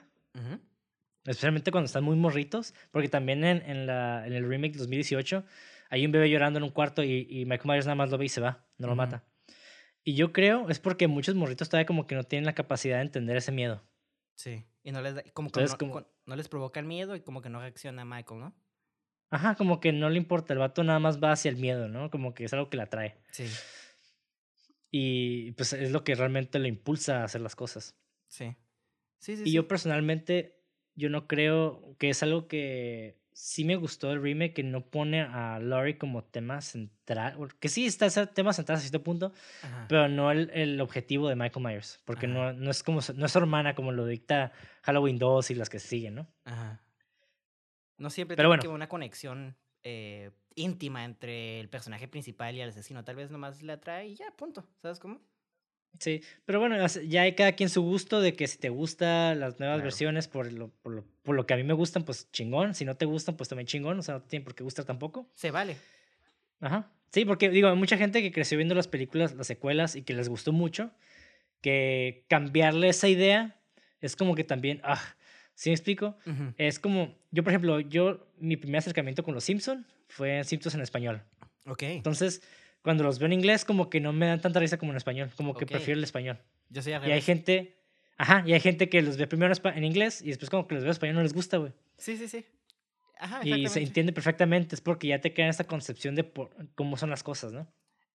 [1.27, 2.74] Especialmente cuando están muy morritos.
[2.90, 5.44] Porque también en, en, la, en el remake de 2018
[5.90, 8.27] hay un bebé llorando en un cuarto y, y Michael Myers nada más lo ve
[8.27, 9.24] y se va, no lo mata.
[10.03, 13.03] Y yo creo es porque muchos morritos todavía como que no tienen la capacidad de
[13.03, 13.82] entender ese miedo.
[14.36, 17.48] Sí, y no les, como que no, no, les provoca el miedo y como que
[17.48, 18.55] no reacciona Michael, ¿no?
[19.31, 22.11] Ajá, como que no le importa, el vato nada más va hacia el miedo, ¿no?
[22.11, 23.16] Como que es algo que la atrae.
[23.32, 23.48] Sí.
[24.93, 27.97] Y pues es lo que realmente le impulsa a hacer las cosas.
[28.28, 28.55] Sí.
[29.19, 29.43] Sí, sí.
[29.44, 30.56] Y yo personalmente,
[30.97, 35.20] yo no creo que es algo que sí me gustó el remake, que no pone
[35.20, 37.36] a Laurie como tema central.
[37.60, 39.32] Que sí está ese tema central a cierto punto,
[39.89, 42.01] pero no el, el, objetivo de Michael Myers.
[42.06, 44.52] Porque no, no, es como no es su hermana como lo dicta
[44.82, 46.27] Halloween 2 y las que siguen, ¿no?
[46.44, 46.81] Ajá.
[47.98, 52.70] No siempre pero tiene que una conexión eh, íntima entre el personaje principal y el
[52.70, 53.05] asesino.
[53.05, 54.66] Tal vez nomás le atrae y ya, punto.
[54.81, 55.20] ¿Sabes cómo?
[55.98, 59.59] Sí, pero bueno, ya hay cada quien su gusto de que si te gustan las
[59.59, 62.74] nuevas versiones por lo, por, lo, por lo que a mí me gustan, pues chingón.
[62.74, 63.98] Si no te gustan, pues también chingón.
[63.98, 65.28] O sea, no tiene por qué gustar tampoco.
[65.35, 65.77] Se vale.
[66.60, 66.90] Ajá.
[67.12, 70.14] Sí, porque digo, hay mucha gente que creció viendo las películas, las secuelas y que
[70.14, 70.90] les gustó mucho,
[71.60, 73.56] que cambiarle esa idea
[74.01, 75.01] es como que también, ah,
[75.56, 76.16] ¿Sí me explico?
[76.59, 80.74] Es como, yo por ejemplo, yo, mi primer acercamiento con los Simpsons fue en Simpsons
[80.74, 81.23] en español.
[81.64, 81.82] Ok.
[81.82, 82.43] Entonces,
[82.86, 85.32] cuando los veo en inglés, como que no me dan tanta risa como en español,
[85.36, 86.38] como que prefiero el español.
[86.70, 87.76] Yo soy Y hay gente,
[88.16, 90.84] ajá, y hay gente que los ve primero en inglés y después como que los
[90.84, 91.72] ve en español no les gusta, güey.
[91.98, 92.46] Sí, sí, sí.
[93.18, 96.30] Ajá, y se entiende perfectamente, es porque ya te queda esta concepción de
[96.76, 97.66] cómo son las cosas, ¿no?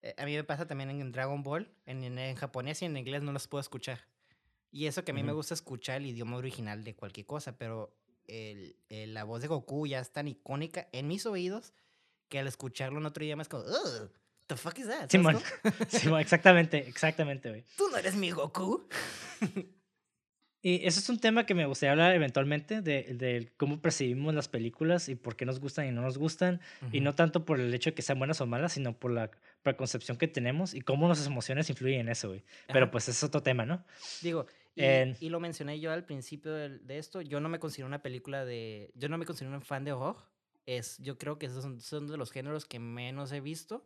[0.03, 3.23] Eh, a mí me pasa también en Dragon Ball, en, en japonés y en inglés
[3.23, 3.99] no los puedo escuchar.
[4.71, 7.93] Y eso que a mí me gusta escuchar el idioma original de cualquier cosa, pero
[8.25, 11.73] el, la voz de Goku ya es tan icónica en mis oídos
[12.29, 14.09] que al escucharlo en otro idioma es como, Ugh,
[14.51, 15.09] the fuck is that?
[15.09, 15.39] Simón,
[15.87, 17.63] Simón exactamente, exactamente, güey.
[17.77, 18.87] Tú no eres mi Goku.
[20.61, 24.47] y eso es un tema que me gustaría hablar eventualmente de, de, cómo percibimos las
[24.47, 26.61] películas y por qué nos gustan y no nos gustan.
[26.91, 29.31] Y no tanto por el hecho de que sean buenas o malas, sino por la
[29.63, 32.43] preconcepción que tenemos y cómo nuestras emociones influyen en eso, güey.
[32.67, 33.83] Pero pues es otro tema, ¿no?
[34.21, 34.45] Digo,
[34.75, 38.91] y, lo mencioné yo al principio de, esto, yo no me considero una película de...
[38.95, 40.17] Yo no me considero un fan de horror.
[40.65, 43.85] Es, yo creo que esos son, de los géneros que menos he visto.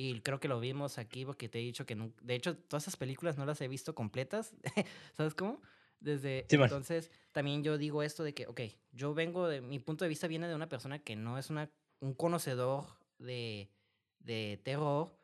[0.00, 1.96] Y creo que lo vimos aquí porque te he dicho que...
[1.96, 4.54] No, de hecho, todas esas películas no las he visto completas.
[5.12, 5.60] ¿Sabes cómo?
[5.98, 8.60] Desde entonces, también yo digo esto de que, ok,
[8.92, 9.60] yo vengo de...
[9.60, 11.68] Mi punto de vista viene de una persona que no es una,
[11.98, 12.84] un conocedor
[13.18, 13.72] de,
[14.20, 15.18] de terror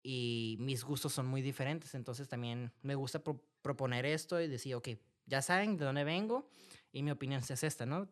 [0.00, 1.96] y mis gustos son muy diferentes.
[1.96, 3.20] Entonces también me gusta
[3.62, 4.90] proponer esto y decir, ok,
[5.26, 6.48] ya saben de dónde vengo
[6.92, 8.08] y mi opinión es esta, ¿no?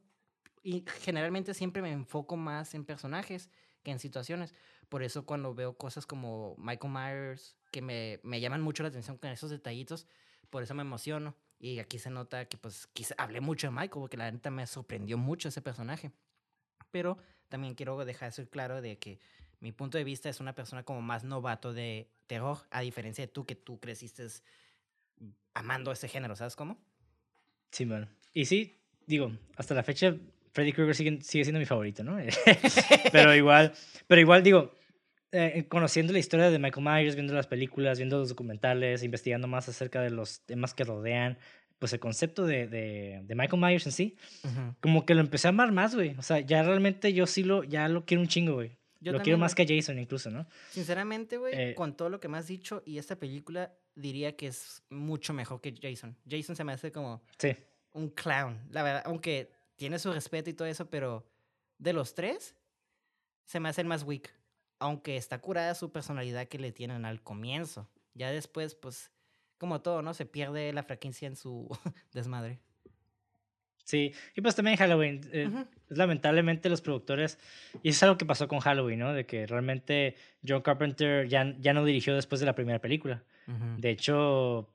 [0.64, 3.50] Y generalmente siempre me enfoco más en personajes
[3.82, 4.54] que en situaciones.
[4.88, 9.16] Por eso cuando veo cosas como Michael Myers, que me, me llaman mucho la atención
[9.18, 10.06] con esos detallitos,
[10.50, 11.34] por eso me emociono.
[11.58, 14.66] Y aquí se nota que pues quise, hablé mucho de Michael, porque la neta me
[14.66, 16.10] sorprendió mucho ese personaje.
[16.90, 17.18] Pero
[17.48, 19.20] también quiero dejar eso claro de que
[19.60, 23.32] mi punto de vista es una persona como más novato de terror, a diferencia de
[23.32, 24.26] tú que tú creciste
[25.54, 26.78] amando ese género, ¿sabes cómo?
[27.70, 28.08] Sí, man.
[28.34, 28.76] Y sí,
[29.06, 30.16] digo, hasta la fecha
[30.52, 32.18] Freddy Krueger sigue, sigue siendo mi favorito, ¿no?
[33.12, 33.72] pero igual,
[34.06, 34.74] pero igual digo,
[35.32, 39.68] eh, conociendo la historia de Michael Myers, viendo las películas, viendo los documentales, investigando más
[39.68, 41.38] acerca de los temas que rodean,
[41.78, 44.16] pues el concepto de, de, de Michael Myers en sí,
[44.80, 46.14] como que lo empecé a amar más, güey.
[46.18, 48.76] O sea, ya realmente yo sí lo, ya lo quiero un chingo, güey.
[49.00, 50.46] Yo lo quiero más que Jason incluso, ¿no?
[50.70, 54.46] Sinceramente, güey, eh, con todo lo que me has dicho y esta película diría que
[54.46, 56.16] es mucho mejor que Jason.
[56.28, 57.56] Jason se me hace como sí.
[57.94, 59.50] un clown, la verdad, aunque
[59.82, 61.26] tiene su respeto y todo eso, pero
[61.78, 62.54] de los tres
[63.46, 64.32] se me hace el más weak,
[64.78, 67.90] aunque está curada su personalidad que le tienen al comienzo.
[68.14, 69.10] Ya después, pues,
[69.58, 70.14] como todo, ¿no?
[70.14, 71.66] Se pierde la franquicia en su
[72.12, 72.60] desmadre.
[73.82, 75.20] Sí, y pues también Halloween.
[75.32, 75.50] Eh,
[75.88, 77.40] lamentablemente los productores,
[77.82, 79.12] y eso es algo que pasó con Halloween, ¿no?
[79.12, 80.14] De que realmente
[80.46, 83.24] John Carpenter ya, ya no dirigió después de la primera película.
[83.78, 84.72] De hecho,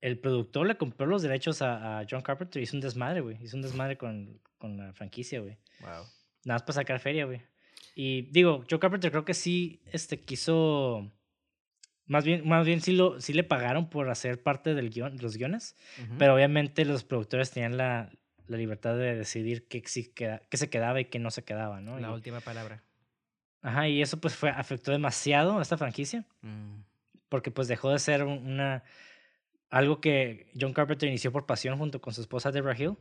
[0.00, 3.42] el productor le compró los derechos a, John Carpenter y hizo un desmadre, güey.
[3.42, 5.56] Hizo un desmadre con, con la franquicia, güey.
[5.80, 6.04] Wow.
[6.44, 7.42] Nada más para sacar feria, güey.
[7.94, 11.10] Y digo, John Carpenter creo que sí este, quiso
[12.06, 15.36] Más bien, más bien sí, lo, sí le pagaron por hacer parte del guion, los
[15.36, 15.74] guiones,
[16.16, 18.12] pero obviamente los productores tenían la,
[18.46, 21.98] la libertad de decidir qué, qué se quedaba y qué no se quedaba, ¿no?
[21.98, 22.84] La última palabra.
[23.62, 26.24] Ajá, y eso pues fue, afectó demasiado a esta franquicia.
[26.42, 26.82] Mm.
[27.28, 28.84] Porque pues dejó de ser una
[29.70, 32.96] algo que John Carpenter inició por pasión junto con su esposa Deborah Hill.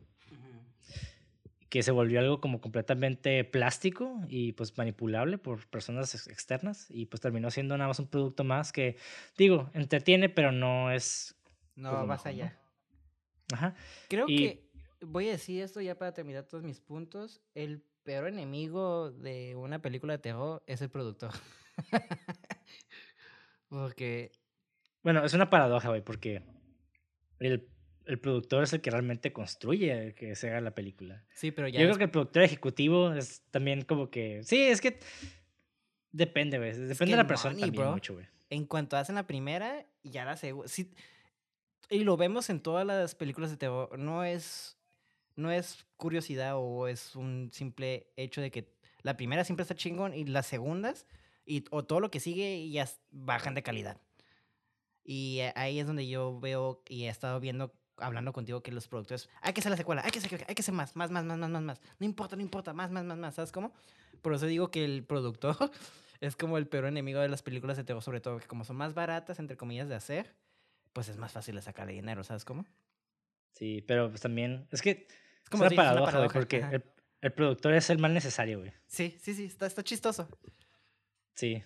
[1.70, 6.88] Que se volvió algo como completamente plástico y pues manipulable por personas externas.
[6.90, 8.96] Y pues terminó siendo nada más un producto más que,
[9.38, 11.36] digo, entretiene, pero no es.
[11.76, 12.58] No, más allá.
[13.52, 13.76] Ajá.
[14.08, 14.68] Creo que
[15.02, 17.42] voy a decir esto ya para terminar todos mis puntos.
[17.54, 21.32] El peor enemigo de una película de terror es el productor.
[23.70, 24.32] porque...
[25.04, 26.44] Bueno, es una paradoja, güey, porque
[27.40, 27.68] el,
[28.06, 31.24] el, productor es el que realmente construye que se haga la película.
[31.34, 31.80] Sí, pero ya...
[31.80, 34.42] Yo creo que el productor ejecutivo es también como que...
[34.44, 35.00] Sí, es que...
[36.12, 36.72] Depende, güey.
[36.72, 38.26] Depende de la persona también mucho, güey.
[38.50, 40.68] En cuanto hacen la primera, ya la segunda...
[40.68, 40.94] Sí,
[41.90, 43.98] y lo vemos en todas las películas de terror.
[43.98, 44.78] No es
[45.38, 48.74] no es curiosidad o es un simple hecho de que
[49.04, 51.06] la primera siempre está chingón y las segundas
[51.46, 54.02] y, o todo lo que sigue ya bajan de calidad.
[55.08, 59.30] Y ahí es donde yo veo y he estado viendo, hablando contigo, que los productores,
[59.42, 61.38] hay que hacer la secuela, hay que hacer, hay que hacer más, más, más, más,
[61.38, 61.82] más, más, más.
[61.98, 63.74] No importa, no importa, más, más, más, más, ¿sabes cómo?
[64.22, 65.56] Por eso digo que el productor
[66.20, 68.76] es como el peor enemigo de las películas de terror, sobre todo que como son
[68.76, 70.36] más baratas, entre comillas, de hacer,
[70.92, 72.66] pues es más fácil de sacarle dinero, ¿sabes cómo?
[73.54, 75.08] Sí, pero pues también, es que
[75.42, 76.84] es como una paradoja, porque el,
[77.22, 78.74] el, productor es el mal necesario, güey.
[78.88, 80.28] Sí, sí, sí, está, está chistoso.
[81.34, 81.64] Sí.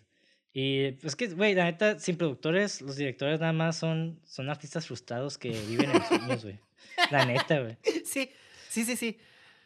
[0.53, 4.85] Y pues que, güey, la neta, sin productores, los directores nada más son, son artistas
[4.85, 6.59] frustrados que viven en los sueños, güey.
[7.09, 7.77] La neta, güey.
[8.05, 8.29] Sí,
[8.69, 9.17] sí, sí, sí.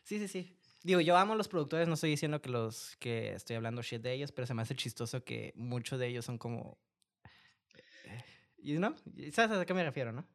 [0.03, 0.55] Sí, sí, sí.
[0.83, 4.01] Digo, yo amo a los productores, no estoy diciendo que los que estoy hablando shit
[4.01, 6.77] de ellos, pero se me hace chistoso que muchos de ellos son como.
[8.05, 8.23] Eh,
[8.59, 8.95] you know?
[9.31, 10.27] ¿Sabes a qué me refiero, no?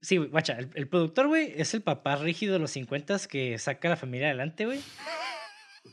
[0.00, 3.88] Sí, guacha, el, el productor, güey, es el papá rígido de los 50 que saca
[3.88, 4.80] a la familia adelante, güey.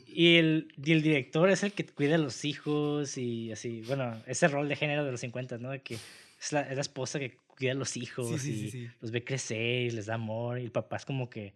[0.06, 3.82] Y el, y el director es el que cuida a los hijos y así.
[3.86, 5.70] Bueno, ese rol de género de los 50, ¿no?
[5.70, 9.24] De que es la, es la esposa que cuida a los hijos y los ve
[9.24, 10.58] crecer y les da amor.
[10.58, 11.54] Y el papá es como que,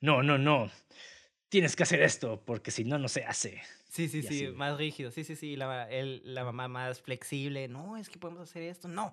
[0.00, 0.70] no, no, no,
[1.48, 3.62] tienes que hacer esto porque si no, no se hace.
[3.88, 5.12] Sí, sí, sí, más rígido.
[5.12, 5.54] Sí, sí, sí.
[5.54, 7.68] La, el, la mamá más flexible.
[7.68, 8.88] No, es que podemos hacer esto.
[8.88, 9.12] No,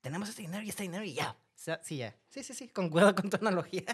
[0.00, 1.36] tenemos este dinero y este dinero y ya.
[1.82, 2.14] Sí, ya.
[2.28, 2.68] Sí, sí, sí.
[2.68, 3.84] Concuerdo con tu analogía.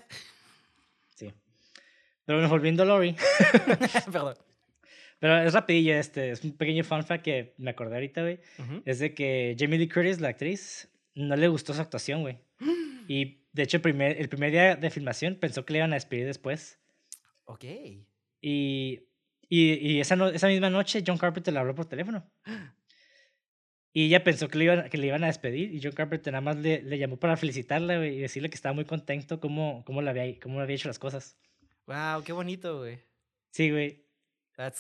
[2.25, 3.17] Pero bueno, volviendo a Lori.
[4.13, 4.37] Perdón.
[5.19, 6.31] Pero es rapidillo este.
[6.31, 8.41] Es un pequeño fun fact que me acordé ahorita, güey.
[8.85, 12.39] Es de que Jamie Lee Curtis, la actriz, no le gustó su actuación, güey.
[13.09, 15.97] y de hecho, el primer, el primer día de filmación pensó que le iban a
[15.97, 16.81] despedir después.
[17.45, 17.65] Ok.
[18.41, 19.09] Y,
[19.49, 22.31] y, y esa, no, esa misma noche, John Carpenter le habló por teléfono.
[23.95, 26.41] Y ella pensó que le iban, que le iban a despedir y John Carpenter nada
[26.41, 30.09] más le, le llamó para felicitarla y decirle que estaba muy contento cómo, cómo, le
[30.09, 31.37] había, cómo había hecho las cosas.
[31.87, 33.01] Wow, qué bonito, güey.
[33.51, 34.07] Sí, güey.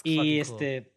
[0.04, 0.92] y este...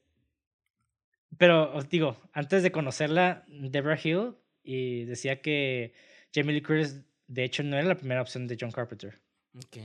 [1.38, 5.94] Pero os digo, antes de conocerla, Deborah Hill y decía que
[6.34, 9.22] Jamie Lee Curtis de hecho no era la primera opción de John Carpenter.
[9.54, 9.78] Ok.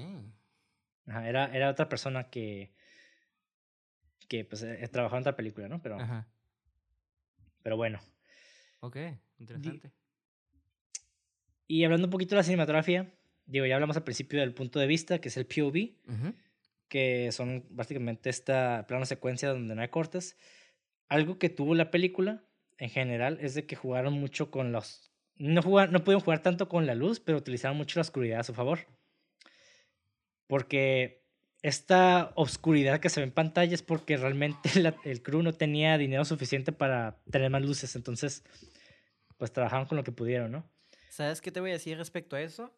[1.06, 2.72] Ajá, era, era otra persona que,
[4.28, 5.82] que pues, eh, trabajaba en otra película, ¿no?
[5.82, 6.28] Pero, Ajá.
[7.62, 7.98] pero bueno.
[8.80, 8.96] Ok,
[9.38, 9.92] interesante.
[11.66, 13.12] Y hablando un poquito de la cinematografía,
[13.50, 15.90] digo, ya hablamos al principio del punto de vista, que es el POV,
[16.88, 20.36] que son básicamente esta plano secuencia donde no hay cortes.
[21.08, 22.44] Algo que tuvo la película
[22.78, 25.10] en general es de que jugaron mucho con los...
[25.36, 28.44] No, jugaron, no pudieron jugar tanto con la luz, pero utilizaron mucho la oscuridad a
[28.44, 28.80] su favor.
[30.46, 31.24] Porque
[31.62, 34.70] esta oscuridad que se ve en pantalla es porque realmente
[35.04, 38.44] el crew no tenía dinero suficiente para tener más luces, entonces
[39.36, 40.70] pues trabajaron con lo que pudieron, ¿no?
[41.08, 42.72] ¿Sabes qué te voy a decir respecto a eso?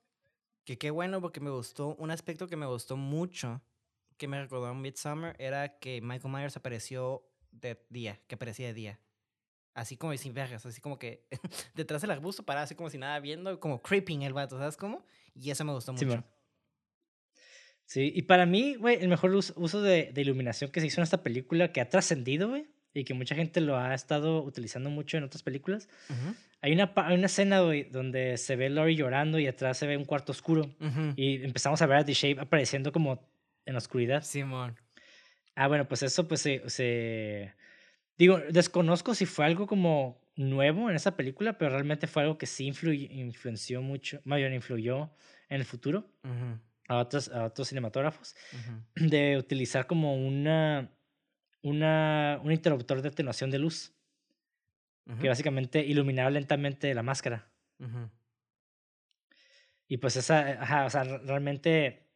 [0.64, 3.62] Que qué bueno porque me gustó, un aspecto que me gustó mucho,
[4.16, 8.74] que me recordó a Midsummer, era que Michael Myers apareció de día, que aparecía de
[8.74, 9.00] día.
[9.74, 11.26] Así como sin vergas, así como que
[11.74, 15.04] detrás del arbusto paraba así como si nada viendo, como creeping el vato, ¿sabes cómo?
[15.34, 16.24] Y eso me gustó mucho.
[17.86, 21.04] Sí, y para mí, güey, el mejor uso de, de, iluminación que se hizo en
[21.04, 25.16] esta película, que ha trascendido, güey, y que mucha gente lo ha estado utilizando mucho
[25.16, 25.88] en otras películas.
[26.60, 29.96] hay, una, hay una escena, güey, donde se ve Lori llorando y atrás se ve
[29.96, 30.74] un cuarto oscuro.
[31.16, 33.26] Y empezamos a ver a The Shape apareciendo como
[33.64, 34.22] en la oscuridad.
[34.22, 34.76] Simón.
[35.54, 37.54] Ah, bueno, pues eso, pues se, se...
[38.16, 42.46] Digo, desconozco si fue algo como nuevo en esa película, pero realmente fue algo que
[42.46, 45.10] sí influenció mucho, mayor influyó
[45.48, 46.10] en el futuro
[46.88, 48.34] a otros, a otros cinematógrafos,
[48.94, 50.90] de utilizar como una,
[51.62, 53.92] una, un interruptor de atenuación de luz.
[55.20, 57.48] que básicamente iluminaba lentamente la máscara.
[59.88, 62.06] Y pues esa, ajá, o sea, realmente,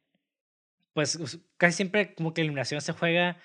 [0.92, 1.18] pues
[1.56, 3.36] casi siempre como que la iluminación se juega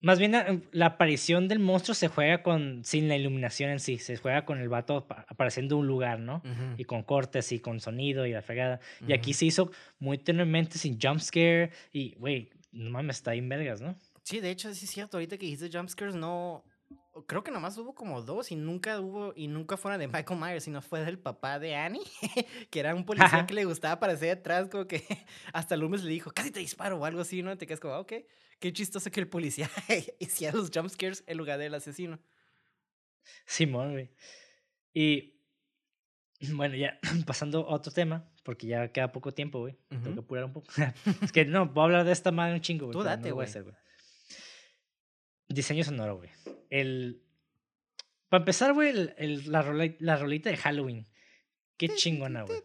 [0.00, 3.98] más bien eh, la, aparición del monstruo se juega con sin la iluminación en sí,
[3.98, 6.42] se juega con el vato apareciendo en un lugar, ¿no?
[6.76, 8.80] Y con cortes y con sonido y la fregada.
[9.06, 13.80] Y aquí se hizo muy tenuemente sin jumpscare y, güey, no mames, está en vergas,
[13.80, 13.96] ¿no?
[14.28, 16.62] Sí, de hecho, sí es cierto, ahorita que dijiste jumpscares, no,
[17.26, 20.64] creo que nomás hubo como dos y nunca hubo, y nunca fueron de Michael Myers,
[20.64, 22.02] sino fue del papá de Annie,
[22.70, 25.02] que era un policía que le gustaba aparecer atrás, como que
[25.54, 27.56] hasta Loomis le dijo, casi te disparo o algo así, ¿no?
[27.56, 28.12] Te quedas como, ah, ok,
[28.60, 29.70] qué chistoso que el policía
[30.18, 32.20] hiciera los jumpscares en lugar del asesino.
[33.46, 34.10] Simón, güey.
[34.92, 35.40] Y
[36.52, 39.78] bueno, ya pasando a otro tema, porque ya queda poco tiempo, güey.
[39.88, 40.70] Tengo que apurar un poco.
[41.22, 42.92] es que no, voy a hablar de esta madre un chingo, güey.
[42.92, 43.48] Tú date, güey.
[45.48, 46.30] Diseño sonoro, güey.
[46.70, 47.22] El.
[48.28, 49.62] Para empezar, güey, el, la,
[49.98, 51.06] la rolita de Halloween.
[51.78, 52.58] Qué chingona, güey.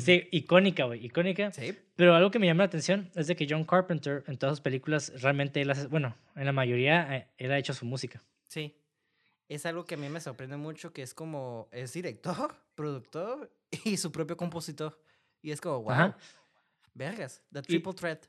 [0.00, 1.52] Sí, icónica, güey, icónica.
[1.52, 1.76] Sí.
[1.96, 4.62] Pero algo que me llama la atención es de que John Carpenter en todas sus
[4.62, 8.22] películas realmente él hace, bueno, en la mayoría eh, él ha hecho su música.
[8.48, 8.74] Sí.
[9.48, 13.52] Es algo que a mí me sorprende mucho, que es como, es director, productor
[13.84, 14.98] y su propio compositor.
[15.42, 16.14] Y es como, wow.
[16.94, 18.24] Vergas, the triple threat.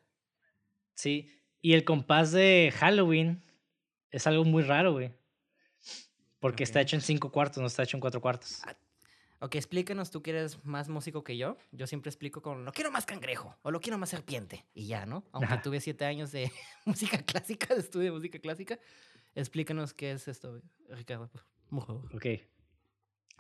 [0.96, 1.30] Sí,
[1.66, 3.42] y el compás de Halloween
[4.12, 5.12] es algo muy raro, güey.
[6.40, 8.62] Porque está hecho en cinco cuartos, no está hecho en cuatro cuartos.
[8.68, 8.78] Ah,
[9.40, 11.58] ok, explícanos, tú que eres más músico que yo.
[11.72, 14.64] Yo siempre explico con, lo quiero más cangrejo o lo quiero más serpiente.
[14.76, 15.26] Y ya, ¿no?
[15.32, 16.52] Aunque tuve siete años de
[16.86, 18.78] música clásica, de estudio de música clásica.
[19.34, 21.32] Explícanos qué es esto, Ricardo.
[21.72, 22.28] Ok.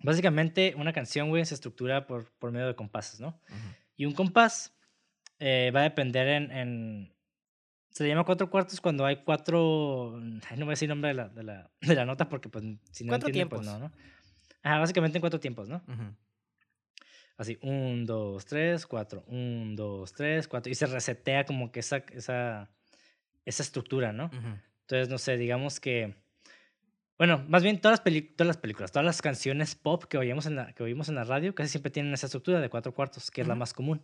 [0.01, 3.39] Básicamente, una canción, güey, se estructura por, por medio de compases, ¿no?
[3.95, 4.75] Y un compás
[5.37, 7.14] eh, va a depender en
[8.03, 10.19] se llama cuatro cuartos cuando hay cuatro.
[10.49, 12.63] Ay, no voy a decir nombre de la, de la, de la nota porque, pues,
[12.91, 13.91] si no cuatro entienden, pues no, ¿no?
[14.63, 15.81] Ajá, básicamente en cuatro tiempos, ¿no?
[17.37, 19.23] Así, un, dos, tres, cuatro.
[19.27, 20.69] Un, dos, tres, cuatro.
[20.71, 22.69] Y se resetea como que esa, esa,
[23.45, 24.29] esa estructura, ¿no?
[24.81, 26.15] Entonces, no sé, digamos que.
[27.17, 30.57] Bueno, más bien todas las, todas las películas, todas las canciones pop que oímos, en
[30.57, 33.39] la, que oímos en la radio casi siempre tienen esa estructura de cuatro cuartos, que
[33.39, 34.01] es la más común.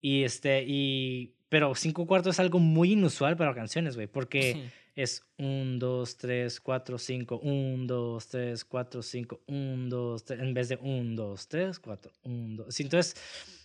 [0.00, 5.22] Y este, y pero cinco cuartos es algo muy inusual para canciones, güey, porque es
[5.38, 10.68] un, dos, tres, cuatro, cinco, un, dos, tres, cuatro, cinco, un, dos, tres, en vez
[10.68, 12.80] de un, dos, tres, cuatro, un, dos.
[12.80, 13.14] Entonces,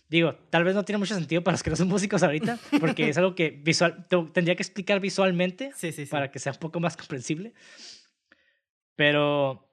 [0.08, 3.08] digo, tal vez no tiene mucho sentido para los que no son músicos ahorita, porque
[3.08, 5.72] es algo que visual, tendría que explicar visualmente
[6.10, 7.52] para que sea un poco más comprensible.
[8.94, 9.68] Pero,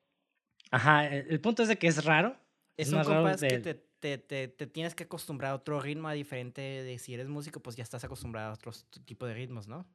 [0.71, 2.37] ajá, el, punto es de que es raro.
[2.77, 6.13] Es, un compás que te te, te, te, tienes que acostumbrar a otro ritmo a
[6.13, 8.71] diferente de si eres músico, pues ya estás acostumbrado a otro
[9.05, 9.87] tipo de ritmos, ¿no?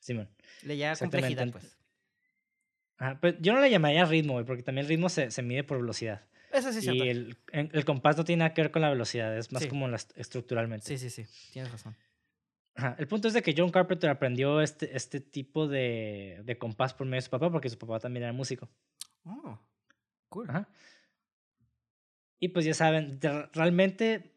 [0.00, 0.28] Simón.
[0.62, 1.76] Le llama complejidad, pues.
[2.98, 5.64] Ah, pues yo no le llamaría ritmo, güey, porque también el ritmo se, se mide
[5.64, 6.26] por velocidad.
[6.52, 9.52] Eso sí, Y el, el, compás no tiene nada que ver con la velocidad, es
[9.52, 10.86] más como la, estructuralmente.
[10.86, 11.96] Sí, sí, sí, tienes razón.
[12.74, 12.96] Ajá.
[12.98, 17.06] El punto es de que John Carpenter aprendió este, este tipo de, de compás por
[17.06, 18.68] medio de su papá, porque su papá también era músico.
[19.24, 19.58] Oh,
[20.28, 20.48] cool.
[20.48, 20.68] Ajá.
[22.40, 23.20] Y pues ya saben,
[23.52, 24.32] realmente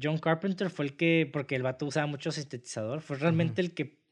[0.00, 4.02] John Carpenter fue el que, porque el vato usaba mucho sintetizador, fue realmente el que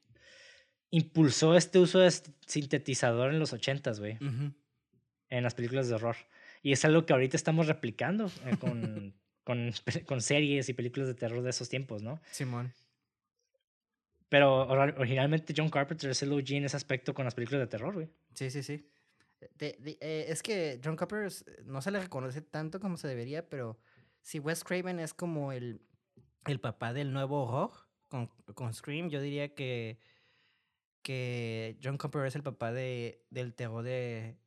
[0.90, 2.12] impulsó este uso de
[2.46, 4.18] sintetizador en los ochentas, güey.
[5.28, 6.16] En las películas de horror.
[6.62, 9.14] Y es algo que ahorita estamos replicando eh, con,
[9.44, 9.72] con,
[10.06, 12.20] con, series y películas de terror de esos tiempos, ¿no?
[12.30, 12.72] Simón.
[14.28, 17.94] Pero originalmente John Carpenter es el OG en ese aspecto con las películas de terror,
[17.94, 18.08] güey.
[18.34, 18.86] Sí, sí, sí.
[19.58, 21.32] Eh, es que John Carpenter
[21.64, 23.78] no se le reconoce tanto como se debería, pero
[24.20, 25.80] si Wes Craven es como el,
[26.46, 27.70] el papá del nuevo horror
[28.08, 29.98] con, con Scream, yo diría que,
[31.02, 34.38] que John Carpenter es el papá de, del terror de...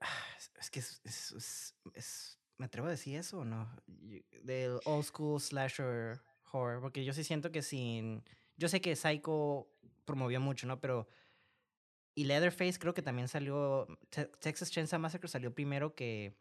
[0.58, 3.68] Es que es, es, ¿Me atrevo a decir eso o no?
[4.44, 6.22] Del old school slasher
[6.52, 8.22] horror, porque yo sí siento que sin...
[8.56, 9.68] Yo sé que Psycho
[10.04, 10.80] promovió mucho, ¿no?
[10.80, 11.08] Pero
[12.14, 13.86] y Leatherface creo que también salió.
[14.40, 16.36] Texas Chainsaw Massacre salió primero que.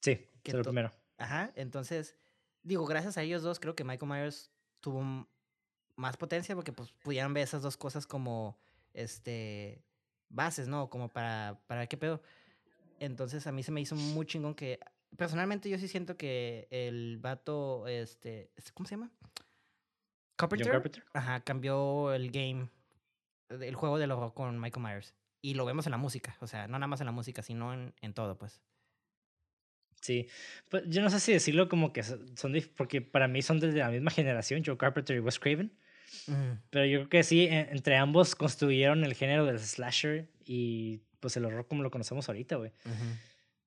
[0.00, 0.90] Sí, que salió primero.
[1.18, 2.16] Ajá, entonces.
[2.62, 4.50] Digo, gracias a ellos dos, creo que Michael Myers
[4.80, 5.28] tuvo
[5.94, 8.58] más potencia porque pues pudieron ver esas dos cosas como.
[8.92, 9.84] Este.
[10.28, 10.90] Bases, ¿no?
[10.90, 11.60] Como para.
[11.66, 12.20] ¿Para qué pedo?
[12.98, 14.80] Entonces a mí se me hizo muy chingón que.
[15.16, 17.86] Personalmente yo sí siento que el vato.
[17.86, 18.50] Este.
[18.74, 19.12] ¿Cómo se llama?
[20.34, 20.72] Carpenter.
[20.72, 21.04] Carpenter.
[21.14, 22.68] Ajá, cambió el game
[23.48, 25.14] el juego del horror con Michael Myers.
[25.42, 27.72] Y lo vemos en la música, o sea, no nada más en la música, sino
[27.72, 28.60] en, en todo, pues.
[30.00, 30.28] Sí,
[30.68, 32.26] pues yo no sé si decirlo como que son,
[32.76, 35.72] porque para mí son de la misma generación, Joe Carpenter y Wes Craven.
[36.70, 41.36] Pero yo creo que sí, e, entre ambos construyeron el género del slasher y pues
[41.36, 42.72] el horror como lo conocemos ahorita, güey.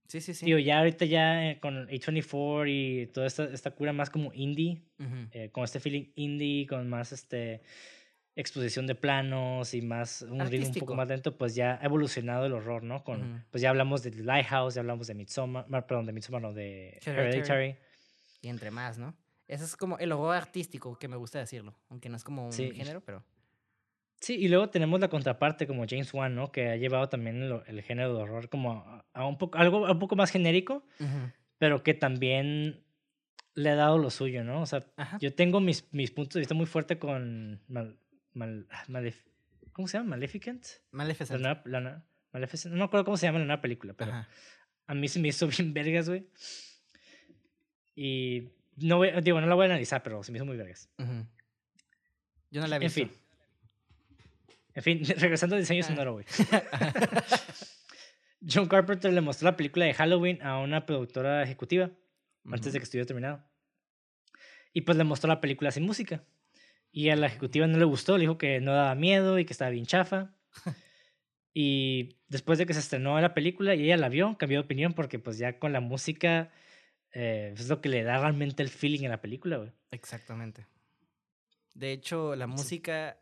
[0.08, 0.46] Sí, sí, sí.
[0.46, 4.82] Tío, ya ahorita ya eh, con A24 y toda esta, esta cura más como indie,
[5.32, 7.62] eh, con este feeling indie, con más este
[8.40, 12.46] exposición de planos y más un ritmo un poco más lento, pues ya ha evolucionado
[12.46, 13.04] el horror, ¿no?
[13.04, 17.00] Con, Pues ya hablamos de Lighthouse, ya hablamos de Midsommar, perdón, de Midsommar, no, de
[17.06, 17.76] Hereditary.
[18.42, 19.14] Y entre más, ¿no?
[19.48, 22.54] Ese es como el horror artístico, que me gusta decirlo, aunque no es como un
[22.54, 23.24] género, pero...
[24.22, 26.52] Sí, y luego tenemos la contraparte como James Wan, ¿no?
[26.52, 30.16] Que ha llevado también el, género de horror como a, un poco, algo un poco
[30.16, 30.84] más genérico,
[31.58, 32.84] pero que también
[33.54, 34.62] le ha dado lo suyo, ¿no?
[34.62, 34.86] O sea,
[35.20, 37.62] yo tengo mis, mis puntos de vista muy fuerte con
[38.34, 38.86] mal, ah,
[39.72, 40.12] ¿Cómo se llama?
[40.12, 40.66] Maleficent.
[40.92, 41.42] Maleficent.
[41.42, 42.04] La,
[42.34, 42.74] Maleficent.
[42.74, 44.14] No me acuerdo cómo se llama la nueva película, pero
[44.88, 46.28] a mí se me hizo bien vergas, güey.
[47.96, 50.90] Y no voy, digo, no la voy a analizar, pero se me hizo muy vergas.
[52.52, 53.02] Yo no la he visto.
[53.02, 53.18] En fin.
[54.74, 55.88] En fin, regresando al diseño ah.
[55.88, 56.26] sonoro, güey.
[58.48, 61.92] John Carpenter le mostró la película de Halloween a una productora ejecutiva
[62.46, 63.44] antes de que estuviera terminado.
[64.72, 66.24] Y pues le mostró la película sin música.
[66.92, 69.54] Y a la ejecutiva no le gustó, le dijo que no daba miedo y que
[69.54, 70.34] estaba bien chafa.
[71.54, 74.94] y después de que se estrenó la película y ella la vio, cambió de opinión
[74.94, 76.52] porque pues ya con la música
[77.12, 79.72] eh, es lo que le da realmente el feeling a la película, güey.
[79.92, 80.66] Exactamente.
[81.74, 83.18] De hecho, la música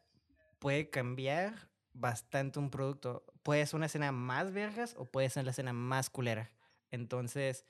[0.60, 3.26] puede cambiar bastante un producto.
[3.44, 6.52] Puede ser una escena más vergas o puede ser la escena más culera.
[6.92, 7.66] Entonces,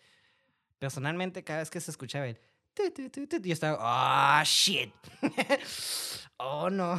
[0.80, 2.40] personalmente, cada vez que se escuchaba el
[3.44, 4.94] y estaba, ah, shit.
[6.38, 6.98] oh, no.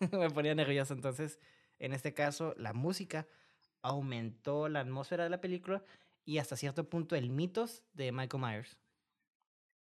[0.12, 0.94] Me ponía nervioso.
[0.94, 1.38] Entonces,
[1.78, 3.26] en este caso, la música
[3.82, 5.82] aumentó la atmósfera de la película
[6.24, 8.76] y hasta cierto punto el mitos de Michael Myers.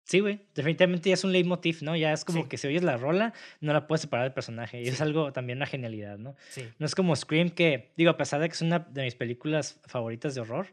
[0.08, 0.40] Sí, güey.
[0.56, 1.94] Definitivamente ya es un leitmotiv, ¿no?
[1.98, 4.82] Ya es como que si oyes la rola, no la puedes separar del personaje.
[4.82, 6.38] Y es algo también una genialidad, ¿no?
[6.50, 6.66] Sí.
[6.80, 9.82] No es como Scream, que, digo, a pesar de que es una de mis películas
[9.86, 10.68] favoritas de horror,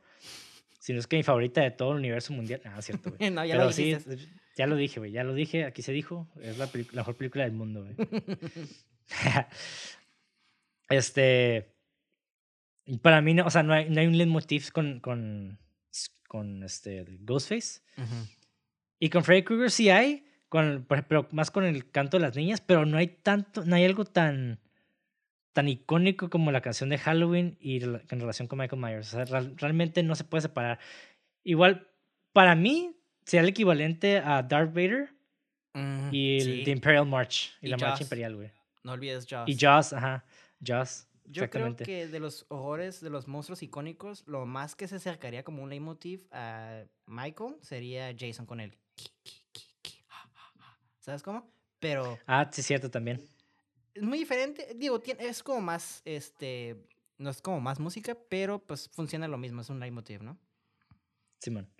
[0.85, 2.61] si no es que mi favorita de todo el universo mundial.
[2.66, 3.31] Ah, cierto, güey.
[3.31, 3.97] no, ya lo sí,
[4.55, 5.12] ya lo dije, güey.
[5.12, 6.28] Ya lo dije, aquí se dijo.
[6.43, 7.97] Es la, mejor película del mundo, güey.
[10.90, 11.74] este.
[13.01, 15.59] Para mí, no, o sea, no hay, no hay un leitmotiv con, con,
[16.28, 17.81] con este, Ghostface.
[18.98, 22.61] Y con Freddy Krueger sí hay, con, pero más con el canto de las niñas,
[22.61, 24.61] pero no hay tanto, no hay algo tan
[25.55, 29.14] tan icónico como la canción de Halloween y en relación con Michael Myers.
[29.14, 30.81] O sea, realmente no se puede separar.
[31.44, 31.89] Igual,
[32.32, 35.14] para mí, sería el equivalente a Darth Vader
[36.10, 37.56] y el, The Imperial March.
[37.62, 38.51] Y, la marcha imperial, güey.
[38.82, 39.48] No olvides Jaws.
[39.48, 40.24] Y Jaws, ajá.
[40.62, 41.06] Jaws.
[41.26, 45.43] Yo creo que de los horrores, de los monstruos icónicos, lo más que se acercaría
[45.43, 48.76] como un leitmotiv a Michael sería Jason con él.
[50.98, 51.48] ¿Sabes cómo?
[51.78, 52.18] Pero.
[52.26, 53.22] Ah, sí, cierto también
[53.94, 54.74] es muy diferente.
[54.76, 56.76] Digo, es como más, este,
[57.18, 60.38] no es como más música, pero pues funciona lo mismo, es un leitmotiv, ¿no?
[61.38, 61.70] Simón.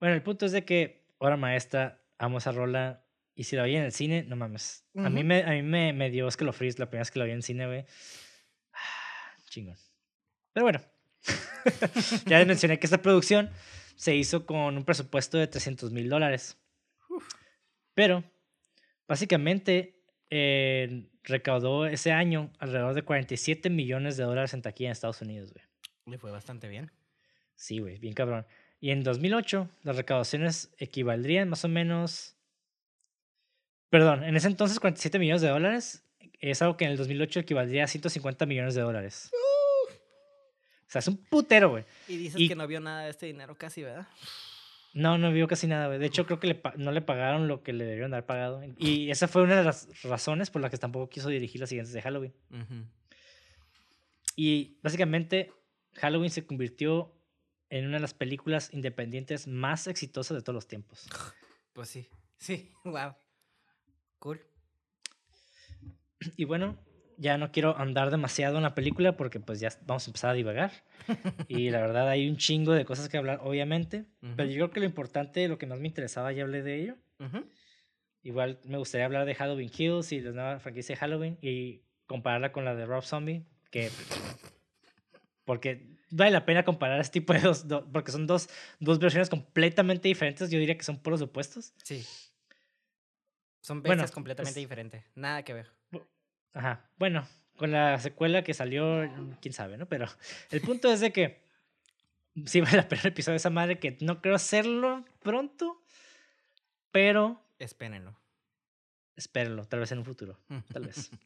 [0.00, 3.06] Bueno, el punto es de que, ahora maestra, amo esa rola.
[3.36, 4.84] Y si la vi en el cine, no mames.
[4.96, 7.10] A mí, me, a mí me, me dio es que lo freeze la primera vez
[7.10, 7.84] que la vi en cine, güey.
[8.72, 9.76] Ah, chingón.
[10.52, 10.80] Pero bueno.
[12.26, 13.50] ya les mencioné que esta producción
[13.96, 16.58] se hizo con un presupuesto de 300 mil dólares.
[17.94, 18.24] Pero,
[19.08, 25.22] básicamente, eh, recaudó ese año alrededor de 47 millones de dólares en taquilla en Estados
[25.22, 25.64] Unidos, güey.
[26.06, 26.90] Le fue bastante bien.
[27.54, 28.46] Sí, güey, bien cabrón.
[28.80, 32.36] Y en 2008, las recaudaciones equivaldrían más o menos.
[33.88, 36.04] Perdón, en ese entonces 47 millones de dólares
[36.40, 39.30] es algo que en el 2008 equivaldría a 150 millones de dólares.
[40.86, 41.84] O sea, es un putero, güey.
[42.08, 44.06] Y dices que no vio nada de este dinero casi, ¿verdad?
[44.94, 45.98] No, no vio casi nada, güey.
[45.98, 48.62] De hecho, creo que no le pagaron lo que le debieron haber pagado.
[48.78, 51.92] Y esa fue una de las razones por las que tampoco quiso dirigir las siguientes
[51.92, 52.32] de Halloween.
[54.36, 55.52] Y básicamente,
[55.94, 57.12] Halloween se convirtió
[57.70, 61.08] en una de las películas independientes más exitosas de todos los tiempos.
[61.72, 62.08] Pues sí,
[62.38, 63.14] sí, wow.
[64.20, 64.40] Cool.
[66.36, 66.78] Y bueno,
[67.18, 70.34] ya no quiero andar demasiado en la película porque pues ya vamos a empezar a
[70.34, 70.72] divagar.
[71.48, 74.04] y la verdad hay un chingo de cosas que hablar, obviamente.
[74.36, 76.96] Pero yo creo que lo importante, lo que más me interesaba, ya hablé de ello.
[78.22, 82.52] Igual me gustaría hablar de Halloween Kills y la nueva franquicia de Halloween y compararla
[82.52, 83.90] con la de Rob Zombie, que...
[85.44, 88.48] Porque vale la pena comparar este tipo de dos, porque son dos,
[88.80, 90.50] dos versiones completamente diferentes.
[90.50, 91.74] Yo diría que son puros opuestos.
[91.82, 92.02] Sí.
[93.60, 95.04] Son bestias completamente diferentes.
[95.14, 95.70] Nada que ver.
[96.54, 96.88] Ajá.
[96.96, 97.26] Bueno,
[97.56, 99.08] con la secuela que salió,
[99.40, 99.86] quién sabe, ¿no?
[99.86, 100.06] Pero
[100.50, 101.42] el punto es de que
[102.46, 105.82] sí vale la pena el episodio de esa madre, que no creo hacerlo pronto,
[106.90, 107.42] pero.
[107.58, 108.16] Espérenlo.
[109.16, 110.38] espérenlo, tal vez en un futuro,
[110.72, 111.10] tal vez.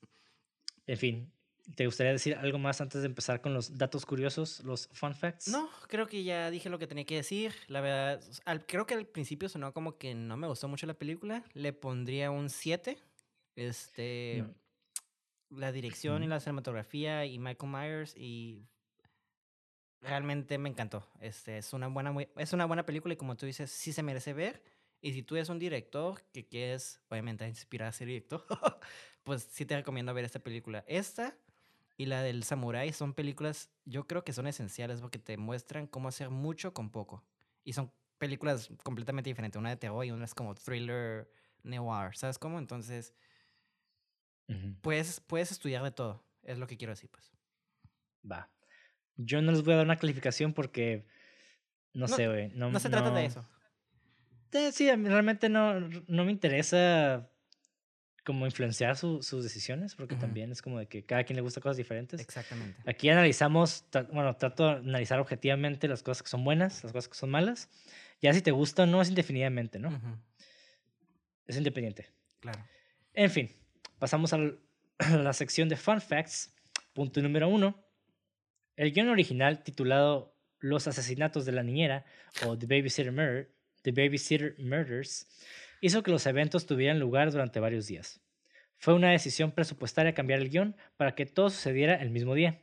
[0.87, 1.31] En fin,
[1.75, 5.49] ¿te gustaría decir algo más antes de empezar con los datos curiosos, los fun facts?
[5.49, 7.53] No, creo que ya dije lo que tenía que decir.
[7.67, 8.23] La verdad,
[8.67, 11.45] creo que al principio sonó como que no me gustó mucho la película.
[11.53, 12.97] Le pondría un 7.
[13.55, 14.47] Este,
[15.51, 18.66] la dirección y la cinematografía y Michael Myers y
[20.01, 21.07] realmente me encantó.
[21.20, 24.33] Este, es, una buena, es una buena película y como tú dices, sí se merece
[24.33, 24.62] ver.
[25.01, 28.45] Y si tú eres un director que quieres, obviamente, inspirar a ser director,
[29.25, 30.85] pues sí te recomiendo ver esta película.
[30.89, 31.37] Esta
[31.97, 36.09] y la del Samurai son películas, yo creo que son esenciales porque te muestran cómo
[36.09, 37.25] hacer mucho con poco.
[37.65, 39.59] Y son películas completamente diferentes.
[39.59, 41.31] Una de terror y una es como thriller
[41.62, 42.59] noir, ¿sabes cómo?
[42.59, 43.15] Entonces,
[44.81, 46.25] puedes, puedes estudiar de todo.
[46.43, 47.31] Es lo que quiero decir, pues.
[48.31, 48.51] Va.
[49.16, 51.07] Yo no les voy a dar una calificación porque,
[51.93, 52.49] no, sé, güey.
[52.51, 53.45] No, no, se trata de eso.
[54.53, 57.29] Eh, sí, realmente no, no me interesa
[58.29, 61.79] como influenciar sus decisiones, porque también es como de que cada quien le gusta cosas
[61.79, 62.20] diferentes.
[62.20, 62.79] Exactamente.
[62.85, 67.15] Aquí analizamos, bueno, trato de analizar objetivamente las cosas que son buenas, las cosas que
[67.15, 67.70] son malas.
[68.20, 69.99] Ya si te gusta no es indefinidamente, ¿no?
[71.47, 72.11] Es independiente.
[72.41, 72.62] Claro.
[73.15, 73.51] En fin,
[73.99, 74.39] pasamos a
[75.16, 76.55] la sección de Fun Facts.
[76.93, 77.85] Punto número uno.
[78.77, 82.05] El guion original, titulado Los asesinatos de la niñera
[82.47, 83.53] o The Babysitter Murder,
[83.83, 85.29] The Babysitter Murders,
[85.81, 88.20] hizo que los eventos tuvieran lugar durante varios días.
[88.77, 92.62] Fue una decisión presupuestaria cambiar el guion para que todo sucediera el mismo día.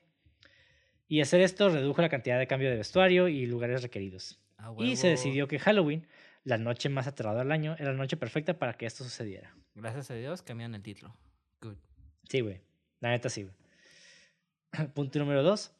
[1.07, 4.39] Y hacer esto redujo la cantidad de cambio de vestuario y lugares requeridos.
[4.79, 6.07] Y se decidió que Halloween,
[6.43, 9.53] la noche más aterradora del año, era la noche perfecta para que esto sucediera.
[9.75, 11.15] Gracias a Dios cambiaron el título.
[11.61, 11.75] Good.
[12.29, 12.61] Sí, güey.
[13.01, 14.87] La neta sí, güey.
[14.93, 15.71] Punto número dos.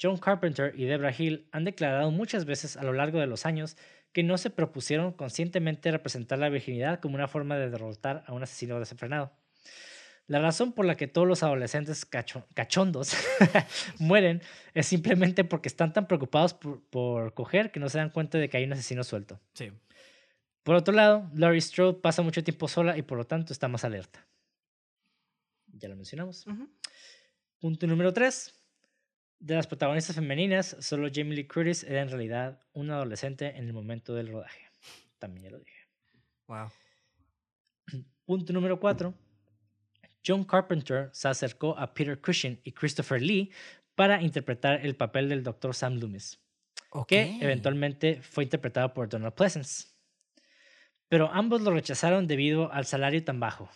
[0.00, 3.76] John Carpenter y Debra Hill han declarado muchas veces a lo largo de los años
[4.12, 8.42] que no se propusieron conscientemente representar la virginidad como una forma de derrotar a un
[8.42, 9.32] asesino desenfrenado.
[10.26, 13.14] La razón por la que todos los adolescentes cachondos
[13.98, 14.40] mueren
[14.72, 18.56] es simplemente porque están tan preocupados por, coger que no se dan cuenta de que
[18.56, 19.38] hay un asesino suelto.
[19.52, 19.70] Sí.
[20.64, 23.84] Por otro lado, Laurie Strode pasa mucho tiempo sola y por lo tanto está más
[23.84, 24.26] alerta.
[25.66, 26.44] Ya lo mencionamos.
[27.60, 28.52] Punto número 3.
[29.40, 33.74] De las protagonistas femeninas, solo Jamie Lee Curtis era en realidad una adolescente en el
[33.74, 34.70] momento del rodaje.
[35.18, 35.86] También ya lo dije.
[36.46, 36.70] Wow.
[38.24, 39.12] Punto número 4.
[40.26, 43.50] John Carpenter se acercó a Peter Cushing y Christopher Lee
[43.94, 45.74] para interpretar el papel del Dr.
[45.74, 46.40] Sam Loomis,
[47.06, 49.93] que eventualmente fue interpretado por Donald Pleasence.
[51.14, 53.70] Pero ambos lo rechazaron debido al salario tan bajo.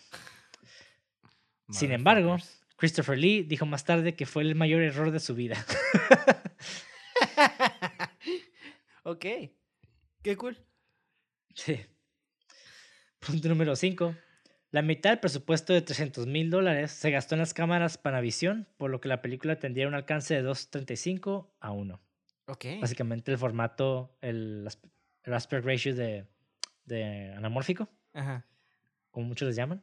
[1.69, 2.35] Sin embargo,
[2.75, 5.55] Christopher Lee dijo más tarde que fue el mayor error de su vida.
[9.03, 9.25] ok.
[10.21, 10.57] Qué cool.
[11.55, 11.79] Sí.
[13.19, 14.13] Punto número 5.
[14.71, 18.91] La mitad del presupuesto de 300 mil dólares se gastó en las cámaras Panavision, por
[18.91, 22.01] lo que la película tendría un alcance de 2.35 a 1.
[22.47, 22.65] Ok.
[22.81, 24.67] Básicamente el formato, el,
[25.23, 26.25] aspect ratio de,
[26.89, 28.45] de anamórfico, Ajá.
[29.11, 29.81] como muchos les llaman.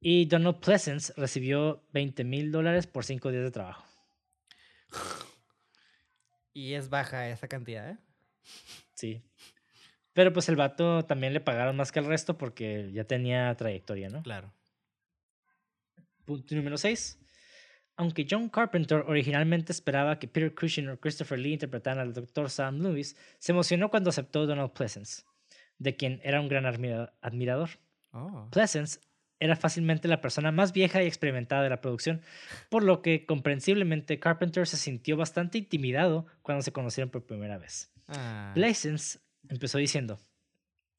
[0.00, 3.84] Y Donald Pleasence recibió 20 mil dólares por cinco días de trabajo.
[6.54, 7.98] Y es baja esa cantidad, ¿eh?
[8.92, 9.22] Sí.
[10.12, 14.10] Pero pues el vato también le pagaron más que el resto porque ya tenía trayectoria,
[14.10, 14.22] ¿no?
[14.22, 14.52] Claro.
[16.26, 17.18] Punto número 6.
[17.96, 22.50] Aunque John Carpenter originalmente esperaba que Peter Cushing o Christopher Lee interpretaran al Dr.
[22.50, 25.22] Sam Lewis, se emocionó cuando aceptó Donald Pleasence,
[25.82, 27.70] de quien era un gran admirador.
[28.12, 28.48] Oh.
[28.50, 29.00] Pleasence
[29.40, 32.22] era fácilmente la persona más vieja y experimentada de la producción,
[32.70, 37.92] por lo que comprensiblemente Carpenter se sintió bastante intimidado cuando se conocieron por primera vez.
[38.06, 38.52] Ah.
[39.48, 40.20] empezó diciendo,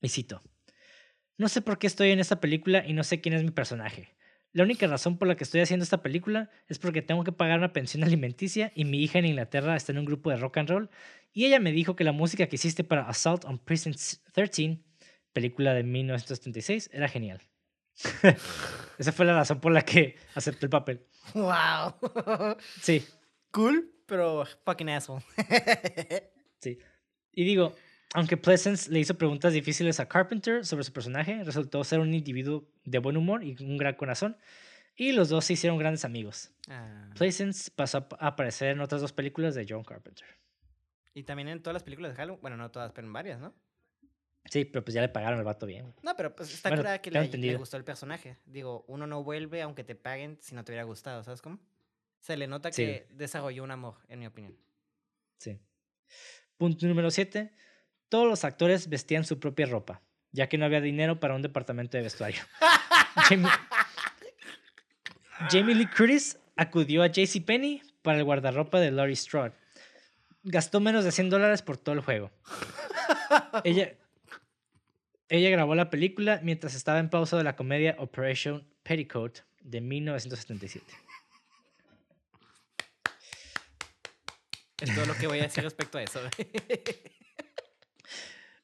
[0.02, 0.42] y cito,
[1.38, 4.14] no sé por qué estoy en esta película y no sé quién es mi personaje.
[4.54, 7.58] La única razón por la que estoy haciendo esta película es porque tengo que pagar
[7.58, 10.70] una pensión alimenticia y mi hija en Inglaterra está en un grupo de rock and
[10.70, 10.90] roll
[11.34, 14.00] y ella me dijo que la música que hiciste para Assault on Precinct
[14.34, 14.80] 13,
[15.34, 17.42] película de 1976, era genial.
[19.00, 21.06] Esa fue la razón por la que acepté el papel.
[21.34, 21.96] Wow.
[22.82, 23.04] Sí.
[23.52, 25.24] Cool, pero fucking asshole.
[26.60, 26.80] Sí.
[27.34, 27.76] Y digo,
[28.14, 32.68] aunque Pleasance le hizo preguntas difíciles a Carpenter sobre su personaje, resultó ser un individuo
[32.86, 34.38] de buen humor y un gran corazón.
[34.96, 36.52] Y los dos se hicieron grandes amigos.
[36.70, 37.10] Ah.
[37.18, 40.28] Pleasance pasó a aparecer en otras dos películas de John Carpenter.
[41.16, 42.42] Y también en todas las películas de Halloween.
[42.42, 43.54] Bueno, no todas, pero en varias, ¿no?
[44.46, 45.94] Sí, pero pues ya le pagaron al vato bien.
[46.04, 48.38] No, pero pues está claro que le, gustó el personaje.
[48.46, 51.60] Digo, uno no vuelve aunque te paguen si no te hubiera gustado, ¿sabes cómo?
[52.20, 54.56] Se le nota que desarrolló un amor, en mi opinión.
[55.38, 55.60] Sí.
[56.58, 57.52] Punto número 7.
[58.14, 61.98] Todos los actores vestían su propia ropa, ya que no había dinero para un departamento
[61.98, 62.42] de vestuario.
[65.50, 69.54] Jamie, Lee Curtis acudió a JCPenney para el guardarropa de Laurie Strode.
[70.44, 72.30] Gastó menos de 100 dólares por todo el juego.
[73.64, 73.96] ella,
[75.28, 80.86] ella grabó la película mientras estaba en pausa de la comedia Operation Petticoat de 1977.
[84.82, 86.20] Es todo lo que voy a decir respecto a eso.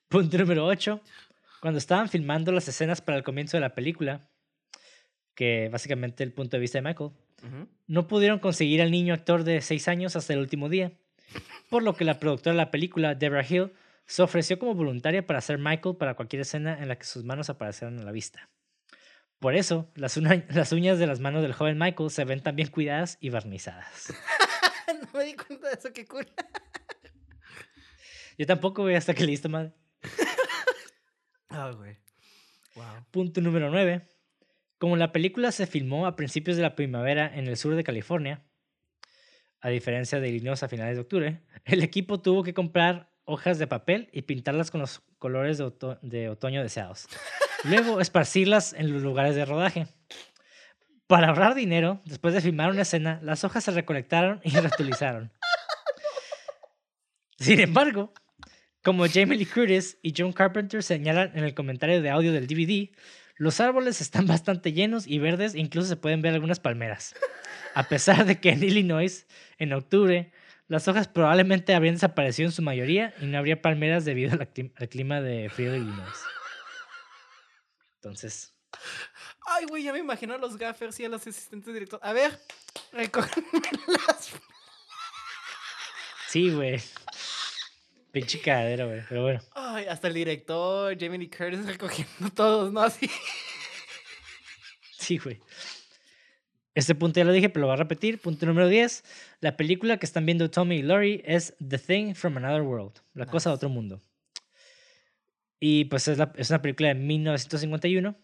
[0.07, 1.01] Punto número 8.
[1.61, 4.29] Cuando estaban filmando las escenas para el comienzo de la película,
[5.35, 7.11] que básicamente el punto de vista de Michael,
[7.87, 10.93] no pudieron conseguir al niño actor de 6 años hasta el último día,
[11.69, 13.71] por lo que la productora de la película, Deborah Hill,
[14.05, 17.49] se ofreció como voluntaria para ser Michael para cualquier escena en la que sus manos
[17.49, 18.49] aparecieran a la vista.
[19.37, 20.17] Por eso, las,
[20.49, 24.13] las uñas de las manos del joven Michael se ven tan bien cuidadas y barnizadas.
[25.13, 26.27] no me di cuenta de eso, qué cool.
[28.39, 29.73] Yo tampoco, güey, hasta que listo, madre.
[31.51, 31.97] Ah, güey.
[32.75, 32.85] Wow.
[33.09, 34.07] Punto número 9.
[34.77, 38.45] Como la película se filmó a principios de la primavera en el sur de California,
[39.59, 43.65] a diferencia de Illinois a finales de octubre, el equipo tuvo que comprar hojas de
[43.65, 47.07] papel y pintarlas con los colores de, de otoño deseados.
[47.63, 49.87] Luego esparcirlas en los lugares de rodaje.
[51.07, 55.33] Para ahorrar dinero, después de filmar una escena, las hojas se recolectaron y reutilizaron.
[57.39, 58.13] Sin embargo,
[58.83, 62.89] como Jamie Lee Curtis y John Carpenter señalan en el comentario de audio del DVD,
[63.35, 67.15] los árboles están bastante llenos y verdes e incluso se pueden ver algunas palmeras.
[67.73, 69.27] A pesar de que en Illinois,
[69.57, 70.31] en octubre,
[70.67, 75.21] las hojas probablemente habrían desaparecido en su mayoría y no habría palmeras debido al, clima
[75.21, 76.17] de frío de Illinois.
[77.95, 78.53] Entonces.
[79.45, 82.05] Ay, güey, ya me imagino a los gaffers y a los asistentes directores.
[82.05, 82.39] A ver,
[82.91, 83.47] recógeme
[83.87, 84.31] las.
[86.27, 86.79] Sí, güey.
[88.11, 89.01] Pinche cadera, güey.
[89.07, 89.41] Pero bueno.
[89.53, 92.81] Ay, hasta el director, Jamie Lee Curtis recogiendo todos, ¿no?
[92.81, 93.09] Así.
[94.97, 95.39] Sí, güey.
[96.75, 98.19] Este punto ya lo dije, pero lo voy a repetir.
[98.19, 99.03] Punto número 10.
[99.41, 103.01] La película que están viendo Tommy y Lori es The Thing from Another World.
[103.13, 104.01] La cosa de otro mundo.
[105.59, 108.15] Y pues es, es una película de 1951.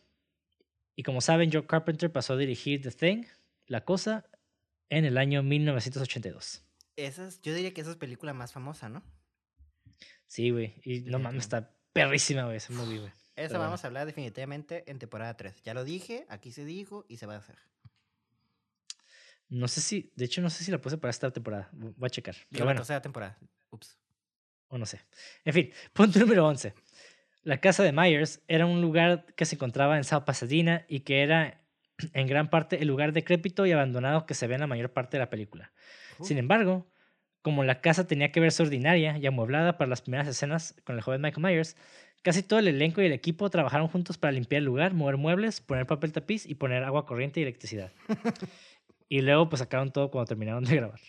[0.95, 3.25] Y como saben, Joe Carpenter pasó a dirigir The Thing,
[3.67, 4.25] La Cosa,
[4.89, 6.63] en el año 1982.
[6.95, 9.03] Esa yo diría que esa es película más famosa, ¿no?
[10.27, 10.75] Sí, güey.
[10.83, 13.11] Y no mames, está perrísima, güey, esa movie, güey.
[13.35, 15.61] Esa vamos a hablar definitivamente en temporada 3.
[15.63, 17.57] Ya lo dije, aquí se dijo y se va a hacer.
[19.49, 21.69] No sé si, de hecho, no sé si la puse para esta temporada.
[21.73, 22.35] Voy a checar.
[22.49, 22.79] Pero bueno.
[22.79, 23.37] tercera temporada.
[23.69, 23.97] Ups.
[24.69, 25.01] O no sé.
[25.43, 26.73] En fin, punto número 11.
[27.43, 31.21] La casa de Myers era un lugar que se encontraba en South Pasadena y que
[31.21, 31.61] era
[32.13, 35.17] en gran parte el lugar decrépito y abandonado que se ve en la mayor parte
[35.17, 35.71] de la película.
[36.21, 36.87] Sin embargo,
[37.45, 41.03] como la casa tenía que verse ordinaria y amueblada para las primeras escenas con el
[41.03, 41.77] joven Michael Myers,
[42.23, 45.61] casi todo el elenco y el equipo trabajaron juntos para limpiar el lugar, mover muebles,
[45.61, 47.91] poner papel tapiz y poner agua corriente y electricidad.
[49.09, 50.99] y luego pues sacaron todo cuando terminaron de grabar.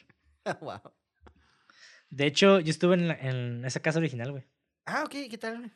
[0.61, 0.93] wow.
[2.11, 4.45] De hecho, yo estuve en, esa casa original, güey.
[4.85, 5.73] Ah, ok, ¿qué tal?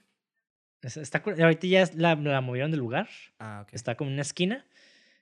[0.82, 3.08] Está, ahorita ya la, la, movieron del lugar.
[3.38, 3.72] Ah, ok.
[3.72, 4.66] Está como en una esquina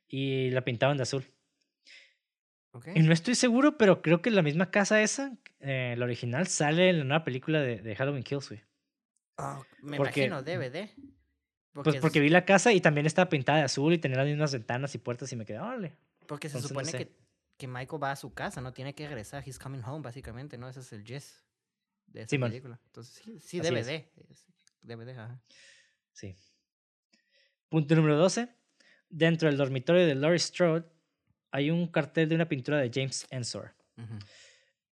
[0.09, 1.25] y la pintaban de azul.
[2.95, 6.91] Y no estoy seguro, pero creo que la misma casa esa, eh, la original, sale
[6.91, 8.63] en la nueva película de, de Halloween Kills, güey.
[9.37, 10.91] Oh, me imagino DVD.
[11.73, 14.53] pues porque vi la casa y también estaba pintada de azul y tenía las mismas
[14.53, 15.97] ventanas y puertas y me quedé, órale.
[16.27, 17.13] Porque se supone que,
[17.57, 19.45] que Michael va a su casa, no tiene que regresar.
[19.47, 20.69] He's coming home, básicamente, ¿no?
[20.69, 21.45] Ese es el Jess
[22.07, 22.81] de esa película.
[22.87, 24.05] Entonces, sí, sí DVD.
[24.83, 25.41] DVD, ajá.
[26.13, 26.37] Sí.
[27.69, 28.49] Punto número 12.
[29.11, 30.85] Dentro del dormitorio de Laurie Strode
[31.51, 33.75] hay un cartel de una pintura de James Ensor.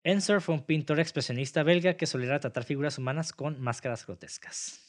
[0.03, 4.79] Ensor fue un pintor expresionista belga que solía tratar figuras humanas con máscaras grotescas.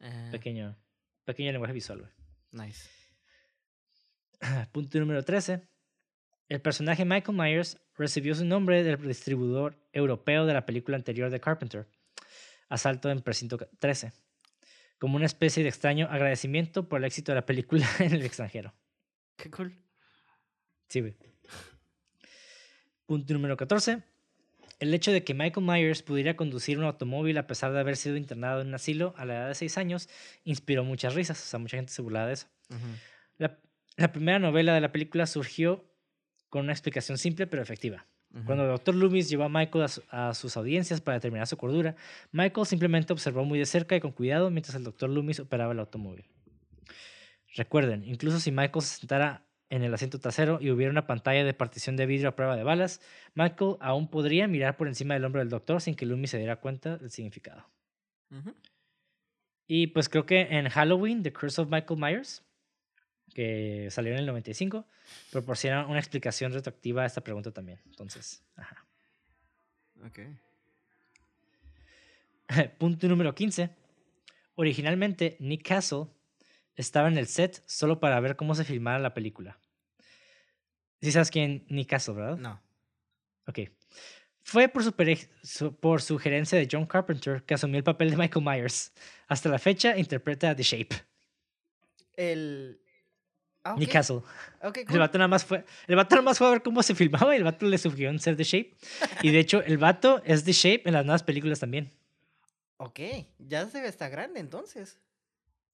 [0.00, 0.28] Eh.
[0.30, 0.76] Pequeño,
[1.24, 2.12] pequeño lenguaje visual, güey.
[2.66, 2.88] Nice.
[4.72, 5.66] Punto número 13.
[6.48, 11.40] El personaje Michael Myers recibió su nombre del distribuidor europeo de la película anterior de
[11.40, 11.88] Carpenter,
[12.68, 14.12] Asalto en Precinto 13,
[14.98, 18.74] como una especie de extraño agradecimiento por el éxito de la película en el extranjero.
[19.36, 19.83] Qué cool.
[20.88, 21.14] Sí, güey.
[23.06, 24.02] Punto número 14.
[24.80, 28.16] El hecho de que Michael Myers pudiera conducir un automóvil a pesar de haber sido
[28.16, 30.08] internado en un asilo a la edad de 6 años
[30.44, 31.42] inspiró muchas risas.
[31.42, 32.46] O sea, mucha gente se burlaba de eso.
[33.38, 33.58] la,
[33.96, 35.84] la, primera novela de la película surgió
[36.48, 38.06] con una explicación simple pero efectiva.
[38.46, 38.96] Cuando el Dr.
[38.96, 41.94] Loomis llevó a Michael a, a, sus audiencias para determinar su cordura,
[42.32, 45.08] Michael simplemente observó muy de cerca y con cuidado mientras el Dr.
[45.08, 46.24] Loomis operaba el automóvil.
[47.54, 51.54] Recuerden, incluso si Michael se sentara en el asiento trasero y hubiera una pantalla de
[51.54, 53.00] partición de vidrio a prueba de balas,
[53.34, 56.56] Michael aún podría mirar por encima del hombro del doctor sin que Loomis se diera
[56.56, 57.66] cuenta del significado.
[59.66, 62.42] Y pues creo que en Halloween, The Curse of Michael Myers,
[63.32, 64.86] que salió en el 95,
[65.30, 67.80] proporciona una explicación retroactiva a esta pregunta también.
[67.86, 68.86] Entonces, ajá.
[70.04, 70.20] Ok.
[72.78, 73.70] Punto número 15.
[74.56, 76.06] Originalmente, Nick Castle
[76.76, 79.58] estaba en el set solo para ver cómo se filmara la película.
[81.00, 82.36] ¿Sí sabes quién Nick Castle, verdad?
[82.38, 82.60] No.
[83.46, 83.60] Ok.
[84.42, 84.84] Fue por,
[85.80, 88.92] por sugerencia de John Carpenter que asumió el papel de Michael Myers.
[89.26, 90.96] Hasta la fecha interpreta The Shape.
[92.14, 92.80] El.
[93.64, 94.20] Ah, Nick Castle.
[94.62, 95.64] Okay, El vato nada más fue.
[95.86, 98.10] El vato nada más fue a ver cómo se filmaba y el vato le sugirió
[98.10, 98.76] en ser The Shape.
[99.22, 101.90] Y de hecho, el vato es The Shape en las nuevas películas también.
[102.76, 103.00] Ok,
[103.38, 104.98] ya se ve está grande entonces.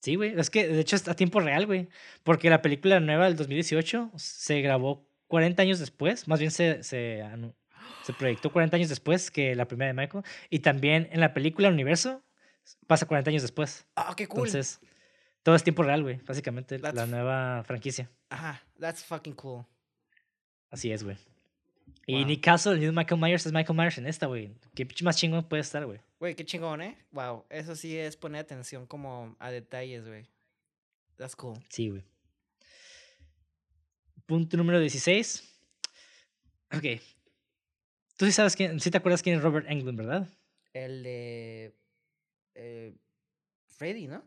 [0.01, 0.39] Sí, güey.
[0.39, 1.89] Es que de hecho está a tiempo real, güey.
[2.23, 6.27] Porque la película nueva del 2018 se grabó 40 años después.
[6.27, 7.23] Más bien se, se,
[8.03, 10.25] se proyectó 40 años después que la primera de Michael.
[10.49, 12.23] Y también en la película Universo
[12.87, 13.87] pasa 40 años después.
[13.95, 14.47] Ah, qué cool.
[14.49, 14.81] Entonces,
[15.43, 16.21] todo es tiempo real, güey.
[16.27, 18.11] Básicamente, la nueva franquicia.
[18.31, 19.65] Ajá, that's fucking cool.
[20.71, 21.17] Así es, güey.
[22.07, 24.53] Y ni caso, el Michael Myers es Michael Myers en esta, güey.
[24.75, 26.01] Qué más chingón puede estar, güey.
[26.19, 26.97] Güey, qué chingón, ¿eh?
[27.13, 30.27] Wow, eso sí es poner atención como a detalles, güey.
[31.17, 31.57] That's cool.
[31.69, 32.03] Sí, güey.
[34.27, 35.45] Punto número 16.
[36.73, 37.01] Ok.
[38.17, 40.29] Tú sí sabes quién, sí te acuerdas quién es Robert Englund, ¿verdad?
[40.73, 41.75] El de.
[42.55, 42.95] Eh,
[43.67, 44.23] Freddy, ¿no?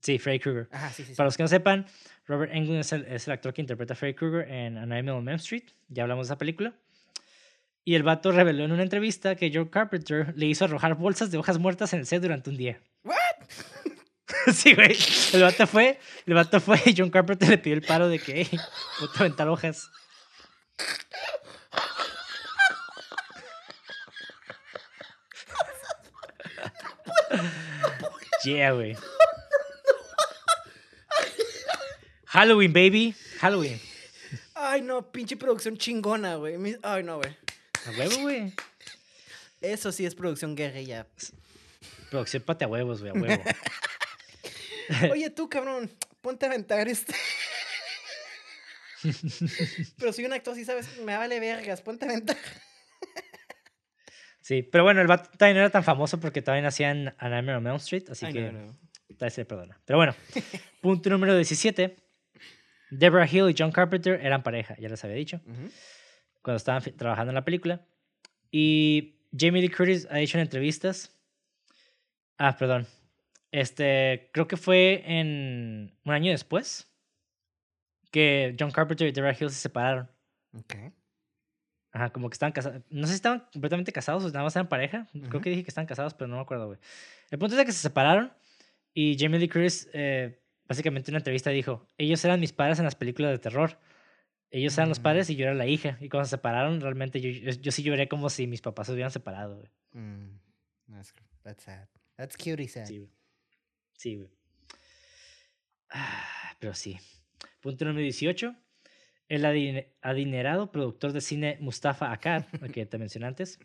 [0.00, 0.68] Sí, Freddy Krueger.
[0.72, 1.86] Ajá, sí, sí, Para los que no sepan,
[2.26, 5.18] Robert Englund es el, es el actor que interpreta a Freddy Krueger en A Nightmare
[5.18, 5.64] on Elm Street.
[5.88, 6.74] Ya hablamos de esa película.
[7.84, 11.38] Y el vato reveló en una entrevista que Joe Carpenter le hizo arrojar bolsas de
[11.38, 12.80] hojas muertas en el set durante un día.
[13.04, 13.16] ¿What?
[14.52, 14.96] sí, güey.
[15.32, 18.46] El vato fue, el vato fue y John Carpenter le pidió el paro de que,
[18.50, 18.58] hey,
[19.00, 19.90] a aventar hojas.
[28.44, 28.96] yeah, güey.
[32.30, 33.12] Halloween, baby.
[33.40, 33.80] Halloween.
[34.54, 36.54] Ay, no, pinche producción chingona, güey.
[36.80, 37.36] Ay, no, güey.
[37.86, 38.52] A huevo, güey.
[39.60, 41.08] Eso sí es producción guerrilla.
[42.08, 43.42] Producción pate a huevos, güey, a huevo.
[45.12, 45.90] Oye, tú, cabrón,
[46.20, 47.14] ponte a aventar este.
[49.98, 52.36] pero soy un actor, sí sabes, me vale vergas, ponte a aventar.
[54.40, 57.56] sí, pero bueno, el vato también no era tan famoso porque todavía nacía en Nightmare
[57.56, 58.78] on Elm Street, así que no,
[59.18, 59.30] no.
[59.30, 59.80] se perdona.
[59.84, 60.14] Pero bueno,
[60.80, 62.09] punto número 17.
[62.90, 65.40] Deborah Hill y John Carpenter eran pareja, ya les había dicho,
[66.42, 67.86] cuando estaban trabajando en la película.
[68.50, 71.16] Y Jamie Lee Curtis ha dicho en entrevistas.
[72.38, 72.86] Ah, perdón.
[73.52, 76.88] Este, creo que fue en un año después
[78.10, 80.10] que John Carpenter y Deborah Hill se separaron.
[80.54, 80.74] Ok.
[81.92, 82.82] Ajá, como que estaban casados.
[82.88, 85.08] No sé si estaban completamente casados o nada más eran pareja.
[85.28, 86.78] Creo que dije que estaban casados, pero no me acuerdo, güey.
[87.30, 88.32] El punto es que se separaron
[88.94, 90.39] y Jamie Lee Curtis eh,
[90.70, 93.76] básicamente en una entrevista dijo, ellos eran mis padres en las películas de terror.
[94.52, 95.98] Ellos eran los padres y yo era la hija.
[96.00, 99.10] Y cuando se separaron, realmente yo, yo, sí lloré como si mis papás se hubieran
[99.10, 99.68] separado, güey.
[100.04, 100.38] Mm,
[100.92, 101.88] that's, sad.
[102.14, 102.86] That's cute sad.
[102.86, 103.10] Sí, güey.
[103.94, 104.30] Sí, güey.
[105.90, 107.00] Ah, pero sí.
[107.60, 108.54] Punto número 18.
[109.28, 113.58] El adinerado productor de cine Mustafa Akkad, el que te mencioné antes,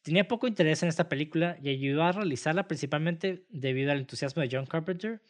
[0.00, 4.48] tenía poco interés en esta película y ayudó a realizarla principalmente debido al entusiasmo de
[4.50, 5.20] John Carpenter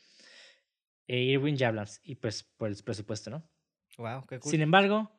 [1.06, 3.48] e Irwin Jablans y pues por el presupuesto, ¿no?
[3.98, 4.50] Wow, qué cool.
[4.50, 5.10] Sin embargo,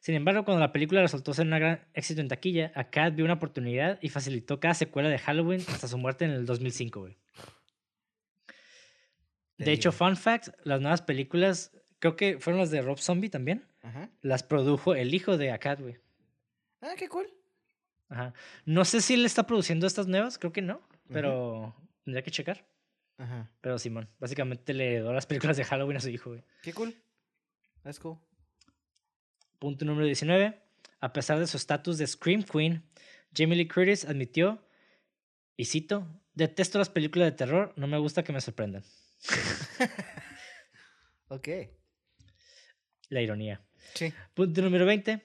[0.00, 3.34] sin embargo, cuando la película resultó ser un gran éxito en taquilla, Akkad vio una
[3.34, 7.18] oportunidad y facilitó cada secuela de Halloween hasta su muerte en el 2005, güey.
[9.58, 13.66] De hecho, fun fact, las nuevas películas, creo que fueron las de Rob Zombie también,
[14.22, 15.98] las produjo el hijo de Akkad, güey.
[16.80, 17.28] Ah, qué cool.
[18.08, 18.32] Ajá.
[18.64, 20.80] No sé si él está produciendo estas nuevas, creo que no,
[21.12, 22.64] pero tendría que checar.
[23.20, 23.50] Ajá.
[23.60, 26.42] Pero Simón, básicamente le dio las películas de Halloween a su hijo, güey.
[26.62, 26.96] Qué cool.
[27.82, 28.18] That's cool.
[29.58, 30.58] Punto número 19.
[31.00, 32.82] A pesar de su estatus de Scream Queen,
[33.34, 34.66] Jamie Lee Curtis admitió,
[35.56, 38.82] y cito, detesto las películas de terror, no me gusta que me sorprendan.
[41.28, 41.48] ok.
[43.10, 43.60] La ironía.
[43.94, 44.14] Sí.
[44.32, 45.22] Punto número 20.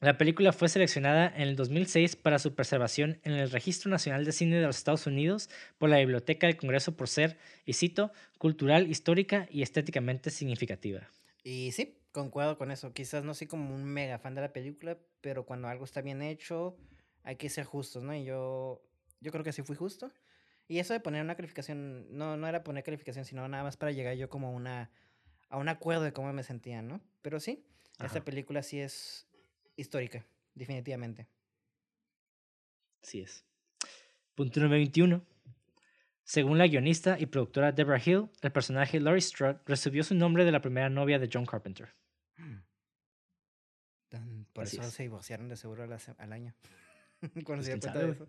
[0.00, 4.32] La película fue seleccionada en el 2006 para su preservación en el Registro Nacional de
[4.32, 7.36] Cine de los Estados Unidos por la Biblioteca del Congreso por ser,
[7.66, 11.06] y cito, cultural, histórica y estéticamente significativa.
[11.44, 12.94] Y sí, concuerdo con eso.
[12.94, 16.22] Quizás no soy como un mega fan de la película, pero cuando algo está bien
[16.22, 16.78] hecho,
[17.22, 18.14] hay que ser justos, ¿no?
[18.14, 18.82] Y yo,
[19.20, 20.10] yo creo que sí fui justo.
[20.66, 23.92] Y eso de poner una calificación, no, no era poner calificación, sino nada más para
[23.92, 24.90] llegar yo como una,
[25.50, 27.02] a un acuerdo de cómo me sentía, ¿no?
[27.20, 27.66] Pero sí,
[28.02, 29.26] esta película sí es
[29.80, 30.24] histórica,
[30.54, 31.26] definitivamente.
[33.02, 33.44] Así es.
[34.34, 35.24] Punto número 21.
[36.22, 40.52] Según la guionista y productora Deborah Hill, el personaje Laurie Strode recibió su nombre de
[40.52, 41.88] la primera novia de John Carpenter.
[44.52, 46.54] Por eso se divorciaron de seguro al, año.
[47.44, 48.28] Cuando se cuenta de eso.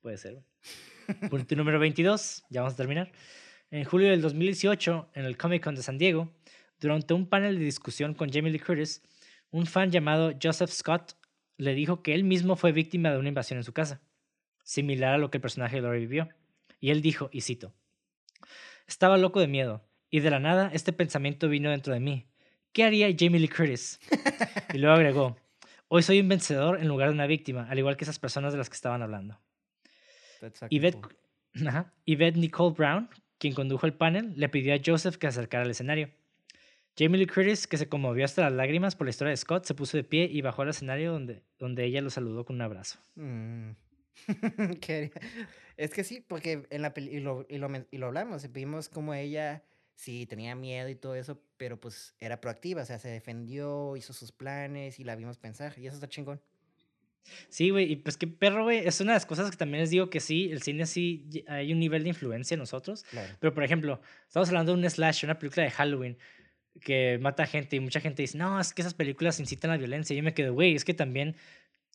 [0.00, 0.42] Puede ser.
[1.30, 3.12] Punto número 22, ya vamos a terminar.
[3.70, 6.32] En julio del 2018, en el Comic Con de San Diego,
[6.80, 9.02] durante un panel de discusión con Jamie Lee Curtis,
[9.50, 11.16] un fan llamado Joseph Scott
[11.56, 14.00] le dijo que él mismo fue víctima de una invasión en su casa,
[14.64, 16.28] similar a lo que el personaje de Laurie vivió.
[16.80, 17.74] Y él dijo, y cito,
[18.86, 22.26] Estaba loco de miedo, y de la nada este pensamiento vino dentro de mí.
[22.72, 24.00] ¿Qué haría Jamie Lee Curtis?
[24.72, 25.36] y luego agregó,
[25.88, 28.58] Hoy soy un vencedor en lugar de una víctima, al igual que esas personas de
[28.58, 29.40] las que estaban hablando.
[32.06, 33.08] Yvette, Nicole Brown,
[33.38, 36.10] quien condujo el panel, le pidió a Joseph que acercara al escenario.
[37.00, 39.72] Jamie Lee Curtis, que se conmovió hasta las lágrimas por la historia de Scott, se
[39.72, 42.98] puso de pie y bajó al escenario donde, donde ella lo saludó con un abrazo.
[43.14, 43.70] Mm.
[45.78, 48.90] es que sí, porque en la peli y lo, y, lo, y lo hablamos, vimos
[48.90, 49.64] como ella
[49.94, 54.12] sí tenía miedo y todo eso, pero pues era proactiva, o sea, se defendió, hizo
[54.12, 56.42] sus planes y la vimos pensar, y eso está chingón.
[57.48, 59.90] Sí, güey, y pues qué perro, güey, es una de las cosas que también les
[59.90, 63.06] digo que sí, el cine sí hay un nivel de influencia en nosotros,
[63.38, 66.18] pero por ejemplo, estamos hablando de un slash, una película de Halloween,
[66.80, 69.78] que mata gente y mucha gente dice, no, es que esas películas incitan a la
[69.78, 70.14] violencia.
[70.14, 71.36] Y yo me quedo, güey, es que también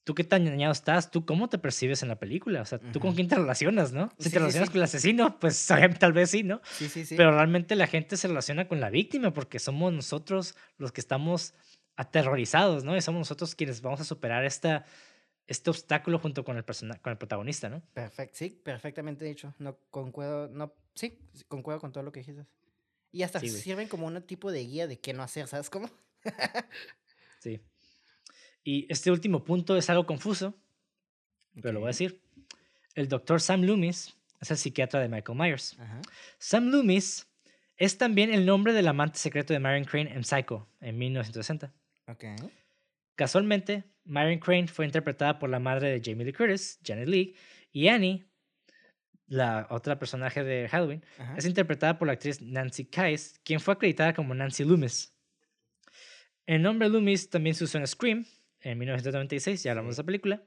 [0.05, 2.99] tú qué tan dañado estás, tú cómo te percibes en la película, o sea, tú
[2.99, 4.11] con quién te relacionas, ¿no?
[4.19, 5.67] Si te relacionas con el asesino, pues
[5.99, 6.61] tal vez sí, ¿no?
[6.71, 7.15] Sí, sí, sí.
[7.15, 11.55] Pero realmente la gente se relaciona con la víctima porque somos nosotros los que estamos
[11.95, 12.95] aterrorizados, ¿no?
[12.95, 14.85] Y somos nosotros quienes vamos a superar esta,
[15.47, 17.81] este obstáculo junto con el, con el protagonista, ¿no?
[17.93, 19.55] Perfecto, sí, perfectamente dicho.
[19.57, 21.17] No concuerdo, no, sí,
[21.47, 22.45] concuerdo con todo lo que dijiste.
[23.15, 25.89] Y hasta sirven como un tipo de guía de qué no hacer, ¿sabes cómo?
[27.39, 27.61] sí.
[28.61, 30.53] Y este último punto es algo confuso,
[31.61, 32.21] pero lo voy a decir.
[32.93, 35.77] El doctor Sam Loomis es el psiquiatra de Michael Myers.
[36.39, 37.25] Sam Loomis
[37.77, 41.73] es también el nombre del amante secreto de Marion Crane en Psycho en 1960.
[42.09, 42.35] Okay.
[43.15, 47.33] Casualmente, Marion Crane fue interpretada por la madre de Jamie Lee Curtis, Janet Leigh,
[47.71, 48.25] y Annie
[49.27, 51.03] la otra personaje de Halloween,
[51.35, 55.13] es interpretada por la actriz Nancy Kais, quien fue acreditada como Nancy Loomis.
[56.45, 58.25] El nombre Loomis también se usó en Scream
[58.61, 60.43] en 1996, ya hablamos de esa película.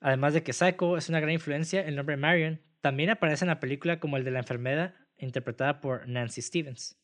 [0.00, 3.60] Además de que Psycho es una gran influencia, el nombre Marion también aparece en la
[3.60, 6.96] película como el de la enfermera interpretada por Nancy Stevens.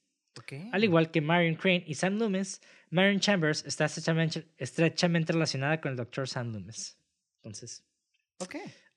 [0.73, 2.60] Al igual que Marion Crane y Sam Loomis,
[2.90, 6.28] Marion Chambers está estrechamente, estrechamente relacionada con el Dr.
[6.28, 6.98] Sam Loomis.
[7.36, 7.85] Entonces,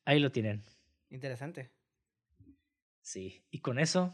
[0.06, 0.64] ahí lo tienen.
[1.10, 1.72] Interesante.
[3.02, 4.14] Sí, y con eso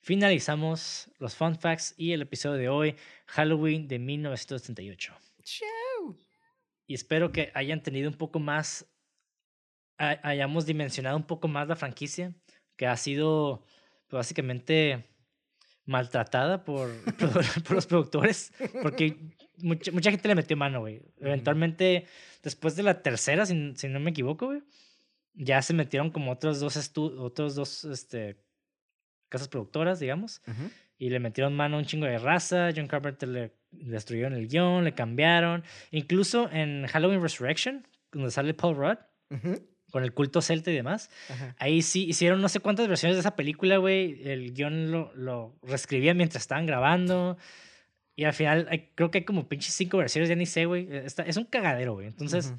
[0.00, 5.14] finalizamos los fun facts y el episodio de hoy, Halloween de 1978.
[5.42, 6.16] ¡Chau!
[6.86, 8.86] Y espero que hayan tenido un poco más,
[9.98, 12.32] hayamos dimensionado un poco más la franquicia,
[12.76, 13.64] que ha sido
[14.06, 15.04] pues, básicamente
[15.84, 16.90] maltratada por,
[17.64, 18.52] por, los productores,
[18.82, 19.16] porque
[19.58, 21.02] mucha, mucha gente le metió mano, güey.
[21.18, 22.06] Eventualmente,
[22.42, 24.62] después de la tercera, si, si no me equivoco, güey,
[25.36, 28.36] ya se metieron como otros dos, otros dos este,
[29.28, 30.42] casas productoras, digamos,
[30.98, 32.70] y le metieron mano a un chingo de raza.
[32.74, 35.62] John Carpenter le destruyeron el guion, le cambiaron.
[35.90, 38.98] Incluso en Halloween Resurrection, donde sale Paul Rudd,
[39.90, 41.10] con el culto celta y demás,
[41.58, 44.26] ahí sí hicieron no sé cuántas versiones de esa película, güey.
[44.26, 47.36] El guion lo, lo reescribían mientras estaban grabando.
[48.14, 50.88] Y al final, creo que hay como pinches cinco versiones, ya ni sé, güey.
[50.90, 52.06] Es un cagadero, güey.
[52.06, 52.54] Entonces.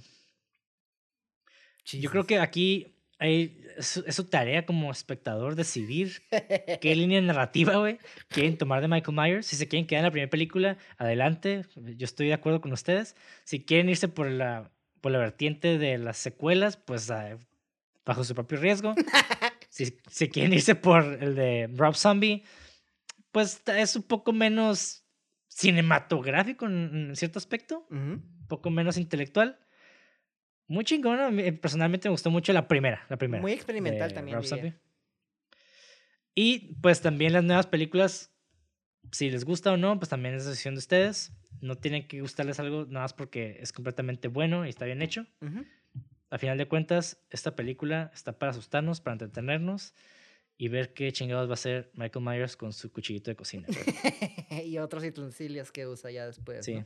[1.91, 6.21] Yo creo que aquí hay, es, su tarea como espectador decidir
[6.81, 7.97] qué línea narrativa, güey,
[8.27, 9.45] quieren tomar de Michael Myers.
[9.45, 11.65] Si se quieren quedar en la primera película, adelante.
[11.75, 13.15] Yo estoy de acuerdo con ustedes.
[13.43, 17.37] Si quieren irse por la, por la vertiente de las secuelas, pues ah,
[18.05, 18.93] bajo su propio riesgo.
[19.69, 22.43] si, si quieren irse por el de Rob Zombie,
[23.31, 25.03] pues es un poco menos
[25.47, 29.59] cinematográfico en, cierto aspecto, un poco menos intelectual.
[30.67, 31.29] Muy chingona.
[31.61, 33.05] Personalmente me gustó mucho la primera.
[33.09, 34.39] La primera Muy experimental también.
[36.35, 38.31] Y pues también las nuevas películas,
[39.11, 41.33] si les gusta o no, pues también es decisión de ustedes.
[41.61, 45.25] No tienen que gustarles algo nada más porque es completamente bueno y está bien hecho.
[46.29, 49.95] A final de cuentas, esta película está para asustarnos, para entretenernos
[50.57, 53.67] y ver qué chingados va a hacer Michael Myers con su cuchillito de cocina.
[54.65, 56.65] y otros utensilios que usa ya después.
[56.65, 56.83] Sí.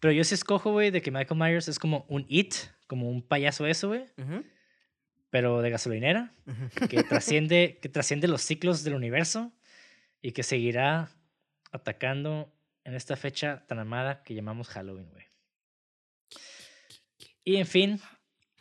[0.00, 2.54] Pero yo sí escojo, güey, de que Michael Myers es como un it,
[2.86, 4.04] como un payaso eso, güey.
[5.30, 6.32] Pero de gasolinera,
[6.88, 9.52] que, trasciende, que trasciende los ciclos del universo
[10.22, 11.10] y que seguirá
[11.72, 12.52] atacando
[12.84, 15.24] en esta fecha tan amada que llamamos Halloween, güey.
[17.42, 18.00] Y en fin,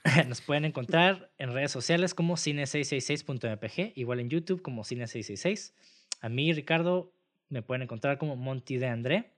[0.27, 5.73] Nos pueden encontrar en redes sociales como cine666.mpg, igual en YouTube como cine666.
[6.21, 7.11] A mí, Ricardo,
[7.49, 9.31] me pueden encontrar como Monty de André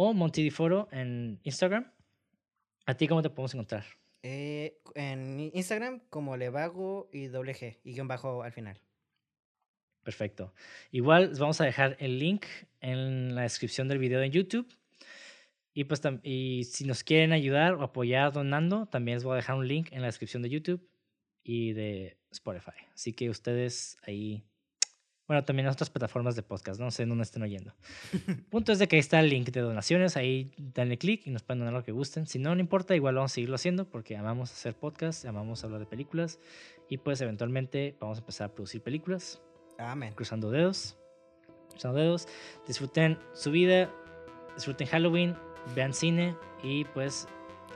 [0.00, 1.92] o Monty de Foro en Instagram.
[2.86, 3.84] ¿A ti cómo te podemos encontrar?
[4.22, 8.80] Eh, en Instagram como Levago y doble G y guion bajo al final.
[10.04, 10.54] Perfecto.
[10.92, 12.46] Igual les vamos a dejar el link
[12.80, 14.72] en la descripción del video en YouTube
[15.74, 19.56] y pues y si nos quieren ayudar o apoyar donando, también les voy a dejar
[19.56, 20.88] un link en la descripción de YouTube
[21.42, 22.86] y de Spotify.
[22.94, 24.44] Así que ustedes ahí,
[25.28, 27.74] bueno, también en otras plataformas de podcast, no sé en dónde estén oyendo.
[28.50, 31.42] Punto es de que ahí está el link de donaciones, ahí denle clic y nos
[31.42, 32.26] pueden donar lo que gusten.
[32.26, 35.80] Si no, no importa, igual vamos a seguirlo haciendo porque amamos hacer podcast, amamos hablar
[35.80, 36.40] de películas
[36.88, 39.40] y pues eventualmente vamos a empezar a producir películas.
[39.78, 40.14] Amén.
[40.14, 40.96] Cruzando dedos.
[41.70, 42.26] Cruzando dedos.
[42.66, 43.92] Disfruten su vida,
[44.56, 45.36] disfruten Halloween
[45.74, 47.28] vean cine y pues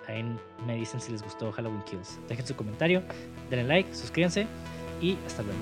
[0.09, 0.25] ahí
[0.67, 2.21] me dicen si les gustó Halloween Kills.
[2.29, 3.03] Dejen su comentario,
[3.51, 4.47] denle like, suscríbanse
[5.01, 5.61] y hasta luego.